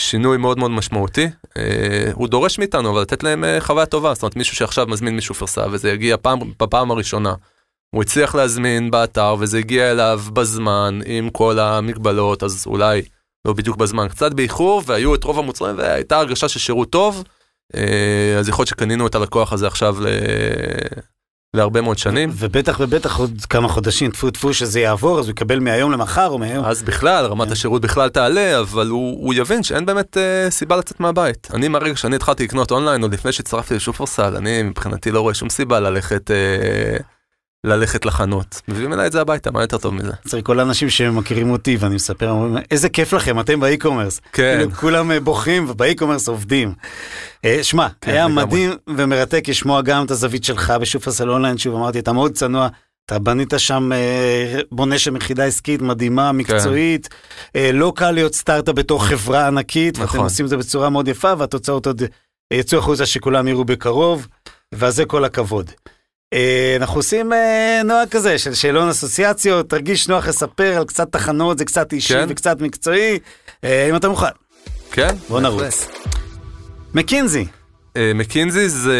שינוי 0.00 0.36
מאוד 0.36 0.58
מאוד 0.58 0.70
משמעותי. 0.70 1.26
אה, 1.56 2.10
הוא 2.12 2.28
דורש 2.28 2.58
מאיתנו, 2.58 2.90
אבל 2.90 3.00
לתת 3.00 3.22
להם 3.22 3.44
אה, 3.44 3.60
חוויה 3.60 3.86
טובה. 3.86 4.14
זאת 4.14 4.22
אומרת, 4.22 4.36
מישהו 4.36 4.56
שעכשיו 4.56 4.86
מזמין 4.86 5.14
מישהו 5.14 5.34
פרסה, 5.34 5.64
וזה 5.70 5.90
יגיע 5.90 6.16
פעם, 6.22 6.38
בפעם 6.60 6.90
הראשונה. 6.90 7.34
הוא 7.90 8.02
הצליח 8.02 8.34
להזמין 8.34 8.90
באתר 8.90 9.36
וזה 9.38 9.58
הגיע 9.58 9.90
אליו 9.90 10.20
בזמן 10.32 10.98
עם 11.06 11.30
כל 11.30 11.58
המגבלות, 11.58 12.42
אז 12.42 12.64
אולי 12.66 13.02
לא 13.44 13.52
בדיוק 13.52 13.76
בזמן, 13.76 14.08
קצת 14.08 14.32
באיחור, 14.32 14.82
והיו 14.86 15.14
את 15.14 15.24
רוב 15.24 15.38
המוצרים 15.38 15.78
והייתה 15.78 16.18
הרגשה 16.18 16.48
של 16.48 16.58
שירות 16.58 16.90
טוב, 16.90 17.24
אז 18.38 18.48
יכול 18.48 18.62
להיות 18.62 18.68
שקנינו 18.68 19.06
את 19.06 19.14
הלקוח 19.14 19.52
הזה 19.52 19.66
עכשיו 19.66 19.96
ל... 20.00 20.06
להרבה 21.54 21.80
מאוד 21.80 21.98
שנים. 21.98 22.30
ובטח 22.32 22.80
ובטח 22.80 23.18
עוד 23.18 23.32
כמה 23.50 23.68
חודשים, 23.68 24.10
טפו 24.10 24.30
טפו 24.30 24.54
שזה 24.54 24.80
יעבור, 24.80 25.18
אז 25.18 25.24
הוא 25.24 25.30
יקבל 25.30 25.60
מהיום 25.60 25.92
למחר 25.92 26.28
או 26.28 26.38
מהיום. 26.38 26.64
אז 26.64 26.82
בכלל, 26.82 27.24
רמת 27.26 27.46
כן. 27.46 27.52
השירות 27.52 27.82
בכלל 27.82 28.08
תעלה, 28.08 28.60
אבל 28.60 28.86
הוא, 28.86 29.24
הוא 29.24 29.34
יבין 29.34 29.62
שאין 29.62 29.86
באמת 29.86 30.16
אה, 30.16 30.50
סיבה 30.50 30.76
לצאת 30.76 31.00
מהבית. 31.00 31.48
אני 31.54 31.68
מהרגע 31.68 31.96
שאני 31.96 32.16
התחלתי 32.16 32.44
לקנות 32.44 32.70
אונליין, 32.70 33.02
עוד 33.02 33.12
לפני 33.12 33.32
שהצטרפתי 33.32 33.74
לשופרסל, 33.74 34.36
אני 34.36 34.62
מבחינתי 34.62 35.10
לא 35.10 35.20
רואה 35.20 35.34
שום 35.34 35.50
סיבה 35.50 35.80
ללכת... 35.80 36.30
אה, 36.30 36.96
ללכת 37.64 38.06
לחנות, 38.06 38.60
מביאים 38.68 38.92
אליי 38.92 39.06
את 39.06 39.12
זה 39.12 39.20
הביתה, 39.20 39.50
מה 39.50 39.60
יותר 39.60 39.78
טוב 39.78 39.94
מזה? 39.94 40.12
צריך 40.28 40.46
כל 40.46 40.60
האנשים 40.60 40.90
שמכירים 40.90 41.50
אותי 41.50 41.76
ואני 41.76 41.94
מספר, 41.94 42.30
אומרים, 42.30 42.64
איזה 42.70 42.88
כיף 42.88 43.12
לכם, 43.12 43.40
אתם 43.40 43.60
ב- 43.60 43.69
e-commerce. 43.69 44.20
כן. 44.32 44.56
כאילו, 44.58 44.72
כולם 44.72 45.10
אה, 45.10 45.20
בוכים 45.20 45.66
וב- 45.68 45.82
e-commerce 45.82 46.28
עובדים. 46.28 46.74
אה, 47.44 47.58
שמע, 47.62 47.86
כן, 48.00 48.12
היה 48.12 48.28
מדהים 48.28 48.70
ומרתק 48.96 49.48
לשמוע 49.48 49.82
גם 49.82 50.04
את 50.04 50.10
הזווית 50.10 50.44
שלך 50.44 50.72
בשופרסל 50.80 51.30
אונליין, 51.30 51.58
שוב 51.58 51.74
אמרתי, 51.74 51.98
אתה 51.98 52.12
מאוד 52.12 52.32
צנוע. 52.32 52.68
אתה 53.06 53.18
בנית 53.18 53.52
שם, 53.56 53.92
אה, 53.92 54.60
בונה 54.72 54.98
שם 54.98 55.16
יחידה 55.16 55.44
עסקית 55.44 55.82
מדהימה, 55.82 56.32
מקצועית. 56.32 57.08
כן. 57.52 57.76
לא 57.76 57.92
קל 57.96 58.10
להיות 58.10 58.34
סטארט-אפ 58.34 58.74
בתור 58.74 59.04
חברה 59.04 59.46
ענקית, 59.46 59.98
נכון. 59.98 60.06
ואתם 60.06 60.24
עושים 60.24 60.44
את 60.44 60.50
זה 60.50 60.56
בצורה 60.56 60.90
מאוד 60.90 61.08
יפה, 61.08 61.32
והתוצאות 61.38 61.86
עוד 61.86 62.02
יצאו 62.52 62.78
החוצה 62.78 63.06
שכולם 63.06 63.48
יראו 63.48 63.64
בקרוב, 63.64 64.26
ועל 64.74 64.90
זה 64.90 65.04
כל 65.04 65.24
הכבוד. 65.24 65.70
אה, 66.34 66.76
אנחנו 66.76 66.96
עושים 66.96 67.32
אה, 67.32 67.80
נועה 67.84 68.06
כזה 68.06 68.38
של 68.38 68.54
שאלון 68.54 68.88
אסוציאציות, 68.88 69.70
תרגיש 69.70 70.08
נוח 70.08 70.28
לספר 70.28 70.76
על 70.76 70.84
קצת 70.84 71.12
תחנות, 71.12 71.58
זה 71.58 71.64
קצת 71.64 71.92
אישי 71.92 72.14
כן. 72.14 72.26
וקצת 72.28 72.60
מקצועי, 72.60 73.18
אה, 73.64 73.88
אם 73.90 73.96
אתה 73.96 74.08
מוכן. 74.08 74.26
כן. 74.90 75.14
בוא 75.28 75.40
נרוץ. 75.40 75.88
מקינזי. 76.94 77.46
מקינזי 78.14 78.68
זה, 78.68 78.98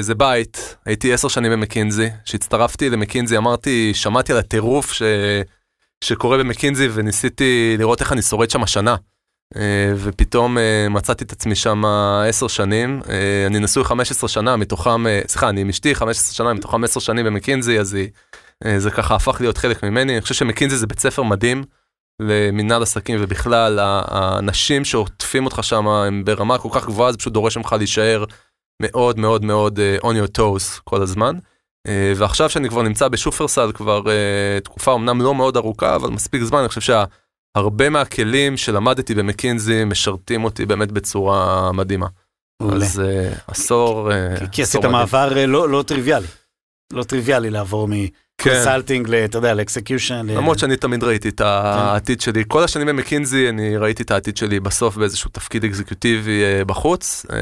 זה 0.00 0.14
בית, 0.14 0.76
הייתי 0.86 1.12
עשר 1.12 1.28
שנים 1.28 1.52
במקינזי, 1.52 2.08
כשהצטרפתי 2.24 2.90
למקינזי 2.90 3.36
אמרתי, 3.36 3.94
שמעתי 3.94 4.32
על 4.32 4.38
הטירוף 4.38 4.92
ש, 4.92 5.02
שקורה 6.04 6.38
במקינזי 6.38 6.88
וניסיתי 6.92 7.76
לראות 7.78 8.00
איך 8.00 8.12
אני 8.12 8.22
שורד 8.22 8.50
שם 8.50 8.62
השנה. 8.62 8.96
אה, 9.56 9.92
ופתאום 9.96 10.58
אה, 10.58 10.88
מצאתי 10.90 11.24
את 11.24 11.32
עצמי 11.32 11.54
שם 11.54 11.82
עשר 12.28 12.48
שנים, 12.48 13.00
אה, 13.08 13.46
אני 13.46 13.58
נשוי 13.58 13.84
15 13.84 14.28
שנה, 14.28 14.56
מתוכם, 14.56 15.04
סליחה, 15.26 15.48
אני 15.48 15.60
עם 15.60 15.68
אשתי 15.68 15.94
15 15.94 16.34
שנה, 16.34 16.54
מתוכם 16.54 16.84
10 16.84 17.00
שנים 17.00 17.26
במקינזי, 17.26 17.80
אז 17.80 17.96
זה 18.76 18.90
ככה 18.90 19.14
הפך 19.14 19.36
להיות 19.40 19.58
חלק 19.58 19.82
ממני. 19.82 20.12
אני 20.12 20.20
חושב 20.20 20.34
שמקינזי 20.34 20.76
זה 20.76 20.86
בית 20.86 20.98
ספר 20.98 21.22
מדהים 21.22 21.64
למנהל 22.22 22.82
עסקים, 22.82 23.18
ובכלל, 23.20 23.78
האנשים 23.82 24.84
שעוטפים 24.84 25.44
אותך 25.44 25.58
שם 25.62 25.88
הם 25.88 26.24
ברמה 26.24 26.58
כל 26.58 26.68
כך 26.72 26.86
גבוהה, 26.86 27.12
זה 27.12 27.18
פשוט 27.18 27.32
דורש 27.32 27.56
ממך 27.56 27.72
להישאר 27.78 28.24
מאוד 28.82 29.18
מאוד 29.18 29.44
מאוד 29.44 29.80
on 30.02 30.04
your 30.04 30.38
toes 30.38 30.80
כל 30.84 31.02
הזמן. 31.02 31.36
ועכשיו 32.16 32.50
שאני 32.50 32.68
כבר 32.68 32.82
נמצא 32.82 33.08
בשופרסל 33.08 33.72
כבר 33.72 34.02
תקופה 34.64 34.94
אמנם 34.94 35.22
לא 35.22 35.34
מאוד 35.34 35.56
ארוכה, 35.56 35.96
אבל 35.96 36.10
מספיק 36.10 36.42
זמן, 36.42 36.58
אני 36.58 36.68
חושב 36.68 36.80
שה... 36.80 37.04
הרבה 37.56 37.90
מהכלים 37.90 38.56
שלמדתי 38.56 39.14
במקינזי 39.14 39.84
משרתים 39.84 40.44
אותי 40.44 40.66
באמת 40.66 40.92
בצורה 40.92 41.72
מדהימה. 41.72 42.06
אז 42.62 43.02
uh, 43.04 43.38
עשור... 43.46 44.10
Uh, 44.10 44.46
כי 44.52 44.62
עשית 44.62 44.84
מעבר 44.84 45.32
uh, 45.32 45.46
לא, 45.46 45.68
לא 45.68 45.82
טריוויאלי. 45.82 46.26
לא 46.92 47.02
טריוויאלי 47.02 47.50
לעבור 47.50 47.88
כן. 48.38 48.50
consulting, 48.50 49.14
אתה 49.14 49.38
יודע, 49.38 49.54
לאקסקיושן. 49.54 50.26
למרות 50.26 50.58
שאני 50.58 50.76
תמיד 50.76 51.04
ראיתי 51.04 51.28
את 51.28 51.40
העתיד 51.40 52.20
שלי. 52.20 52.44
כל 52.48 52.64
השנים 52.64 52.86
במקינזי 52.86 53.48
אני 53.48 53.76
ראיתי 53.76 54.02
את 54.02 54.10
העתיד 54.10 54.36
שלי 54.36 54.60
בסוף 54.60 54.96
באיזשהו 54.96 55.30
תפקיד 55.30 55.64
אקזקיוטיבי 55.64 56.42
אה, 56.44 56.64
בחוץ. 56.64 57.26
אה, 57.32 57.38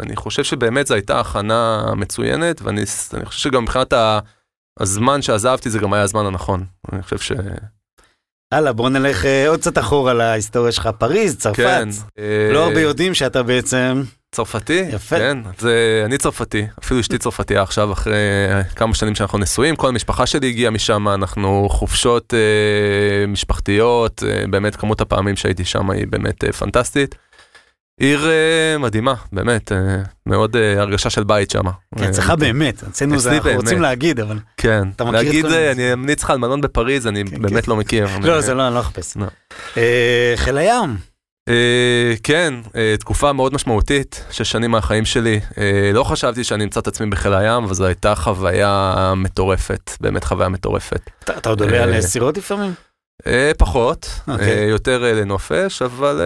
אני 0.00 0.16
חושב 0.16 0.44
שבאמת 0.44 0.86
זו 0.86 0.94
הייתה 0.94 1.20
הכנה 1.20 1.84
מצוינת, 1.96 2.62
ואני 2.62 2.82
אני 3.14 3.24
חושב 3.24 3.40
שגם 3.50 3.62
מבחינת 3.62 3.94
הזמן 4.80 5.22
שעזבתי 5.22 5.70
זה 5.70 5.78
גם 5.78 5.92
היה 5.92 6.02
הזמן 6.02 6.26
הנכון. 6.26 6.64
אני 6.92 7.02
חושב 7.02 7.18
ש... 7.18 7.32
הלאה, 8.52 8.72
בוא 8.72 8.88
נלך 8.88 9.24
אה, 9.24 9.48
עוד 9.48 9.60
קצת 9.60 9.78
אחורה 9.78 10.14
להיסטוריה 10.14 10.72
שלך, 10.72 10.88
פריז, 10.98 11.36
צרפת. 11.36 11.56
כן. 11.56 11.88
לא 12.52 12.64
הרבה 12.64 12.80
יודעים 12.80 13.14
שאתה 13.14 13.42
בעצם... 13.42 14.02
צרפתי? 14.34 14.84
יפה. 14.92 15.16
כן, 15.18 15.38
זה, 15.58 16.02
אני 16.04 16.18
צרפתי, 16.18 16.66
אפילו 16.84 17.00
אשתי 17.00 17.18
צרפתייה 17.18 17.62
עכשיו 17.62 17.92
אחרי 17.92 18.14
כמה 18.76 18.94
שנים 18.94 19.14
שאנחנו 19.14 19.38
נשואים, 19.38 19.76
כל 19.76 19.88
המשפחה 19.88 20.26
שלי 20.26 20.48
הגיעה 20.48 20.70
משם, 20.70 21.08
אנחנו 21.08 21.68
חופשות 21.70 22.34
אה, 22.34 23.26
משפחתיות, 23.26 24.22
אה, 24.26 24.44
באמת 24.50 24.76
כמות 24.76 25.00
הפעמים 25.00 25.36
שהייתי 25.36 25.64
שם 25.64 25.90
היא 25.90 26.06
באמת 26.06 26.44
אה, 26.44 26.52
פנטסטית. 26.52 27.14
עיר 28.00 28.30
אה, 28.30 28.78
מדהימה, 28.78 29.14
באמת, 29.32 29.72
אה, 29.72 29.78
מאוד 30.26 30.56
אה, 30.56 30.80
הרגשה 30.80 31.10
של 31.10 31.24
בית 31.24 31.50
שם. 31.50 31.62
כן, 31.98 32.04
אצלך 32.04 32.30
באמת, 32.30 32.82
אצלנו 32.84 33.18
זה 33.18 33.32
אנחנו 33.32 33.50
רוצים 33.50 33.68
באמת. 33.68 33.80
להגיד, 33.80 34.20
אבל... 34.20 34.38
כן, 34.56 34.88
אתה 34.96 35.04
מכיר 35.04 35.20
את 35.20 35.24
להגיד? 35.24 35.46
אני 35.46 35.92
אמליץ 35.92 36.22
לך 36.22 36.30
על 36.30 36.38
מלון 36.38 36.60
בפריז, 36.60 37.06
אני 37.06 37.24
כן, 37.24 37.42
באמת 37.42 37.64
כן. 37.64 37.70
לא 37.70 37.76
מכיר. 37.76 38.08
לא, 38.22 38.40
זה 38.40 38.54
לא, 38.54 38.66
אני 38.66 38.74
לא 38.74 38.80
אחפש. 38.80 39.16
לא. 39.16 39.26
חיל 40.36 40.58
הים. 40.58 40.96
כן, 42.22 42.54
תקופה 42.98 43.32
מאוד 43.32 43.54
משמעותית, 43.54 44.24
שש 44.30 44.50
שנים 44.50 44.70
מהחיים 44.70 45.04
שלי. 45.04 45.40
לא 45.94 46.04
חשבתי 46.04 46.44
שאני 46.44 46.64
אמצא 46.64 46.80
את 46.80 46.86
עצמי 46.86 47.10
בחיל 47.10 47.34
הים, 47.34 47.64
אבל 47.64 47.74
זו 47.74 47.84
הייתה 47.84 48.14
חוויה 48.14 49.12
מטורפת, 49.16 49.90
באמת 50.00 50.24
חוויה 50.24 50.48
מטורפת. 50.48 51.10
אתה 51.24 51.48
עוד 51.48 51.60
עולה 51.60 51.82
על 51.82 52.00
סירות 52.00 52.36
לפעמים? 52.36 52.74
אה, 53.26 53.52
פחות, 53.58 54.20
אוקיי. 54.28 54.58
אה, 54.58 54.64
יותר 54.64 55.04
אה, 55.04 55.12
לנופש, 55.12 55.82
אבל 55.82 56.20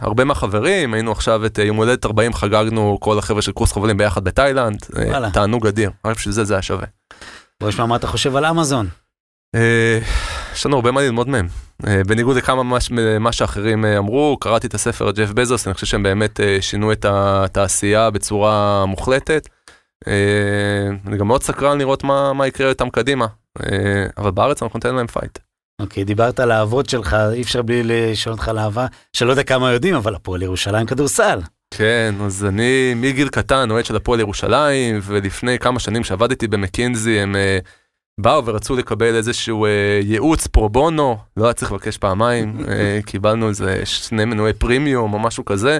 הרבה 0.00 0.24
מהחברים, 0.24 0.94
היינו 0.94 1.12
עכשיו 1.12 1.46
את 1.46 1.58
יום 1.58 1.76
הולדת 1.76 2.06
40 2.06 2.34
חגגנו 2.34 2.98
כל 3.00 3.18
החבר'ה 3.18 3.42
של 3.42 3.52
קורס 3.52 3.72
חובלים 3.72 3.96
ביחד 3.96 4.24
בתאילנד. 4.24 4.86
תענוג 5.32 5.66
אדיר, 5.66 5.90
רק 6.04 6.16
בשביל 6.16 6.34
זה 6.34 6.44
זה 6.44 6.54
היה 6.54 6.62
שווה. 6.62 6.86
בוא 7.60 7.68
נשמע 7.68 7.86
מה 7.86 7.96
אתה 7.96 8.06
חושב 8.06 8.36
על 8.36 8.44
אמזון. 8.44 8.88
יש 10.54 10.66
לנו 10.66 10.76
הרבה 10.76 10.90
מה 10.90 11.02
ללמוד 11.02 11.28
מהם. 11.28 11.48
בניגוד 12.06 12.36
לכמה 12.36 12.62
מה, 12.62 12.78
מה 13.20 13.32
שאחרים 13.32 13.84
אמרו, 13.84 14.36
קראתי 14.40 14.66
את 14.66 14.74
הספר 14.74 15.06
על 15.06 15.12
ג'ף 15.12 15.30
בזוס, 15.30 15.66
אני 15.66 15.74
חושב 15.74 15.86
שהם 15.86 16.02
באמת 16.02 16.40
שינו 16.60 16.92
את 16.92 17.06
התעשייה 17.08 18.10
בצורה 18.10 18.84
מוחלטת. 18.86 19.48
אני 21.06 21.16
גם 21.18 21.26
מאוד 21.26 21.42
סקרן 21.42 21.78
לראות 21.78 22.04
מה, 22.04 22.32
מה 22.32 22.46
יקרה 22.46 22.68
איתם 22.68 22.90
קדימה, 22.90 23.26
אבל 24.18 24.30
בארץ 24.30 24.62
אנחנו 24.62 24.78
ניתן 24.78 24.94
להם 24.94 25.06
fight. 25.06 25.38
אוקיי, 25.80 26.04
דיברת 26.04 26.40
על 26.40 26.50
האהבות 26.50 26.88
שלך, 26.88 27.16
אי 27.32 27.42
אפשר 27.42 27.62
בלי 27.62 27.82
לשאול 27.84 28.32
אותך 28.32 28.48
על 28.48 28.58
אהבה, 28.58 28.86
שלא 29.12 29.30
יודע 29.30 29.42
כמה 29.42 29.72
יודעים, 29.72 29.94
אבל 29.94 30.14
הפועל 30.14 30.42
ירושלים 30.42 30.86
כדורסל. 30.86 31.38
כן, 31.74 32.14
אז 32.24 32.44
אני 32.44 32.94
מגיל 32.96 33.28
קטן 33.28 33.70
אוהד 33.70 33.84
של 33.84 33.96
הפועל 33.96 34.20
ירושלים, 34.20 35.00
ולפני 35.02 35.58
כמה 35.58 35.80
שנים 35.80 36.04
שעבדתי 36.04 36.48
במקינזי, 36.48 37.20
הם 37.20 37.36
אה, 37.36 37.58
באו 38.20 38.46
ורצו 38.46 38.76
לקבל 38.76 39.14
איזשהו 39.14 39.64
אה, 39.64 40.00
ייעוץ 40.02 40.46
פרו 40.46 40.68
בונו, 40.68 41.16
לא 41.36 41.44
היה 41.44 41.52
צריך 41.52 41.72
לבקש 41.72 41.96
פעמיים, 41.98 42.56
אה, 42.68 43.00
קיבלנו 43.06 43.48
איזה 43.48 43.82
שני 43.84 44.24
מנועי 44.24 44.52
פרימיום 44.52 45.14
או 45.14 45.18
משהו 45.18 45.44
כזה, 45.44 45.78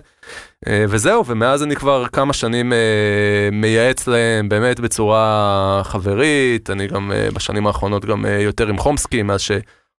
אה, 0.69 0.85
וזהו, 0.89 1.27
ומאז 1.27 1.63
אני 1.63 1.77
כבר 1.77 2.07
כמה 2.13 2.33
שנים 2.33 2.73
אה, 2.73 3.49
מייעץ 3.53 4.07
להם 4.07 4.49
באמת 4.49 4.81
בצורה 4.81 5.81
חברית, 5.85 6.71
אני 6.71 6.87
גם 6.87 7.13
אה, 7.13 7.29
בשנים 7.35 7.67
האחרונות 7.67 8.05
גם 8.05 8.27
אה, 8.27 8.41
יותר 8.41 8.69
עם 8.69 8.79
חומסקי, 8.79 9.23
מאז 9.23 9.41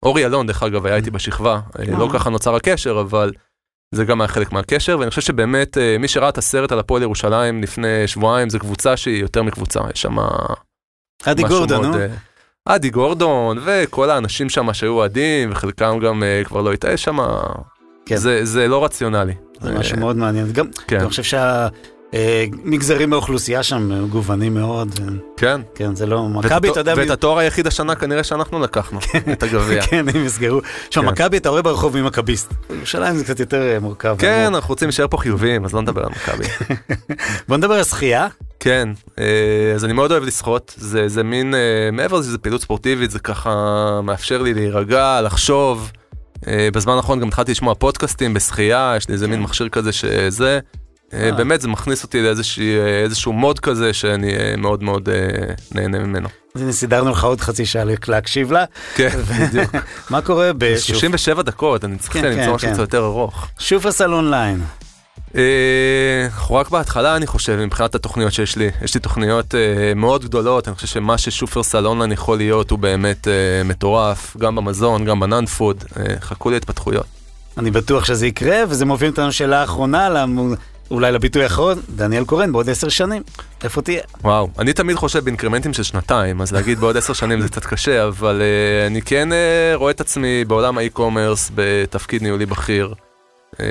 שאורי 0.06 0.26
אלון, 0.26 0.48
דרך 0.48 0.64
אגב, 0.64 0.86
היה 0.86 0.96
איתי 0.96 1.12
בשכבה, 1.12 1.60
אה, 1.80 1.98
לא 1.98 2.06
אה. 2.06 2.14
ככה 2.14 2.30
נוצר 2.30 2.56
הקשר, 2.56 3.00
אבל... 3.02 3.32
זה 3.96 4.06
גם 4.06 4.22
היה 4.22 4.28
חלק 4.28 4.52
מהקשר, 4.52 4.98
ואני 5.00 5.10
חושב 5.10 5.22
שבאמת 5.22 5.78
אה, 5.78 5.98
מי 6.00 6.08
שראה 6.08 6.30
את 6.30 6.38
הסרט 6.38 6.72
על 6.72 6.80
הפועל 6.80 7.02
ירושלים 7.02 7.64
לפני 7.64 8.08
שבועיים, 8.08 8.50
זו 8.50 8.60
קבוצה 8.60 8.98
שהיא 8.98 9.22
יותר 9.22 9.44
מקבוצה, 9.44 9.80
יש 9.94 10.02
שם 10.02 10.18
אדי 11.24 11.44
גורדון, 11.44 11.82
מאוד, 11.82 11.96
נו. 11.96 12.16
אדי 12.66 12.90
גורדון, 12.90 13.58
וכל 13.66 14.10
האנשים 14.10 14.50
שם 14.50 14.74
שהיו 14.74 14.92
אוהדים, 14.94 15.52
וחלקם 15.52 16.00
גם 16.00 16.24
כבר 16.46 16.62
לא 16.62 16.72
יש 16.94 17.04
שם... 17.04 17.18
כן. 18.06 18.18
זה, 18.18 18.46
זה 18.46 18.68
לא 18.68 18.86
רציונלי. 18.86 19.34
זה 19.62 19.80
משהו 19.80 19.98
מאוד 19.98 20.16
מעניין. 20.16 20.52
גם, 20.52 20.66
כן. 20.88 21.00
אני 21.00 21.10
חושב 21.10 21.24
שהמגזרים 22.12 23.10
באוכלוסייה 23.10 23.64
שם 23.64 24.04
מגוונים 24.04 24.54
מאוד. 24.54 25.00
כן. 25.38 25.62
כן, 25.76 25.96
זה 25.96 26.06
לא... 26.06 26.28
מכבי, 26.30 26.70
אתה 26.70 26.80
יודע... 26.80 26.94
ואת 26.98 27.10
התואר 27.10 27.38
היחיד 27.38 27.68
השנה 27.68 27.96
כנראה 27.96 28.24
שאנחנו 28.24 28.60
לקחנו, 28.60 29.00
את 29.32 29.44
הגביע. 29.44 29.82
כן, 29.90 30.06
הם 30.14 30.26
יסגרו. 30.26 30.62
עכשיו, 30.88 31.04
כן. 31.04 31.10
מכבי 31.10 31.38
אתה 31.38 31.50
רואה 31.50 31.62
ברחוב 31.62 31.96
מי 31.96 32.02
מכביסט. 32.02 32.54
ירושלים 32.70 33.16
זה 33.16 33.24
קצת 33.24 33.40
יותר 33.40 33.62
אה, 33.62 33.80
מורכב. 33.80 34.16
כן. 34.20 34.44
אנחנו 34.48 34.70
רוצים 34.70 34.88
להישאר 34.88 35.08
פה 35.08 35.18
חיוביים, 35.18 35.66
אז 35.66 35.74
לא 35.74 35.82
נדבר 35.82 36.02
על 36.04 36.10
מכבי. 36.10 36.46
בוא 37.48 37.58
נדבר 37.58 37.74
על 37.74 37.84
שחייה. 37.84 38.28
כן, 38.60 38.90
אה, 39.20 39.72
אז 39.76 39.86
אני 39.86 39.94
מאוד 39.94 40.12
אוהב 40.12 40.24
לשחות, 40.24 40.74
זה, 40.78 41.08
זה 41.08 41.24
מין, 41.24 41.56
אה, 41.56 41.60
מעבר 41.92 42.18
לזה, 42.18 42.32
זה 42.32 42.38
פעילות 42.38 42.62
ספורטיבית, 42.62 43.12
זה 43.12 43.20
ככה 43.20 43.52
מאפשר 44.04 44.42
לי 44.42 44.54
להירגע, 44.54 45.22
לחשוב. 45.22 45.92
בזמן 46.74 46.94
האחרון 46.94 47.20
גם 47.20 47.28
התחלתי 47.28 47.52
לשמוע 47.52 47.76
פודקאסטים 47.76 48.34
בשחייה, 48.34 48.94
יש 48.98 49.08
לי 49.08 49.14
איזה 49.14 49.28
מין 49.28 49.42
מכשיר 49.42 49.70
כזה 49.70 49.92
שזה. 49.92 50.60
באמת 51.14 51.62
זה 51.62 51.68
מכניס 51.68 52.04
אותי 52.04 52.22
לאיזשהו 52.22 53.34
מוד 53.34 53.60
כזה 53.60 53.94
שאני 53.94 54.34
אה, 54.36 54.54
מאוד 54.58 54.84
מאוד 54.84 55.10
אה, 55.10 55.16
נהנה 55.72 56.00
ממנו. 56.00 56.30
הנה, 56.56 56.72
סידרנו 56.72 57.12
לך 57.12 57.24
עוד 57.24 57.42
חצי 57.42 57.66
שעה 57.66 57.84
להקשיב 58.08 58.52
לה. 58.52 58.64
כן, 58.96 59.10
בדיוק. 59.40 59.72
מה 60.10 60.22
קורה 60.22 60.52
בשופ- 60.54 60.88
37 60.88 61.42
דקות, 61.42 61.86
אני 61.86 61.98
צריך 61.98 62.16
למצוא 62.16 62.56
משהו. 62.56 62.70
קצת 62.70 62.80
יותר 62.80 63.06
ארוך. 63.06 63.48
שופרסל 63.60 64.14
אונליין? 64.14 64.62
אה, 65.36 65.42
אנחנו 66.34 66.56
רק 66.56 66.70
בהתחלה 66.70 67.16
אני 67.16 67.28
חושב 67.28 67.56
מבחינת 67.66 67.96
התוכניות 67.96 68.34
שיש 68.34 68.56
לי, 68.56 68.70
יש 68.82 68.94
לי 68.94 69.00
תוכניות 69.00 69.56
אה, 69.56 69.60
מאוד 69.96 70.24
גדולות, 70.26 70.68
אני 70.68 70.76
חושב 70.76 70.88
שמה 70.88 71.18
ששופרסל 71.18 71.86
אונליין 71.88 72.12
יכול 72.12 72.38
להיות 72.38 72.72
הוא 72.72 72.80
באמת 72.80 73.28
אה, 73.28 73.34
מטורף, 73.66 74.38
גם 74.38 74.56
במזון, 74.56 75.06
גם 75.06 75.20
ב- 75.20 75.46
non-food, 75.46 75.84
אה, 75.98 76.04
חכו 76.22 76.50
לי 76.50 76.56
התפתחויות. 76.58 77.06
אני 77.58 77.72
בטוח 77.72 78.06
שזה 78.06 78.28
יקרה, 78.28 78.58
וזה 78.70 78.86
מוביל 78.86 79.10
אותנו 79.10 79.32
שאלה 79.32 79.64
אחרונה, 79.64 80.10
אולי 80.92 81.12
לביטוי 81.12 81.44
האחרון, 81.44 81.80
דניאל 81.96 82.26
קורן 82.26 82.52
בעוד 82.52 82.70
עשר 82.70 82.90
שנים. 82.90 83.24
איפה 83.64 83.82
תהיה? 83.82 84.02
וואו, 84.24 84.50
אני 84.60 84.74
תמיד 84.74 84.96
חושב 84.96 85.24
באינקרמנטים 85.24 85.74
של 85.74 85.84
שנתיים, 85.84 86.42
אז 86.42 86.52
להגיד 86.52 86.80
בעוד 86.80 86.98
עשר 86.98 87.14
שנים 87.14 87.42
זה 87.42 87.48
קצת 87.48 87.66
קשה, 87.66 88.08
אבל 88.08 88.42
אה, 88.42 88.88
אני 88.88 89.02
כן 89.02 89.34
אה, 89.34 89.72
רואה 89.76 89.92
את 89.92 90.02
עצמי 90.02 90.46
בעולם 90.46 90.78
האי-קומרס 90.78 91.52
בתפקיד 91.56 92.24
ניהולי 92.24 92.46
בכיר. 92.46 92.94
אה, 93.60 93.66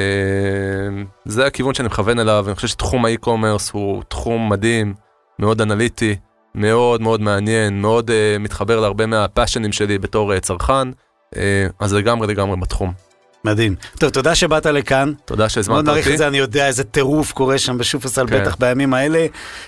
זה 1.25 1.47
הכיוון 1.47 1.75
שאני 1.75 1.89
מכוון 1.89 2.19
אליו, 2.19 2.45
אני 2.47 2.55
חושב 2.55 2.69
שתחום 2.69 3.05
האי-קומרס 3.05 3.71
הוא 3.71 4.03
תחום 4.09 4.49
מדהים, 4.49 4.95
מאוד 5.39 5.61
אנליטי, 5.61 6.17
מאוד 6.55 7.01
מאוד 7.01 7.21
מעניין, 7.21 7.81
מאוד 7.81 8.11
אה, 8.11 8.37
מתחבר 8.41 8.81
להרבה 8.81 9.07
מהפאשנים 9.07 9.73
שלי 9.73 9.99
בתור 9.99 10.35
אה, 10.35 10.41
צרכן, 10.41 10.89
אה, 11.37 11.67
אז 11.81 11.95
לגמרי 11.95 12.27
לגמרי 12.27 12.57
בתחום. 12.57 13.10
מדהים. 13.45 13.75
טוב, 13.99 14.11
תודה 14.11 14.35
שבאת 14.35 14.67
לכאן. 14.67 15.13
תודה 15.25 15.43
מאוד 15.43 15.51
שהזמנת 15.51 15.85
מעריך 15.85 16.07
אותי. 16.07 16.15
את 16.15 16.19
זה, 16.19 16.27
אני 16.27 16.39
יודע 16.39 16.67
איזה 16.67 16.85
טירוף 16.85 17.33
קורה 17.33 17.59
שם 17.59 17.79
בשופרסל, 17.79 18.27
כן. 18.27 18.41
בטח 18.43 18.57
בימים 18.61 18.95
האלה. 18.95 19.27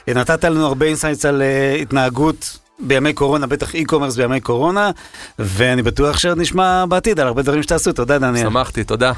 נתת 0.09 0.45
לנו 0.45 0.67
הרבה 0.67 0.87
insights 0.87 1.25
על 1.25 1.43
אה, 1.43 1.75
התנהגות 1.75 2.59
בימי 2.79 3.13
קורונה, 3.13 3.47
בטח 3.47 3.75
אי-קומרס 3.75 4.17
בימי 4.17 4.41
קורונה, 4.41 4.91
ואני 5.39 5.83
בטוח 5.83 6.19
שעוד 6.19 6.39
נשמע 6.39 6.87
בעתיד 6.87 7.21
על 7.21 7.27
הרבה 7.27 7.43
דברים 7.43 7.63
שתעשו. 7.63 7.93
תודה, 7.93 8.19
דניאל. 8.19 8.45
שמחתי, 8.45 8.85
תודה. 8.85 9.13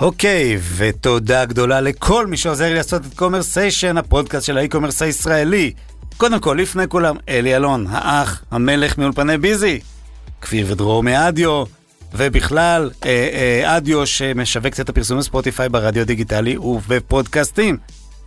אוקיי, 0.00 0.58
ותודה 0.76 1.44
גדולה 1.44 1.80
לכל 1.80 2.26
מי 2.26 2.36
שעוזר 2.36 2.64
לי 2.64 2.74
לעשות 2.74 3.02
את 3.06 3.14
קומרסיישן, 3.14 3.96
הפודקאסט 3.96 4.46
של 4.46 4.58
ה- 4.58 4.65
e-commerce 4.65 5.02
הישראלי. 5.02 5.72
קודם 6.16 6.40
כל, 6.40 6.56
לפני 6.60 6.88
כולם, 6.88 7.16
אלי 7.28 7.56
אלון, 7.56 7.86
האח, 7.90 8.42
המלך 8.50 8.98
מאולפני 8.98 9.38
ביזי, 9.38 9.80
כפיר 10.40 10.66
ודרור 10.68 11.02
מאדיו, 11.02 11.64
ובכלל, 12.14 12.90
אה, 13.04 13.28
אה, 13.32 13.76
אדיו 13.76 14.06
שמשווק 14.06 14.80
את 14.80 14.88
הפרסום 14.88 15.18
בספוטיפיי 15.18 15.68
ברדיו 15.68 16.06
דיגיטלי 16.06 16.56
ובפודקאסטים. 16.56 17.76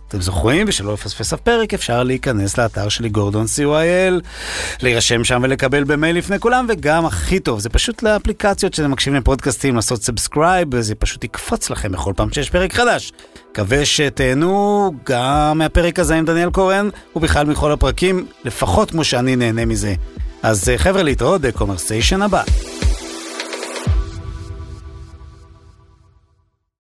אתם 0.08 0.20
זוכרים? 0.20 0.66
ושלא 0.68 0.92
לפספס 0.92 1.32
אף 1.32 1.40
פרק, 1.40 1.74
אפשר 1.74 2.02
להיכנס 2.02 2.58
לאתר 2.58 2.88
שלי 2.88 3.08
גורדון 3.08 3.46
co.il, 3.46 4.24
להירשם 4.82 5.24
שם 5.24 5.40
ולקבל 5.42 5.84
במייל 5.84 6.16
לפני 6.16 6.38
כולם, 6.38 6.66
וגם 6.68 7.06
הכי 7.06 7.40
טוב, 7.40 7.60
זה 7.60 7.68
פשוט 7.68 8.02
לאפליקציות 8.02 8.74
שאתם 8.74 8.90
מקשיבים 8.90 9.20
לפודקאסטים, 9.20 9.76
לעשות 9.76 10.02
subscribe, 10.02 10.80
זה 10.80 10.94
פשוט 10.94 11.24
יקפוץ 11.24 11.70
לכם 11.70 11.92
בכל 11.92 12.12
פעם 12.16 12.32
שיש 12.32 12.50
פרק 12.50 12.72
חדש. 12.72 13.12
מקווה 13.50 13.84
שתהנו 13.84 14.92
גם 15.04 15.58
מהפרק 15.58 15.98
הזה 15.98 16.14
עם 16.14 16.24
דניאל 16.24 16.50
קורן, 16.50 16.88
ובכלל 17.16 17.46
מכל 17.46 17.72
הפרקים, 17.72 18.26
לפחות 18.44 18.90
כמו 18.90 19.04
שאני 19.04 19.36
נהנה 19.36 19.64
מזה. 19.64 19.94
אז 20.42 20.68
אה, 20.68 20.78
חבר'ה, 20.78 21.02
להתראות 21.02 21.40
בקומרסיישן 21.40 22.22
הבא. 22.22 22.42